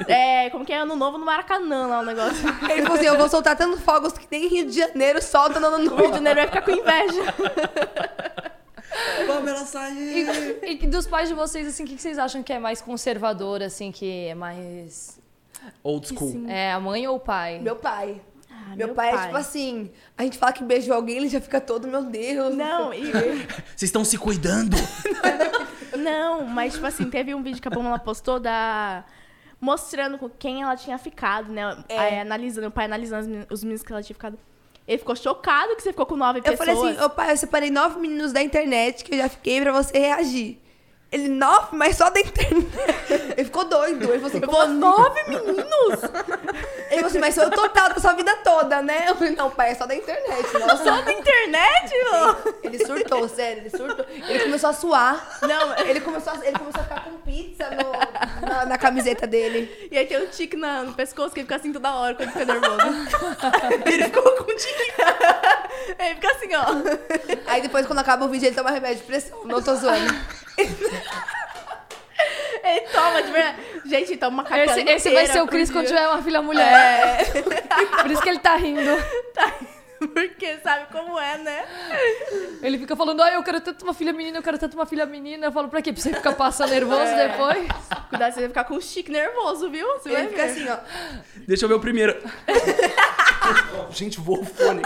[0.09, 2.45] é, como que é, ano novo no Maracanã lá o negócio.
[2.71, 5.67] Ele falou assim, eu vou soltar tantos fogos que nem Rio de Janeiro solta no
[5.67, 6.15] ano O Rio de novo.
[6.15, 7.35] Janeiro vai ficar com inveja.
[9.27, 10.59] Vamos ela sair!
[10.63, 12.81] E, e dos pais de vocês, assim, o que que vocês acham que é mais
[12.81, 15.21] conservador, assim, que é mais.
[15.83, 16.31] Old school.
[16.31, 16.51] sim.
[16.51, 17.59] É, a mãe ou o pai?
[17.59, 18.21] Meu pai.
[18.69, 21.61] Ah, meu, pai, é tipo assim, a gente fala que beijou alguém, ele já fica
[21.61, 22.55] todo, meu Deus.
[22.55, 23.13] Não, e,
[23.77, 24.77] Vocês estão se cuidando?
[25.99, 29.05] não, mas tipo assim, teve um vídeo que a Pamela postou da
[29.61, 31.77] mostrando com quem ela tinha ficado, né?
[31.89, 31.99] É.
[31.99, 34.39] Aí, analisando, o pai analisando os meni- os meninos que ela tinha ficado.
[34.87, 36.69] Ele ficou chocado que você ficou com nove Eu pessoas.
[36.69, 39.73] falei assim, ô pai, eu separei nove meninos da internet que eu já fiquei pra
[39.73, 40.61] você reagir.
[41.17, 42.69] Ele, nove, mas só da internet.
[43.37, 44.05] Ele ficou doido.
[44.05, 44.73] Ele falou assim, como assim?
[44.75, 46.03] nove meninos?
[46.91, 49.07] Ele falou assim, mas foi o total da sua vida toda, né?
[49.09, 50.53] Eu falei, não, pai, é só da internet.
[50.59, 50.85] Nossa.
[50.85, 52.55] Só da internet, meu?
[52.63, 54.05] Ele surtou, sério, ele surtou.
[54.09, 55.39] Ele começou a suar.
[55.43, 59.89] Não, Ele começou a, ele começou a ficar com pizza no- na, na camiseta dele.
[59.91, 62.31] E aí tem um tique na- no pescoço que ele fica assim toda hora quando
[62.31, 62.77] fica nervoso.
[63.87, 64.93] ele ficou com um tique.
[65.99, 66.67] ele fica assim, ó.
[67.47, 69.45] Aí depois, quando acaba o vídeo, ele toma remédio de pressão.
[69.45, 70.15] Não tô zoando.
[72.65, 73.57] Ele toma de verdade.
[73.85, 76.43] Gente, ele toma uma cacana Esse, esse vai ser o Cris quando tiver uma filha
[76.43, 77.19] mulher.
[78.03, 78.91] Por isso que ele tá rindo.
[80.13, 81.65] Porque sabe como é, né?
[82.63, 85.07] Ele fica falando, ai, eu quero tanto uma filha menina, eu quero tanto uma filha
[85.07, 85.47] menina.
[85.47, 85.93] Eu falo, pra quê?
[85.93, 87.29] Pra você ficar passando nervoso É.
[87.29, 87.67] depois?
[88.11, 89.87] Cuidado, você vai ficar com um chique nervoso, viu?
[89.95, 90.51] Você vai Ele fica ver.
[90.51, 90.77] assim, ó.
[91.47, 92.15] Deixa eu ver o primeiro.
[93.91, 94.83] Gente, voou o fone.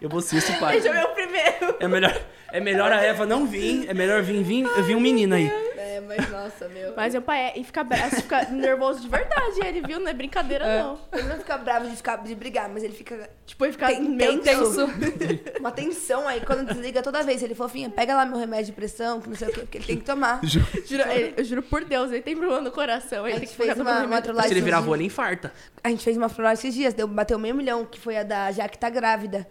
[0.00, 0.72] Eu vou ser esse pai.
[0.80, 1.76] Deixa eu ver o primeiro.
[1.80, 2.20] É melhor,
[2.56, 5.48] é melhor a Eva não vir, é melhor vir, vir, eu vi um menino aí.
[5.76, 6.92] É, mas nossa, meu.
[6.96, 9.98] Mas meu pai é, e fica, bra- fica nervoso de verdade, ele viu?
[10.00, 10.98] Não é brincadeira, não.
[11.12, 14.00] Ele não fica bravo de, ficar, de brigar, mas ele fica Tipo, ele fica Tem-
[14.02, 14.86] meio tenso.
[14.86, 14.92] tenso.
[15.60, 16.40] uma tensão aí.
[16.40, 19.48] Quando desliga toda vez, ele fofinha, pega lá meu remédio de pressão, que não sei
[19.48, 20.40] o quê, porque ele tem que tomar.
[20.44, 23.26] Juro, ele- eu juro por Deus, ele tem problema no coração.
[23.26, 24.94] Ele A tem gente que fez uma, trollagem Se ele virar dias.
[24.94, 25.52] ele infarta.
[25.82, 28.50] A gente fez uma trollagem esses dias, deu, bateu meio milhão, que foi a da
[28.52, 29.46] Jaque tá grávida.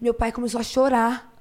[0.00, 1.35] Meu pai começou a chorar.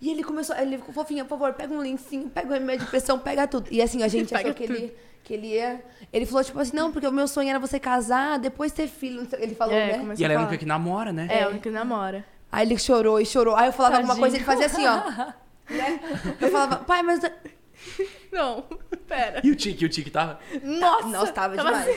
[0.00, 2.90] E ele começou, ele ficou fofinha, por favor, pega um lencinho, pega o remédio de
[2.90, 3.68] pressão, pega tudo.
[3.70, 5.84] E assim, a gente achou que ele, que ele ia.
[6.12, 9.26] Ele falou, tipo assim, não, porque o meu sonho era você casar, depois ter filho.
[9.38, 10.14] Ele falou, É, né?
[10.16, 11.28] E ela é a a única que namora, né?
[11.30, 12.24] É, o único que namora.
[12.50, 13.54] Aí ele chorou e chorou.
[13.54, 14.22] Aí eu falava alguma Tadinho.
[14.22, 14.96] coisa, ele fazia assim, ó.
[15.70, 16.00] né?
[16.40, 17.20] Eu falava, pai, mas.
[18.32, 18.64] Não,
[19.06, 19.40] pera.
[19.44, 20.38] E o Tique, o Tique tava?
[20.62, 21.96] Nossa, Nossa, tava tava demais.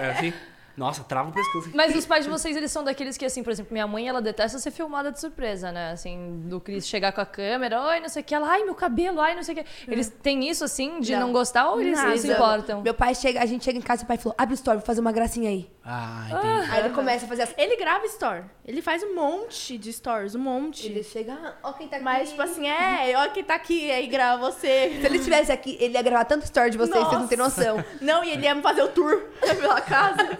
[0.00, 0.32] É assim?
[0.76, 1.70] Nossa, trava o pescoço.
[1.74, 4.20] Mas os pais de vocês, eles são daqueles que, assim, por exemplo, minha mãe, ela
[4.20, 5.92] detesta ser filmada de surpresa, né?
[5.92, 8.74] Assim, do Cris chegar com a câmera, oi, não sei o que, ela, ai, meu
[8.74, 9.66] cabelo, ai, não sei o que.
[9.88, 11.32] Eles têm isso, assim, de não, Não.
[11.32, 12.82] gostar ou eles não se importam?
[12.82, 14.78] Meu pai chega, a gente chega em casa e o pai falou: abre o story,
[14.78, 15.70] vou fazer uma gracinha aí.
[15.82, 16.70] Ah, entendi.
[16.72, 17.54] Aí ele começa a fazer assim.
[17.56, 18.42] Ele grava store.
[18.64, 20.84] Ele faz um monte de stories, um monte.
[20.86, 22.04] Ele chega, "Ah, ó quem tá aqui.
[22.04, 24.98] Mas, tipo assim, é, ó quem tá aqui, aí grava você.
[25.00, 27.84] Se ele estivesse aqui, ele ia gravar tanto story de vocês, vocês não têm noção.
[28.00, 30.36] Não, e ele ia fazer o tour pela casa.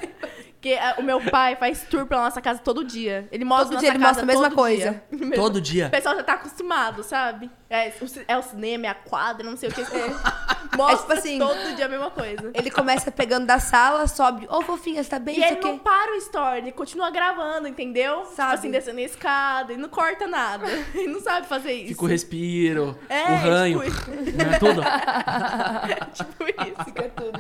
[0.61, 3.29] Que é, o meu pai faz tour pela nossa casa todo dia.
[3.31, 5.03] Ele mostra Todo nossa dia ele casa mostra a mesma todo coisa.
[5.13, 5.33] dia.
[5.35, 5.89] Todo O dia.
[5.91, 7.51] pessoal já tá acostumado, sabe?
[7.69, 9.81] É o, é o cinema, é a quadra, não sei o que.
[9.81, 9.87] É.
[10.77, 12.51] Mostra tipo assim, todo dia a mesma coisa.
[12.55, 14.47] Ele começa pegando da sala, sobe.
[14.51, 15.39] Ô, fofinha, você tá bem?
[15.39, 15.69] E ele o quê.
[15.69, 18.23] não para o story, ele continua gravando, entendeu?
[18.23, 18.55] Tipo Sabe.
[18.55, 20.67] assim, descendo a escada, ele não corta nada.
[20.95, 21.89] Ele não sabe fazer isso.
[21.89, 23.81] Fica o respiro, É, o ranho.
[23.83, 24.83] tipo Não é tudo?
[26.15, 26.85] tipo isso.
[26.85, 27.39] Fica tudo.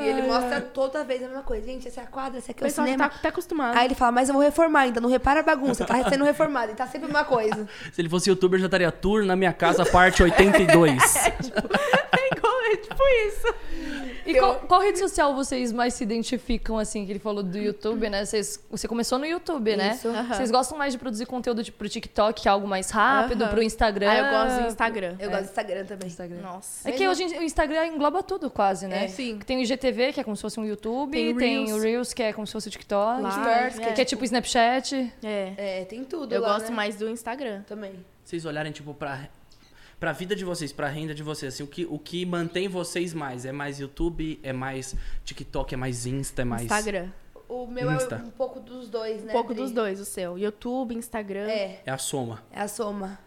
[0.00, 1.66] E ele mostra toda vez a mesma coisa.
[1.66, 3.10] Gente, essa é a quadra, essa aqui O é o pessoal já cinema.
[3.10, 3.76] tá, tá acostumado.
[3.76, 6.72] Aí ele fala, mas eu vou reformar ainda, não repara a bagunça, tá sendo reformado.
[6.72, 7.68] E tá sempre a mesma coisa.
[7.92, 11.02] Se ele fosse youtuber, já estaria tour na minha casa, parte 82.
[12.12, 13.54] É igual, é tipo isso.
[14.26, 18.08] E qual, qual rede social vocês mais se identificam, assim, que ele falou do YouTube,
[18.10, 18.24] né?
[18.24, 19.92] Vocês, você começou no YouTube, né?
[19.94, 20.08] Isso.
[20.08, 20.34] Aham.
[20.34, 23.50] Vocês gostam mais de produzir conteúdo tipo, pro TikTok, que é algo mais rápido, Aham.
[23.50, 24.10] pro Instagram?
[24.10, 25.16] Ah, eu gosto do Instagram.
[25.18, 26.08] Eu gosto do Instagram também.
[26.08, 26.40] Instagram.
[26.42, 26.88] Nossa.
[26.88, 29.04] É que hoje o Instagram engloba tudo, quase, né?
[29.04, 29.38] É, sim.
[29.46, 31.12] Tem o IGTV, que é como se fosse um YouTube.
[31.12, 31.72] Tem Tem, o Reels.
[31.72, 33.22] o Reels, que é como se fosse o TikTok.
[33.22, 33.92] Lá, Stories, é.
[33.92, 35.12] Que é tipo Snapchat.
[35.22, 35.52] É.
[35.56, 36.74] É, tem tudo Eu lá, gosto né?
[36.76, 37.62] mais do Instagram.
[37.62, 37.92] Também.
[38.30, 39.28] Vocês olharem, tipo, pra,
[39.98, 43.12] pra vida de vocês, pra renda de vocês, assim, o que, o que mantém vocês
[43.12, 43.44] mais?
[43.44, 44.38] É mais YouTube?
[44.40, 45.74] É mais TikTok?
[45.74, 46.42] É mais Insta?
[46.42, 46.62] É mais...
[46.62, 47.08] Instagram.
[47.48, 48.14] O meu Insta.
[48.14, 49.32] é um pouco dos dois, Um né?
[49.32, 49.60] pouco Pri?
[49.64, 50.38] dos dois, o seu.
[50.38, 51.48] YouTube, Instagram.
[51.48, 52.40] É, É a soma.
[52.52, 53.18] é a soma.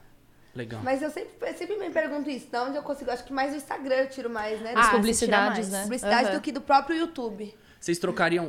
[0.56, 0.80] Legal.
[0.82, 2.48] Mas eu sempre, eu sempre me pergunto isso.
[2.56, 3.12] Onde eu consigo?
[3.12, 4.72] Acho que mais do Instagram eu tiro mais, né?
[4.72, 5.70] Ah, Das você publicidades, mais.
[5.70, 5.84] né?
[5.84, 6.38] publicidades Aham.
[6.38, 7.54] do que do próprio YouTube.
[7.78, 8.48] Vocês trocariam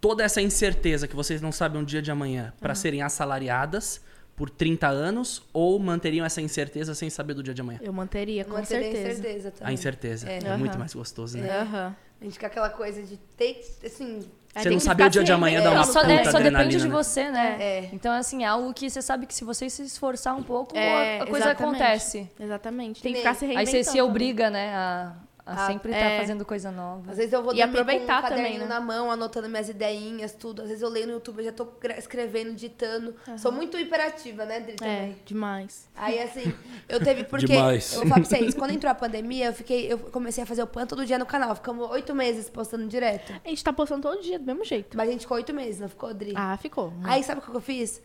[0.00, 4.00] toda essa incerteza que vocês não sabem um dia de amanhã pra serem assalariadas
[4.40, 7.78] por 30 anos ou manteriam essa incerteza sem saber do dia de amanhã?
[7.82, 9.10] Eu manteria, com Manter a certeza.
[9.12, 9.68] incerteza também.
[9.68, 10.30] A incerteza.
[10.30, 10.56] É, É.
[10.56, 10.78] muito Aham.
[10.78, 11.58] mais gostoso, né?
[11.60, 11.94] Aham.
[12.18, 14.20] A gente fica aquela coisa de ter, assim,
[14.54, 15.92] Aí Você não saber o dia de amanhã dá reinventando.
[15.92, 16.90] uma só, de- puta só depende de né?
[16.90, 17.56] você, né?
[17.60, 17.88] É.
[17.92, 21.20] Então, assim, é algo que você sabe que se você se esforçar um pouco, É,
[21.20, 21.76] a, a coisa exatamente.
[21.82, 22.28] acontece.
[22.40, 23.00] Exatamente.
[23.02, 23.84] Tem que ficar se Aí reinventando.
[23.84, 25.12] você se obriga, né, a,
[25.50, 26.18] a Ah, sempre estar é.
[26.20, 27.10] fazendo coisa nova.
[27.10, 28.74] Às vezes eu vou E aproveitar com um também, caderninho né?
[28.74, 30.62] na mão, anotando minhas ideinhas, tudo.
[30.62, 31.66] Às vezes eu leio no YouTube, eu já tô
[31.98, 33.14] escrevendo, ditando.
[33.36, 35.16] Sou muito hiperativa, né, Dri, É, também.
[35.24, 35.88] demais.
[35.96, 36.54] Aí, assim,
[36.88, 37.46] eu teve porque...
[37.46, 37.92] Demais.
[37.92, 39.92] Eu vou falar pra vocês, quando entrou a pandemia, eu fiquei...
[39.92, 41.54] Eu comecei a fazer o pan todo dia no canal.
[41.54, 43.32] Ficamos oito meses postando direto.
[43.44, 44.96] A gente tá postando todo dia, do mesmo jeito.
[44.96, 46.32] Mas a gente ficou oito meses, não ficou, Dri?
[46.36, 46.92] Ah, ficou.
[47.04, 48.00] Aí, sabe o que eu fiz?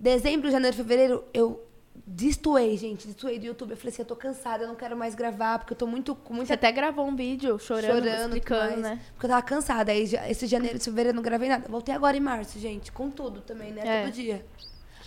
[0.00, 1.64] Dezembro, janeiro, fevereiro, eu
[2.08, 3.06] destoei, gente.
[3.06, 3.72] Destoei do YouTube.
[3.72, 6.14] Eu falei assim, eu tô cansada, eu não quero mais gravar, porque eu tô muito...
[6.14, 9.00] Com Você até gravou um vídeo chorando, chorando, explicando, né?
[9.12, 9.92] Porque eu tava cansada.
[9.92, 11.68] Aí esse janeiro e fevereiro eu não gravei nada.
[11.68, 12.90] Voltei agora em março, gente.
[12.90, 13.82] Com tudo também, né?
[13.84, 14.04] É.
[14.04, 14.44] Todo dia.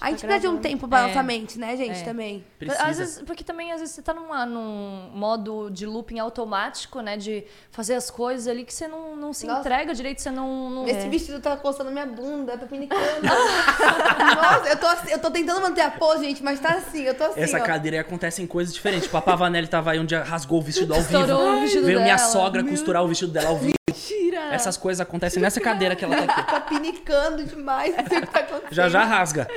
[0.02, 1.08] A gente Tá precisa de um tempo pra É.
[1.08, 2.02] nossa mente, né, gente?
[2.02, 2.04] É.
[2.04, 2.44] Também.
[2.58, 2.84] Precisa.
[2.84, 7.16] Às vezes, porque também, às vezes, você tá numa, num modo de looping automático, né?
[7.18, 9.60] De fazer as coisas ali que você não, não se Nossa.
[9.60, 10.70] entrega direito, você não...
[10.72, 13.00] não Esse vestido tá coçando minha bunda, tá pinicando.
[13.22, 17.14] Nossa, eu tô, assim- eu tô tentando manter a pose, gente, mas tá assim, eu
[17.16, 17.64] tô assim, Essa ó.
[17.64, 19.06] cadeira aí acontece em coisas diferentes.
[19.06, 21.22] Tipo, a Pavanelli tava aí um dia, rasgou o vestido ao vivo.
[21.22, 22.28] Estourou o vestido Veio minha dela.
[22.30, 23.76] sogra costurar o vestido dela ao vivo.
[23.88, 24.54] Mentira!
[24.54, 26.42] Essas coisas acontecem nessa cadeira que ela tá aqui.
[26.52, 28.74] Tá pinicando demais, não sei o que tá acontecendo.
[28.74, 29.48] Já já rasga.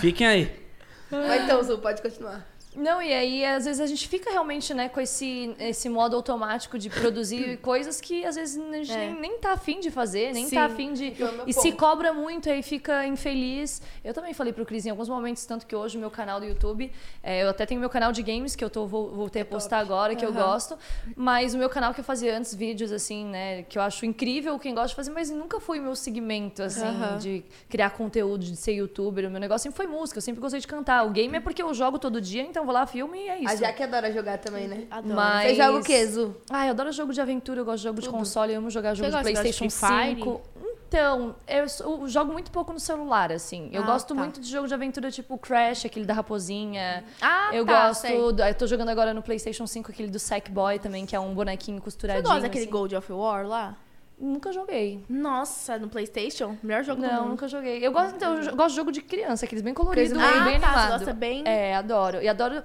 [0.00, 0.70] Fiquem aí.
[1.10, 2.46] Mas então, Zu, pode continuar.
[2.76, 6.78] Não, e aí às vezes a gente fica realmente, né, com esse, esse modo automático
[6.78, 8.96] de produzir coisas que às vezes a gente É.
[9.10, 11.06] nem, nem tá afim de fazer, nem Sim, tá afim de.
[11.08, 13.82] então é E se cobra muito, aí fica infeliz.
[14.04, 16.46] Eu também falei pro Cris em alguns momentos, tanto que hoje o meu canal do
[16.46, 16.92] YouTube,
[17.22, 19.78] é, eu até tenho meu canal de games, que eu tô, vou, voltei a postar
[19.78, 20.38] agora, que eu Aham.
[20.52, 20.78] gosto.
[21.16, 24.58] Mas o meu canal que eu fazia antes, vídeos assim, né, que eu acho incrível
[24.60, 27.18] quem gosta de fazer, mas nunca foi meu segmento, assim, Aham.
[27.18, 29.26] de criar conteúdo, de ser youtuber.
[29.26, 31.04] O meu negócio sempre foi música, eu sempre gostei de cantar.
[31.04, 33.38] O game é porque eu jogo todo dia, então eu vou lá, filme e é
[33.40, 33.52] isso.
[33.52, 34.84] A Jaque adora jogar também, né?
[34.90, 35.14] Adoro.
[35.14, 36.36] Mas- Você joga o quê, Zu?
[36.50, 38.94] Ah, eu adoro jogo de aventura, eu gosto de jogo de console, eu amo jogar
[38.94, 40.16] jogo Você de gosta de PlayStation Fire?
[40.16, 40.40] 5.
[40.88, 43.70] Então, eu, eu jogo muito pouco no celular, assim.
[43.72, 44.14] Eu Ah, gosto tá.
[44.20, 47.04] muito de jogo de aventura tipo Crash, aquele da raposinha.
[47.22, 48.32] Ah, eu tá, gosto.
[48.32, 51.32] Do, eu tô jogando agora no PlayStation 5 aquele do Sackboy também, que é um
[51.32, 52.24] bonequinho Você costuradinho.
[52.24, 52.72] gosta daquele assim.
[52.72, 53.76] Gold of War lá?
[54.20, 55.02] Nunca joguei.
[55.08, 56.56] Nossa, no Playstation?
[56.62, 57.84] Melhor jogo do Não, nunca joguei.
[57.84, 60.60] Eu gosto, então, eu gosto de jogo de criança, aqueles bem coloridos, Crazy bem, Ah,
[60.60, 60.98] tá, você animado.
[60.98, 62.20] gosta bem- É, adoro.
[62.22, 62.62] E adoro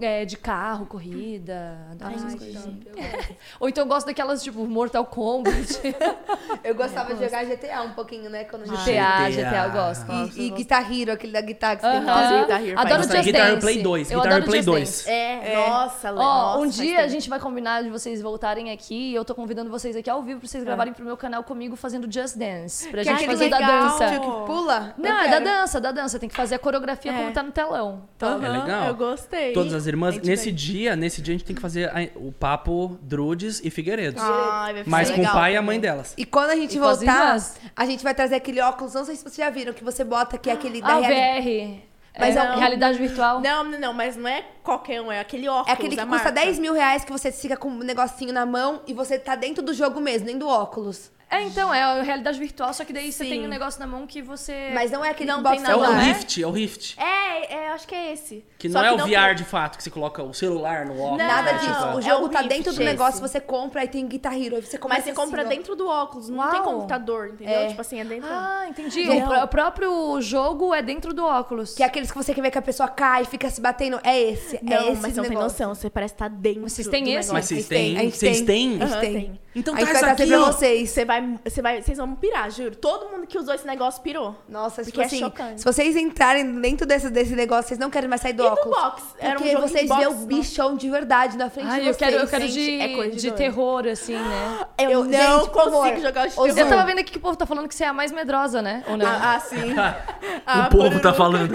[0.00, 1.76] é, de carro, corrida.
[1.92, 2.64] Adoro essas coisas.
[2.64, 3.36] eu.
[3.60, 5.80] Ou então eu gosto daquelas, tipo, Mortal Kombat.
[6.64, 8.44] Eu gostava de jogar GTA um pouquinho, né?
[8.44, 8.62] Quando.
[8.64, 9.30] GTA, GTA.
[9.30, 10.06] GTA, eu gosto.
[10.06, 10.58] gosto, E, e gosto.
[10.58, 12.40] Guitar Hero, aquele da guitarra que você tem que fazer.
[12.40, 13.02] Guitar Hero Adoro.
[13.02, 13.60] Just Guitar Hero Dance.
[13.60, 14.80] Play 2, Eu Guitar Play Just 2.
[14.88, 15.10] Dance.
[15.10, 17.00] É, nossa, Lê, Ó, um dia tempo.
[17.02, 20.22] a gente vai combinar de vocês voltarem aqui e eu tô convidando vocês aqui ao
[20.22, 22.88] vivo pra vocês gravarem pro meu canal comigo fazendo Just Dance.
[22.88, 23.82] Pra Que é gente fazer da legal.
[23.88, 24.08] dança.
[24.10, 24.94] Tio que pula?
[24.96, 26.18] Não, Eu é da dança, da dança.
[26.18, 27.16] Tem que fazer a coreografia É.
[27.16, 28.02] como tá no telão.
[28.16, 28.84] Então, É legal.
[28.88, 29.52] Eu gostei.
[29.52, 30.10] Todas as irmãs.
[30.10, 32.98] A gente Nesse vai- dia, nesse dia a gente tem que fazer a- o papo
[33.02, 36.14] Drudes e vai ficar Mas com o pai e a mãe delas.
[36.16, 37.56] E quando a gente E as voltar, irmãs.
[37.76, 40.36] a gente vai trazer aquele óculos, não sei se vocês já viram, que você bota
[40.36, 41.92] aqui, aquele da Ah, o reali- VR.
[42.18, 43.40] Mas é, é um- realidade virtual.
[43.40, 45.68] Não, não, não, mas não é qualquer um, é aquele óculos.
[45.68, 46.32] É aquele que da custa marca.
[46.32, 49.62] 10 mil reais que você fica com um negocinho na mão e você tá dentro
[49.62, 51.10] do jogo mesmo, nem do óculos.
[51.32, 53.30] É, então, é a realidade virtual, só que daí você Sim.
[53.30, 54.70] tem um negócio na mão que você.
[54.74, 56.04] Mas não é aquele Não tem É nada Não, o é?
[56.12, 56.94] Rift, é o Rift.
[57.00, 58.44] É, é, acho que é esse.
[58.58, 60.92] Que Só não é o VR tem- de fato, que você coloca o celular no
[61.00, 61.18] óculos.
[61.18, 61.72] Não, Nada disso.
[61.72, 62.84] tipo, O é jogo o tá Rift dentro do esse.
[62.84, 64.56] negócio, você compra e tem Guitar Hero.
[64.56, 65.56] Aí você começa Mas você compra assim, ó.
[65.56, 66.70] dentro do óculos, não tem Uau.
[66.74, 67.54] computador, entendeu?
[67.60, 67.66] É.
[67.68, 68.28] Tipo assim, é dentro.
[68.30, 69.04] Ah, entendi.
[69.06, 69.28] Não.
[69.40, 71.74] O, o próprio jogo é dentro do óculos.
[71.74, 73.98] Que é aqueles que você quer ver que a pessoa cai e fica se batendo.
[74.04, 74.60] É esse.
[74.62, 76.62] não, é esse mas não tem noção, você parece estar dentro.
[76.68, 77.32] Vocês têm do esse?
[77.32, 78.10] Mas vocês tem, têm?
[78.10, 78.78] Vocês tem.
[78.78, 78.88] têm?
[79.00, 79.12] Tem.
[79.12, 79.40] tem.
[79.54, 80.90] Então vai trazer aqui, vocês.
[80.90, 82.76] Você vai, você vai, vocês vão pirar, juro.
[82.76, 84.34] Todo mundo que usou esse negócio pirou.
[84.48, 85.60] Nossa, tipo é assim, chocante.
[85.60, 88.52] se vocês entrarem dentro desse, desse negócio, vocês não querem mais sair do E do
[88.52, 88.76] óculos.
[88.78, 89.02] box?
[89.18, 90.26] Era um Porque jogo de vocês box, vê o não?
[90.26, 92.10] bichão de verdade na frente Ai, de eu vocês.
[92.10, 94.60] quero, eu quero de, é coisa de de terror, assim, né?
[94.78, 95.10] Eu, Eu- não
[95.40, 96.58] gente, consigo jogar de Ô, terror.
[96.58, 98.60] Eu tava vendo aqui que o povo tá falando que você é a mais medrosa,
[98.62, 98.84] né?
[98.88, 99.06] Ou não?
[99.06, 99.74] Ah, ah, sim.
[100.46, 101.52] Ah, o povo tá falando.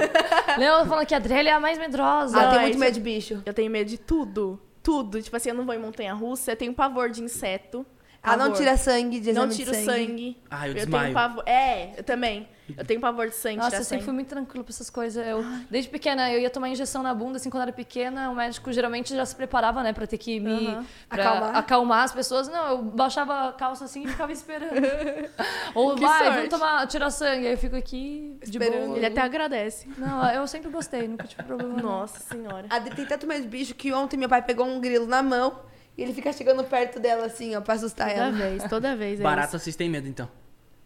[0.57, 2.39] Não, falando que a Adriele é a mais medrosa.
[2.39, 2.79] Ah, tem muito isso.
[2.79, 3.41] medo de bicho.
[3.45, 4.59] Eu tenho medo de tudo.
[4.81, 5.21] Tudo.
[5.21, 7.85] Tipo assim, eu não vou em montanha russa, eu tenho pavor de inseto.
[8.23, 10.37] Ah, não tira sangue de Não tiro de sangue.
[10.51, 11.13] Ah, eu tenho desmaio.
[11.13, 11.43] pavor.
[11.47, 12.47] É, eu também.
[12.77, 13.55] Eu tenho pavor de sangue.
[13.55, 14.03] Nossa, tirar eu sempre sangue.
[14.05, 15.25] fui muito tranquila pra essas coisas.
[15.25, 18.73] Eu, desde pequena, eu ia tomar injeção na bunda, assim, quando era pequena, o médico
[18.73, 20.85] geralmente já se preparava, né, pra ter que me Aham.
[21.07, 21.55] pra Acalmar.
[21.55, 22.03] acalmar.
[22.03, 22.49] as pessoas.
[22.49, 24.73] Não, eu baixava a calça assim e ficava esperando.
[25.73, 26.35] Ou Que vai, sorte.
[26.35, 27.47] vamos tomar, tirar sangue.
[27.47, 28.85] Aí eu fico aqui de Esperando.
[28.87, 28.97] boa.
[28.97, 29.87] Ele até agradece.
[29.97, 31.73] Não, eu sempre gostei, nunca tive problema.
[31.75, 31.83] não.
[31.83, 32.65] Nossa senhora.
[32.69, 35.59] A Dri tem tanto de bicho que ontem meu pai pegou um grilo na mão
[35.97, 38.31] e ele fica chegando perto dela assim, ó, pra assustar Toda ela.
[38.31, 39.19] vez, toda vez.
[39.19, 40.29] é Barata vocês têm medo, então.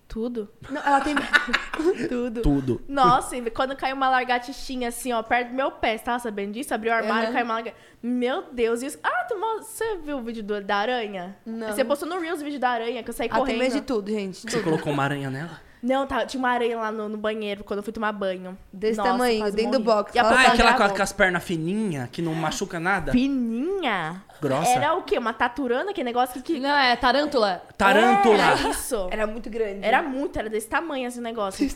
[0.07, 0.49] Tudo.
[0.69, 1.15] Não, ela tem.
[2.09, 2.41] Tudo.
[2.41, 2.81] Tudo.
[2.87, 6.73] Nossa, quando caiu uma lagartixinha assim, ó, perto do meu pé, você tava sabendo disso?
[6.73, 7.33] Abriu o armário, Uhum.
[7.33, 7.85] caiu uma lagartixa.
[8.03, 8.99] Meu Deus, isso.
[9.01, 11.37] Ah, tu, você viu o vídeo do- da aranha?
[11.45, 11.67] Não.
[11.67, 13.59] Você postou no Reels o vídeo da aranha, que eu saí Ela tem correndo.
[13.59, 14.41] medo de tudo, gente.
[14.51, 15.61] Você colocou uma aranha nela?
[15.81, 18.57] Não, tá, tinha uma aranha lá no, no banheiro quando eu fui tomar banho.
[18.71, 20.13] Desse Nossa, tamanho, dentro do box.
[20.15, 23.11] E a Ah, é aquela com, com as pernas fininhas, que não machuca nada?
[23.11, 24.23] Fininha?
[24.41, 24.71] Grossa?
[24.71, 25.17] Era o quê?
[25.17, 25.91] Uma taturana?
[25.91, 26.59] Aquele negócio que...
[26.59, 27.61] Não, é tarântula.
[27.77, 28.35] Tarântula.
[28.35, 29.07] Era isso.
[29.11, 29.85] Era muito grande.
[29.85, 31.67] Era muito, era desse tamanho esse negócio.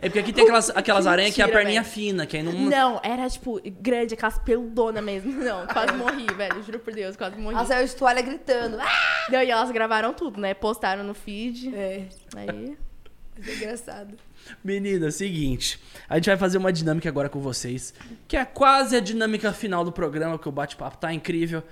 [0.00, 1.94] É porque aqui tem aquelas, aquelas aranhas que é a perninha velho.
[1.94, 2.52] fina, que aí não...
[2.52, 5.32] Não, era tipo grande, aquelas peludonas mesmo.
[5.40, 6.62] Não, quase morri, velho.
[6.62, 7.54] Juro por Deus, quase morri.
[7.54, 8.78] Ela saiu de toalha gritando.
[8.80, 9.26] Ah!
[9.30, 10.54] Não, e elas gravaram tudo, né?
[10.54, 11.74] Postaram no feed.
[11.74, 11.79] É,
[12.36, 12.76] Aí.
[13.36, 14.14] mas é engraçado.
[14.64, 15.80] Menina, seguinte.
[16.08, 17.94] A gente vai fazer uma dinâmica agora com vocês,
[18.26, 21.62] que é quase a dinâmica final do programa, que o bate-papo tá incrível.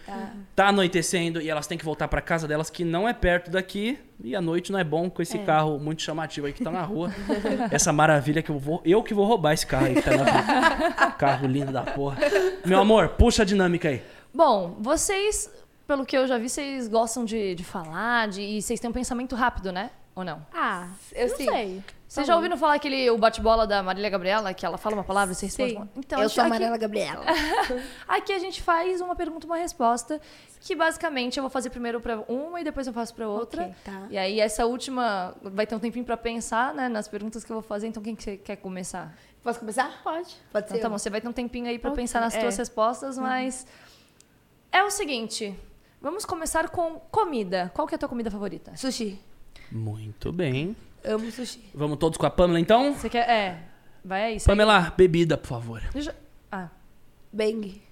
[0.55, 3.99] Tá anoitecendo e elas têm que voltar pra casa delas, que não é perto daqui.
[4.23, 6.83] E a noite não é bom com esse carro muito chamativo aí que tá na
[6.83, 7.13] rua.
[7.71, 8.81] Essa maravilha que eu vou.
[8.85, 11.11] Eu que vou roubar esse carro aí que tá na rua.
[11.13, 12.19] Carro lindo da porra.
[12.65, 14.03] Meu amor, puxa a dinâmica aí.
[14.35, 15.51] Bom, vocês,
[15.89, 18.93] pelo que eu já vi, vocês gostam de, de falar, de, e vocês têm um
[18.93, 19.91] pensamento rápido, né?
[20.15, 20.45] Ou não?
[20.53, 21.45] Ah, Eu não sim.
[21.47, 21.83] sei.
[22.07, 25.33] Vocês já ouviram falar aquele o bate-bola da Marília Gabriela, que ela fala uma palavra
[25.33, 25.89] e você responde uma...
[25.97, 27.25] Então, eu sou a aqui- Amarela Gabriela.
[28.09, 30.21] Aqui a gente faz uma pergunta uma resposta,
[30.61, 33.63] que basicamente eu vou fazer primeiro pra uma e depois eu faço pra outra.
[33.65, 34.07] Ok, tá.
[34.11, 37.55] E aí essa última vai ter um tempinho pra pensar, né, nas perguntas que eu
[37.57, 37.87] vou fazer.
[37.87, 39.15] Então quem que você quer começar?
[39.43, 40.01] Posso começar?
[40.03, 40.35] Pode.
[40.53, 40.83] Pode Então ser.
[40.83, 42.41] tá bom, você vai ter um tempinho aí pra Ok, pensar nas é.
[42.41, 43.67] suas respostas, mas
[44.73, 45.55] é o seguinte,
[46.01, 47.71] vamos começar com comida.
[47.75, 48.77] Qual que é a tua comida favorita?
[48.77, 49.21] Sushi.
[49.71, 50.77] Muito bem.
[51.05, 51.71] Amo sushi.
[51.75, 52.95] Vamos todos com a Pamela então?
[52.95, 53.29] Você quer?
[53.29, 53.63] É.
[54.05, 54.41] Vai aí.
[54.45, 55.83] Pamela, bebida, por favor.
[55.93, 56.15] Deixa-
[56.51, 56.69] Ah.
[57.33, 57.83] Bang.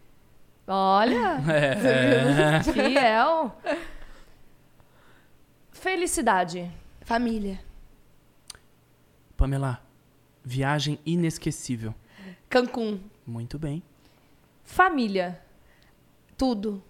[0.67, 2.63] Olha, É.
[2.73, 3.55] fiel.
[5.73, 6.71] Felicidade.
[7.03, 7.61] Família.
[9.37, 9.81] Pamela,
[10.45, 11.95] viagem inesquecível.
[12.49, 12.99] Cancún.
[13.27, 13.83] Muito bem.
[14.65, 15.41] Família.
[16.37, 16.83] Tudo.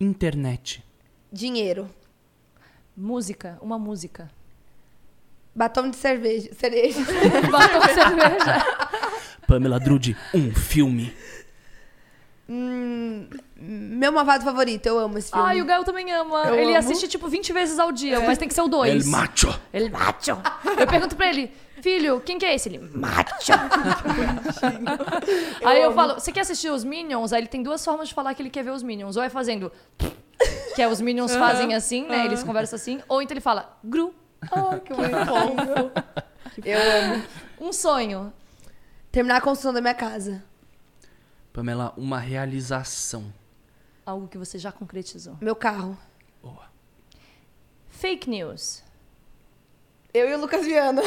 [0.00, 0.84] Internet.
[1.32, 1.88] Dinheiro.
[2.96, 3.58] Música.
[3.60, 4.30] Uma música.
[5.54, 6.50] Batom de cerveja.
[6.54, 7.00] Cereja.
[7.50, 8.66] Batom de cerveja.
[9.46, 11.14] Pamela Drude, um filme.
[12.48, 14.86] Hum, meu malvado favorito.
[14.86, 15.46] Eu amo esse filme.
[15.46, 16.44] Ai, o Gael também ama.
[16.46, 16.78] Eu ele amo.
[16.78, 19.04] assiste tipo 20 vezes ao dia, mas tem que ser o 2.
[19.04, 19.60] El macho.
[19.72, 20.38] Ele macho.
[20.78, 21.50] Eu pergunto pra ele,
[21.82, 22.68] filho, quem que é esse?
[22.68, 23.52] Ele, macho.
[25.64, 27.32] Aí eu falo, você quer assistir os Minions?
[27.32, 29.16] Aí ele tem duas formas de falar que ele quer ver os Minions.
[29.16, 29.72] Ou é fazendo,
[30.74, 32.24] que é os Minions fazem assim, né?
[32.24, 33.00] Eles conversam assim.
[33.08, 34.14] Ou então ele fala, gru.
[34.50, 35.92] Oh, que fofo.
[36.64, 37.22] Eu amo.
[37.60, 38.32] Um sonho.
[39.10, 40.42] Terminar a construção da minha casa.
[41.52, 43.32] Pamela, uma realização.
[44.04, 45.36] Algo que você já concretizou.
[45.40, 45.96] Meu carro.
[46.42, 46.66] Boa.
[47.88, 48.82] Fake news.
[50.12, 51.02] Eu e o Lucas Viana.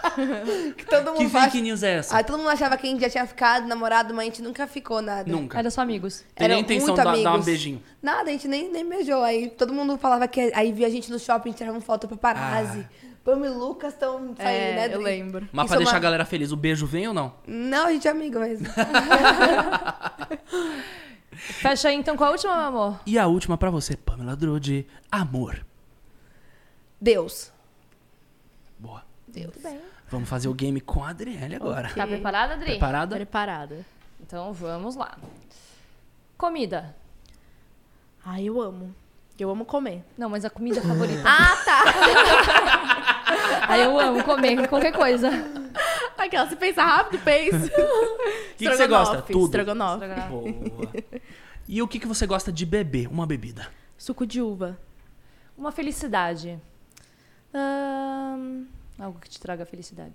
[0.76, 2.18] que todo mundo Que fake news é essa?
[2.18, 4.66] Ah, todo mundo achava que a gente já tinha ficado namorado, mas a gente nunca
[4.66, 5.30] ficou nada.
[5.30, 5.58] Nunca.
[5.58, 6.24] Era só amigos.
[6.34, 7.46] Tem nem Eram intenção muito de dar, dar um amigos.
[7.46, 7.82] beijinho.
[8.02, 9.22] Nada, a gente nem, nem beijou.
[9.22, 10.52] Aí todo mundo falava que.
[10.54, 12.86] Aí via a gente no shopping, tiravam foto pra paparazzi.
[13.22, 14.94] Pam e Lucas estão saindo, É, né?
[14.94, 15.46] eu lembro.
[15.52, 17.34] Mas Isso pra é deixar uma- a galera feliz, o beijo vem ou não?
[17.46, 18.66] Não, a gente é amigo mesmo.
[21.32, 23.00] Fecha aí então com a última, meu amor.
[23.06, 25.64] E a última pra você, Pamela Drude, amor.
[27.00, 27.52] Deus.
[29.30, 29.54] Deus.
[29.54, 29.80] Muito bem.
[30.08, 31.90] Vamos fazer o game com a Adriele agora.
[31.94, 32.70] Tá preparada, Adri?
[32.70, 33.16] Preparada?
[33.16, 33.86] Preparada.
[34.20, 35.16] Então vamos lá.
[36.36, 36.94] Comida.
[38.24, 38.94] Ai, eu amo.
[39.38, 40.04] Eu amo comer.
[40.18, 41.22] Não, mas a comida favorita.
[41.26, 41.84] Ah, tá.
[43.68, 45.30] Aí eu amo comer qualquer coisa.
[46.18, 47.70] Aquela, você pensa rápido, pensa.
[47.80, 49.22] O que que você gosta?
[49.22, 49.46] Tudo.
[49.46, 50.06] Estrogonofe.
[50.28, 50.92] Boa.
[51.66, 53.08] E o que, que você gosta de beber?
[53.08, 53.68] Uma bebida.
[53.96, 54.78] Suco de uva.
[55.56, 56.60] Uma felicidade.
[57.54, 58.66] Ahn,
[59.00, 60.14] Algo que te traga felicidade.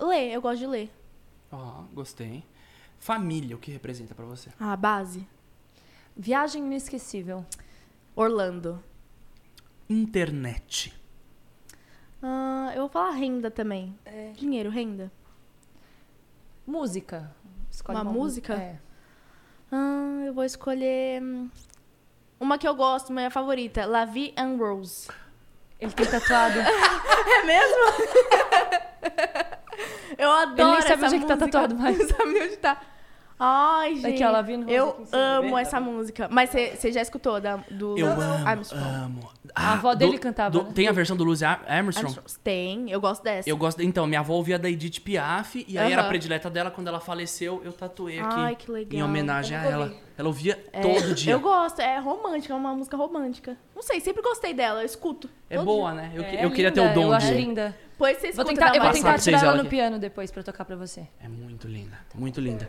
[0.00, 0.90] ler, eu gosto de ler.
[1.50, 2.44] Ó, gostei.
[3.00, 4.50] Família, o que representa pra você?
[4.58, 5.26] Ah, base.
[6.16, 7.44] Viagem inesquecível.
[8.14, 8.80] Orlando.
[9.90, 10.94] Internet.
[12.22, 13.98] Ah, eu vou falar renda também.
[14.36, 15.10] Dinheiro, renda.
[16.64, 17.34] Música.
[17.70, 18.54] Escolhe Uma música?
[18.54, 18.78] É.
[19.72, 21.50] Ah, eu vou escolher hum,
[22.38, 23.86] uma que eu gosto, minha favorita.
[23.86, 25.08] La Vie en Rose.
[25.80, 26.58] Ele tem tatuado.
[27.28, 27.76] É mesmo?
[30.16, 31.50] eu adoro Ele nem sabe essa onde é que tá música.
[31.50, 31.98] tatuado mais.
[32.08, 32.80] Não sabe onde tá.
[33.40, 34.06] Ai, gente.
[34.14, 36.28] Aqui, ó, La Vie en Rose Eu amo essa tá música.
[36.30, 38.82] Mas você já escutou da, do Eu amo, Armstrong?
[38.84, 39.28] amo.
[39.54, 40.70] A avó dele cantava, né?
[40.74, 42.06] Tem a versão do Louis Ar- Armstrong?
[42.16, 42.40] Armstrong.
[42.42, 43.48] Tem, eu gosto dessa.
[43.48, 43.80] Eu gosto.
[43.82, 46.08] Então, minha avó ouvia da Edith Piaf e aí era a Aham.
[46.08, 46.70] predileta dela.
[46.70, 48.40] Quando ela faleceu, eu tatuei aqui.
[48.40, 48.98] Ai, que legal.
[48.98, 49.92] Em homenagem a ela.
[50.18, 51.32] Ela ouvia todo dia.
[51.32, 53.56] Eu gosto, é romântica, é uma música romântica.
[53.74, 55.30] Não sei, sempre gostei dela, eu escuto.
[55.48, 56.00] É boa, dia.
[56.02, 56.12] né?
[56.12, 57.34] Eu, É eu queria ter o linda, dom Eu acho de.
[57.34, 57.76] linda.
[57.92, 59.70] Depois você Vou tentar, eu vou tentar tirar ela ela no aqui.
[59.70, 61.06] piano depois pra tocar pra você.
[61.20, 62.68] É muito linda, muito linda.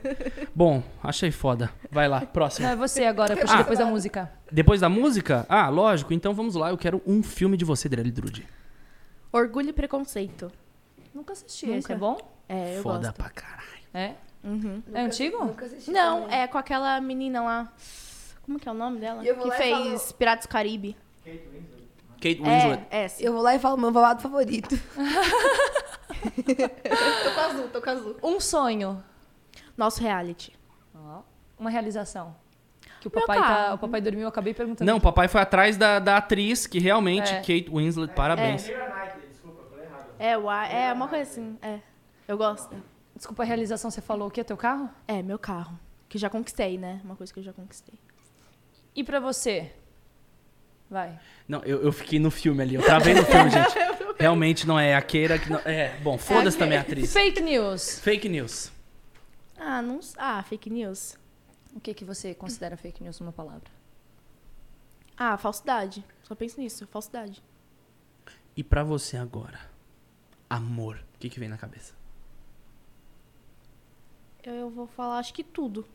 [0.55, 1.71] Bom, achei foda.
[1.91, 2.65] Vai lá, próximo.
[2.67, 3.57] Não, é você agora, puxa Ah.
[3.57, 4.31] depois da música.
[4.51, 5.45] Depois da música?
[5.49, 6.13] Ah, lógico.
[6.13, 6.69] Então vamos lá.
[6.69, 8.47] Eu quero um filme de você, Drelly Drude.
[9.31, 10.51] Orgulho e Preconceito.
[11.13, 11.77] Nunca assisti Nunca.
[11.79, 12.17] esse, é bom?
[12.47, 13.13] É, eu Foda gosto.
[13.13, 13.59] pra caralho.
[13.93, 14.13] É?
[14.43, 14.81] Uhum.
[14.93, 15.43] É antigo?
[15.45, 16.39] Nunca assisti Não, também.
[16.39, 17.73] é com aquela menina lá.
[18.43, 19.21] Como que é o nome dela?
[19.21, 20.95] Que fez falo- Piratas do Caribe.
[22.21, 22.85] Kate Winslet.
[22.89, 23.23] É, essa.
[23.23, 24.75] Eu vou lá e falo meu babado favorito.
[26.43, 28.17] tô com azul, tô com azul.
[28.23, 29.03] Um sonho.
[29.77, 30.53] Nosso reality.
[30.95, 31.21] Ó,
[31.57, 32.35] Uma realização.
[32.99, 34.89] Que o papai, tá, o papai dormiu, eu acabei perguntando.
[34.89, 37.37] Não, o papai foi atrás da, da atriz que realmente, É.
[37.37, 38.69] Kate Winslet, parabéns.
[40.17, 41.57] É, o A- é uma coisa assim.
[41.61, 41.79] É.
[42.27, 42.75] Eu gosto.
[43.19, 44.45] Desculpa, a realização, você falou o quê?
[44.45, 44.89] Teu carro?
[45.05, 45.77] É, meu carro.
[46.07, 47.01] Que já conquistei, né?
[47.03, 47.99] Uma coisa que eu já conquistei.
[48.95, 49.73] E pra você?
[50.89, 51.19] Vai.
[51.45, 52.75] Não, eu, eu fiquei no filme ali.
[52.75, 53.73] Eu travei no filme, gente.
[54.17, 55.59] Realmente não é a Keira que não...
[55.65, 57.11] É, bom, foda-se também a atriz.
[57.11, 57.99] Fake news.
[57.99, 58.71] Fake news.
[59.57, 59.99] Ah, não.
[60.17, 61.17] Ah, fake news.
[61.75, 63.69] O que, que você considera fake news numa palavra?
[65.17, 66.05] Ah, falsidade.
[66.23, 67.43] Só penso nisso, falsidade.
[68.55, 69.59] E pra você agora?
[70.49, 71.03] Amor.
[71.15, 71.98] O que, que vem na cabeça?
[74.49, 75.85] Eu, eu vou falar, acho que tudo.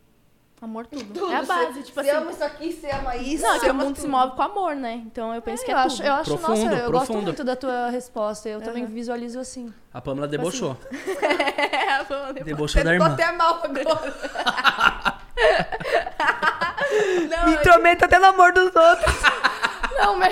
[0.62, 1.30] Amor, tudo.
[1.30, 2.22] É a base, tipo você assim.
[2.22, 3.42] ama isso aqui, você ama isso.
[3.42, 4.10] Não, é que você o mundo se tudo.
[4.12, 4.94] move com amor, né?
[5.04, 6.06] Então eu penso que é eu, acho, tudo.
[6.06, 7.22] eu acho, Profundo, nossa, eu gosto profundo.
[7.24, 8.48] muito da tua resposta.
[8.48, 9.74] Eu também visualizo assim.
[9.92, 10.76] A Pamela debochou.
[11.86, 12.44] É, vamos depois.
[12.46, 13.14] Debochou da Você ficou irmã.
[13.14, 14.14] até mal agora.
[17.28, 19.14] Não, Me intrometa até no amor dos outros.
[19.98, 20.28] Não, me-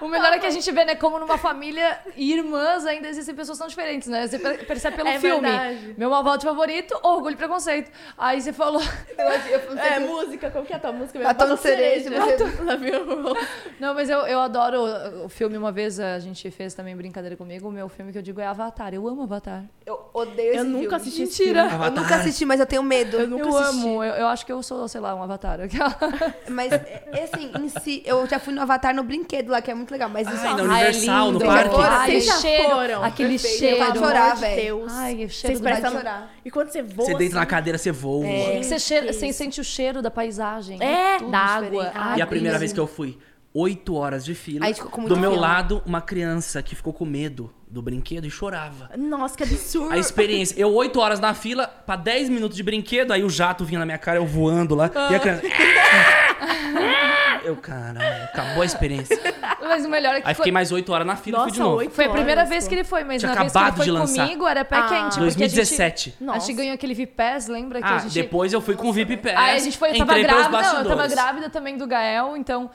[0.00, 3.34] o melhor é que a gente vê, né, como numa família e irmãs ainda existem
[3.34, 4.26] pessoas tão diferentes, né?
[4.26, 5.40] Você per- percebe pelo É filme.
[5.48, 5.94] verdade.
[5.96, 7.90] Meu malvado favorito, orgulho e preconceito.
[8.16, 8.82] Aí você falou.
[9.18, 11.18] É, música, como que é a tua música?
[11.20, 12.44] Batom de cereja, você-
[12.78, 13.34] viu?
[13.80, 15.56] Não, mas eu, eu adoro o- o filme.
[15.56, 17.68] Uma vez a gente fez também brincadeira comigo.
[17.68, 18.92] O meu filme que eu digo é Avatar.
[18.94, 19.64] Eu amo Avatar.
[19.84, 20.82] Eu odeio esse Eu filme.
[20.82, 21.68] nunca assisti esse Mentira.
[21.68, 21.84] filme.
[21.86, 23.16] Eu nunca assisti, mas eu tenho medo.
[23.18, 23.86] Eu nunca eu assisti.
[23.86, 24.02] amo.
[24.04, 25.58] Eu, eu acho que eu sou, sei lá, um Avatar.
[26.48, 29.74] Mas, é, assim, em si, eu já fui no Avatar no brinquedo lá, que é
[29.74, 30.08] muito legal.
[30.08, 31.44] Mas isso Ai, é na um- Universal, no lindo.
[31.44, 31.74] parque.
[31.80, 33.04] Ai, Vocês já cheiro, foram?
[33.04, 33.58] aquele Perfeito.
[33.58, 33.84] cheiro.
[33.84, 34.62] Eu chorar, velho.
[34.62, 34.92] Deus.
[34.92, 36.34] Ai, o cheiro Vocês do chorar.
[36.44, 38.26] E quando você voa Você deita na assim, cadeira, você voa.
[38.26, 40.82] Que você, cheira, você sente o cheiro da paisagem.
[40.82, 41.90] É, da água.
[41.94, 43.18] Ai, E a primeira vez que eu fui,
[43.52, 44.66] oito horas de fila.
[45.06, 48.90] Do meu lado, uma criança que ficou com medo do brinquedo e chorava.
[48.96, 49.92] Nossa, que absurdo.
[49.92, 50.58] A experiência.
[50.58, 53.84] Eu, oito horas na fila, pra 10 minutos de brinquedo, aí o jato vinha na
[53.86, 54.90] minha cara, eu voando lá.
[55.10, 55.42] E a criança.
[57.44, 59.16] Eu, caralho, acabou a experiência.
[59.62, 61.52] Mas o melhor é que Aí foi, fiquei mais oito horas na fila e fui
[61.52, 61.90] de Nossa, novo.
[61.90, 62.68] foi a primeira horas, vez pô.
[62.70, 64.24] que ele foi, mas Tinha na vez que ele acabado foi de lançar.
[64.24, 64.82] comigo era pé Ah.
[64.88, 65.02] quente.
[65.10, 66.08] porque 2017.
[66.08, 66.46] A gente, a Nossa.
[66.46, 67.80] gente ganhou aquele VIP Pass, lembra?
[67.80, 68.14] Que a Ah, gente...
[68.14, 69.34] Depois eu fui com o VIP Pass.
[69.36, 72.68] Aí a gente foi, eu tava grávida, eu tava grávida também do Gael, então,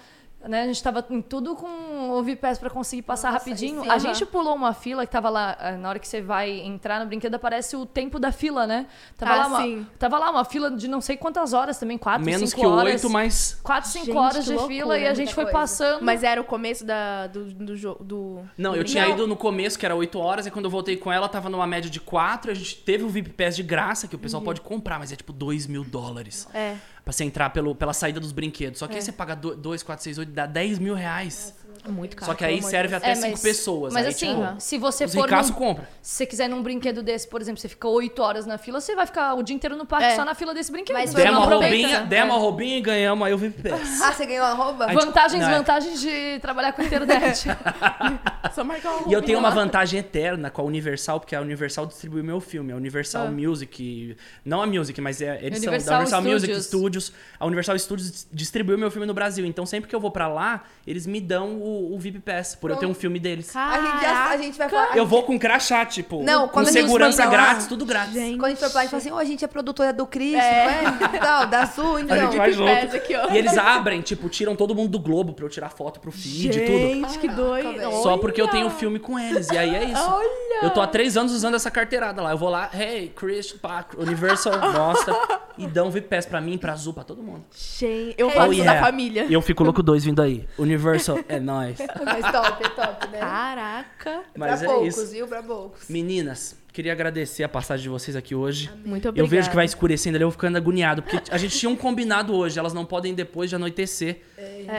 [0.47, 3.89] né, a gente tava em tudo com o VIP pra conseguir passar Nossa, rapidinho.
[3.91, 6.99] a gente pulou uma fila que tava lá, ah, na hora que você vai entrar
[6.99, 8.87] no brinquedo, aparece o tempo da fila, né?
[9.17, 9.87] Tava, Ah, lá, uma, sim.
[9.99, 12.93] tava lá uma fila de não sei quantas horas também, quatro, Menos cinco que horas.
[12.93, 13.59] oito, mas.
[13.63, 15.59] Quatro, cinco Gente, horas que de loucura, fila e a gente foi coisa.
[15.59, 16.03] passando.
[16.03, 18.03] Mas era o começo da, do, do jogo.
[18.03, 20.97] Do, Não, eu tinha ido no começo, que era 8 horas, e quando eu voltei
[20.97, 22.51] com ela, tava numa média de 4.
[22.51, 25.15] A gente teve o VIP Pass de graça, que o pessoal pode comprar, mas é
[25.15, 26.47] tipo 2 mil dólares.
[26.53, 26.75] É.
[27.03, 28.79] Pra você entrar pelo, pela saída dos brinquedos.
[28.79, 31.55] Só que aí você paga 2, 4, 6, 8, dá 10 mil reais.
[31.87, 32.31] Muito caro.
[32.31, 33.93] Só que aí serve até É, 5 mas- pessoas.
[33.93, 35.85] Mas aí, assim, tipo, se você os for num, compram.
[36.01, 38.95] se você quiser num brinquedo desse, por exemplo, você fica oito horas na fila, você
[38.95, 40.15] vai ficar o dia inteiro no parque É.
[40.15, 40.93] só na fila desse brinquedo.
[40.95, 41.75] Mas Demos não a aproveita.
[41.87, 42.41] roubinha, demos a É.
[42.41, 44.01] roubinha e ganhamos aí o VIP Pass.
[44.01, 44.87] Ah, você ganhou a rouba?
[44.93, 45.57] Vantagens, não, é.
[45.57, 47.45] vantagens de trabalhar com internet.
[48.53, 51.85] Só marcar uma E eu tenho uma vantagem eterna com a Universal, porque a Universal
[51.85, 52.71] distribui meu filme.
[52.71, 53.31] A Universal Ah.
[53.31, 54.15] Music.
[54.43, 57.05] Não a Music, mas é a edição Universal da Universal Music Studios.
[57.05, 57.13] Studios.
[57.39, 59.45] A Universal Studios distribuiu meu filme no Brasil.
[59.45, 62.69] Então sempre que eu vou pra lá, eles me dão o, o VIP Pass, por
[62.71, 63.55] eu ter um filme deles.
[63.55, 64.97] A gente, já, a gente vai falar.
[64.97, 68.13] Eu vou com crachá, tipo, Não, com quando a gente segurança grátis, tudo grátis.
[68.13, 68.37] Gente.
[68.37, 69.93] Quando a gente for pra lá, a gente fala assim, ô, a gente é produtora
[69.93, 70.81] do Cris, É.
[70.83, 71.19] não é?
[71.19, 72.15] Tal, da Sul, então.
[72.17, 72.95] A gente vai junto.
[72.95, 73.29] Aqui, ó.
[73.31, 76.47] E eles abrem, tipo, tiram todo mundo do Globo pra eu tirar foto pro feed
[76.57, 76.77] e tudo.
[76.77, 77.91] Gente, que doido.
[78.03, 79.49] Só porque eu tenho filme com eles.
[79.49, 80.01] E aí é isso.
[80.09, 80.63] Olha!
[80.63, 82.31] Eu tô há três anos usando essa carteirada lá.
[82.31, 85.15] Eu vou lá, hey, Chris, pá, Universal, mostra.
[85.57, 87.43] E dão VIP Pass pra mim, pra Azul, pra todo mundo.
[87.51, 88.73] Gente, eu Oh, faço yeah.
[88.79, 89.25] da família.
[89.29, 90.47] E eu fico louco dois vindo aí.
[90.57, 91.60] Universal é nóis.
[92.05, 93.19] Mas top, é top, né?
[93.19, 94.21] Caraca.
[94.35, 95.11] Mas pra é poucos, isso.
[95.11, 95.27] viu?
[95.27, 95.87] Pra poucos.
[95.89, 98.69] Meninas, queria agradecer a passagem de vocês aqui hoje.
[98.85, 99.29] Muito Eu obrigada.
[99.29, 101.01] vejo que vai escurecendo ali, eu vou ficando agoniado.
[101.03, 104.21] Porque a gente tinha um combinado hoje, elas não podem depois de anoitecer.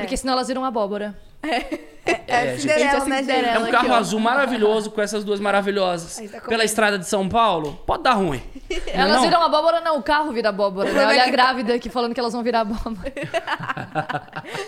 [0.00, 1.16] Porque senão elas viram abóbora.
[1.42, 2.62] É, É, é gente.
[2.62, 3.46] Cinderela, Gente, é né, Cinderela.
[3.46, 6.30] É um carro azul maravilhoso com essas duas maravilhosas.
[6.30, 6.40] Tá.
[6.40, 8.42] Pela estrada de São Paulo, pode dar ruim.
[8.88, 9.22] Elas não?
[9.22, 10.90] viram abóbora, não, o carro vira abóbora.
[10.92, 11.06] Né?
[11.06, 13.12] Olha a grávida aqui falando que elas vão virar abóbora.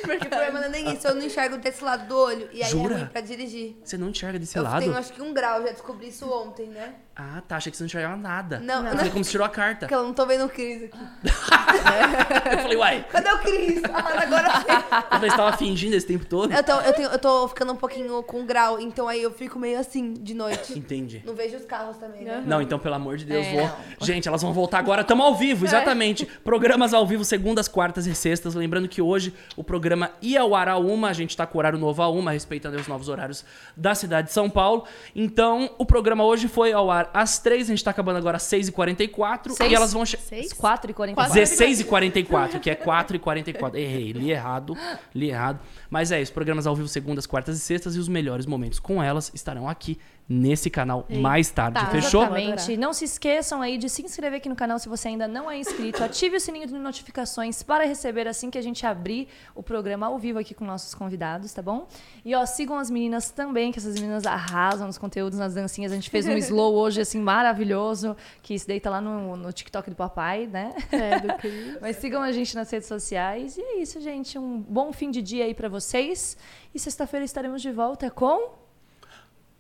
[0.03, 2.49] Porque o problema não é nem isso, eu não enxergo desse lado do olho.
[2.53, 2.95] E aí Jura?
[2.95, 3.77] é ruim pra dirigir.
[3.83, 4.81] Você não enxerga desse eu lado?
[4.81, 6.95] tenho acho que um grau, já descobri isso ontem, né?
[7.17, 7.57] Ah, tá.
[7.57, 8.59] Achei que você não enxergava nada.
[8.59, 8.97] Não, Eu não.
[8.97, 9.81] falei como se tirou a carta.
[9.87, 10.99] Porque eu não tô vendo o Cris aqui.
[12.55, 13.07] Eu falei, uai.
[13.09, 13.83] Cadê o Cris?
[13.85, 14.67] Ah, mas agora sim.
[14.69, 16.53] Eu falei, você tava fingindo esse tempo todo?
[16.53, 19.59] Eu tô, eu, tenho, eu tô ficando um pouquinho com grau, então aí eu fico
[19.59, 20.78] meio assim, de noite.
[20.78, 21.23] Entendi.
[21.24, 22.43] Não vejo os carros também, né?
[22.47, 23.62] Não, então, pelo amor de Deus, É, vou.
[24.01, 24.07] não.
[24.07, 25.03] Gente, elas vão voltar agora.
[25.03, 26.27] Estamos ao vivo, exatamente.
[26.43, 28.55] Programas ao vivo, segundas, quartas e sextas.
[28.55, 31.61] Lembrando que hoje o programa ia ao ar a uma, a gente tá com o
[31.61, 33.45] horário novo a uma, respeitando os novos horários
[33.77, 34.85] da cidade de São Paulo.
[35.15, 38.43] Então, o programa hoje foi ao ar às três, a gente tá acabando agora às
[38.45, 39.53] seis e quarenta e quatro.
[39.55, 39.70] Seis?
[39.70, 40.05] E elas vão...
[40.05, 40.53] che- Seis?
[40.53, 41.15] 4 e 44.
[41.35, 41.35] Quase.
[41.57, 43.78] 16 e 44, que é 4 e 44.
[43.78, 44.77] Errei, li errado,
[45.15, 45.61] li errado.
[45.91, 49.02] Mas é isso, programas ao vivo segundas, quartas e sextas e os melhores momentos com
[49.02, 49.98] elas estarão aqui
[50.29, 51.79] nesse canal mais tarde.
[51.79, 51.87] Tá.
[51.87, 52.23] Fechou?
[52.23, 52.77] Exatamente.
[52.77, 55.59] Não se esqueçam aí de se inscrever aqui no canal se você ainda não é
[55.59, 56.03] inscrito.
[56.05, 60.19] Ative o sininho de notificações para receber assim que a gente abrir o programa ao
[60.19, 61.87] vivo aqui com nossos convidados, tá bom?
[62.25, 65.93] E ó, sigam as meninas também, que essas meninas arrasam nos conteúdos, nas dancinhas.
[65.93, 69.91] A gente fez um slow hoje, assim, maravilhoso, que daí tá lá no, no TikTok
[69.91, 70.75] do papai, né?
[70.91, 71.79] É, do Cris.
[71.81, 73.59] Mas sigam a gente nas redes sociais.
[73.59, 74.39] E é isso, gente.
[74.39, 76.37] Um bom fim de dia aí pra vocês.
[76.75, 78.64] E sexta-feira estaremos de volta com.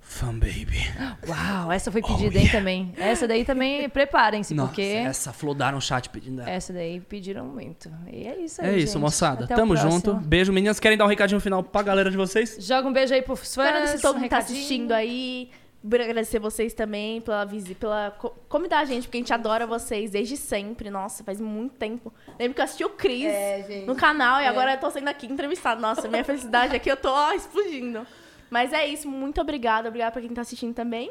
[0.06, 0.78] Fun Baby.
[1.26, 2.52] Uau, essa foi pedida, Oh, hein, yeah.
[2.52, 2.94] também.
[2.96, 6.50] Essa daí também, preparem-se, Nossa, porque essa flodaram o chat pedindo ela.
[6.50, 7.90] essa daí pediram muito.
[8.12, 9.00] E é isso aí, É isso, gente.
[9.00, 9.44] moçada.
[9.46, 10.14] Até Tamo junto.
[10.14, 10.78] Beijo, meninas.
[10.78, 12.56] Querem dar um recadinho final pra galera de vocês?
[12.60, 13.66] Joga um beijo aí pros fãs.
[13.66, 14.58] Espero que todo um mundo tá recadinho.
[14.58, 15.50] assistindo aí.
[15.86, 20.10] Agradecer vocês também pela visita, pela co- convidar a gente, porque a gente adora vocês
[20.10, 20.88] desde sempre.
[20.90, 22.10] Nossa, faz muito tempo.
[22.38, 25.26] Lembro que eu assisti o Cris É, no canal e agora eu tô sendo aqui
[25.26, 25.78] entrevistada.
[25.80, 28.06] Nossa, minha felicidade aqui, eu tô ó, explodindo.
[28.54, 29.88] Mas é isso, muito obrigada.
[29.88, 31.10] Obrigada pra quem tá assistindo também.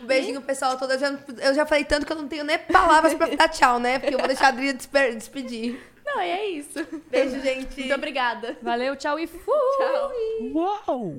[0.00, 0.90] Um beijinho, pessoal todo.
[0.94, 3.78] Eu já, eu já falei tanto que eu não tenho nem palavras pra dar tchau,
[3.78, 3.98] né?
[3.98, 5.78] Porque eu vou deixar a Adri despe- despedir.
[6.06, 6.78] Não, e é isso.
[7.10, 7.80] Beijo, gente.
[7.80, 8.56] Muito obrigada.
[8.62, 9.42] Valeu, tchau e fui!
[9.76, 10.12] Tchau.
[10.54, 11.16] Uau!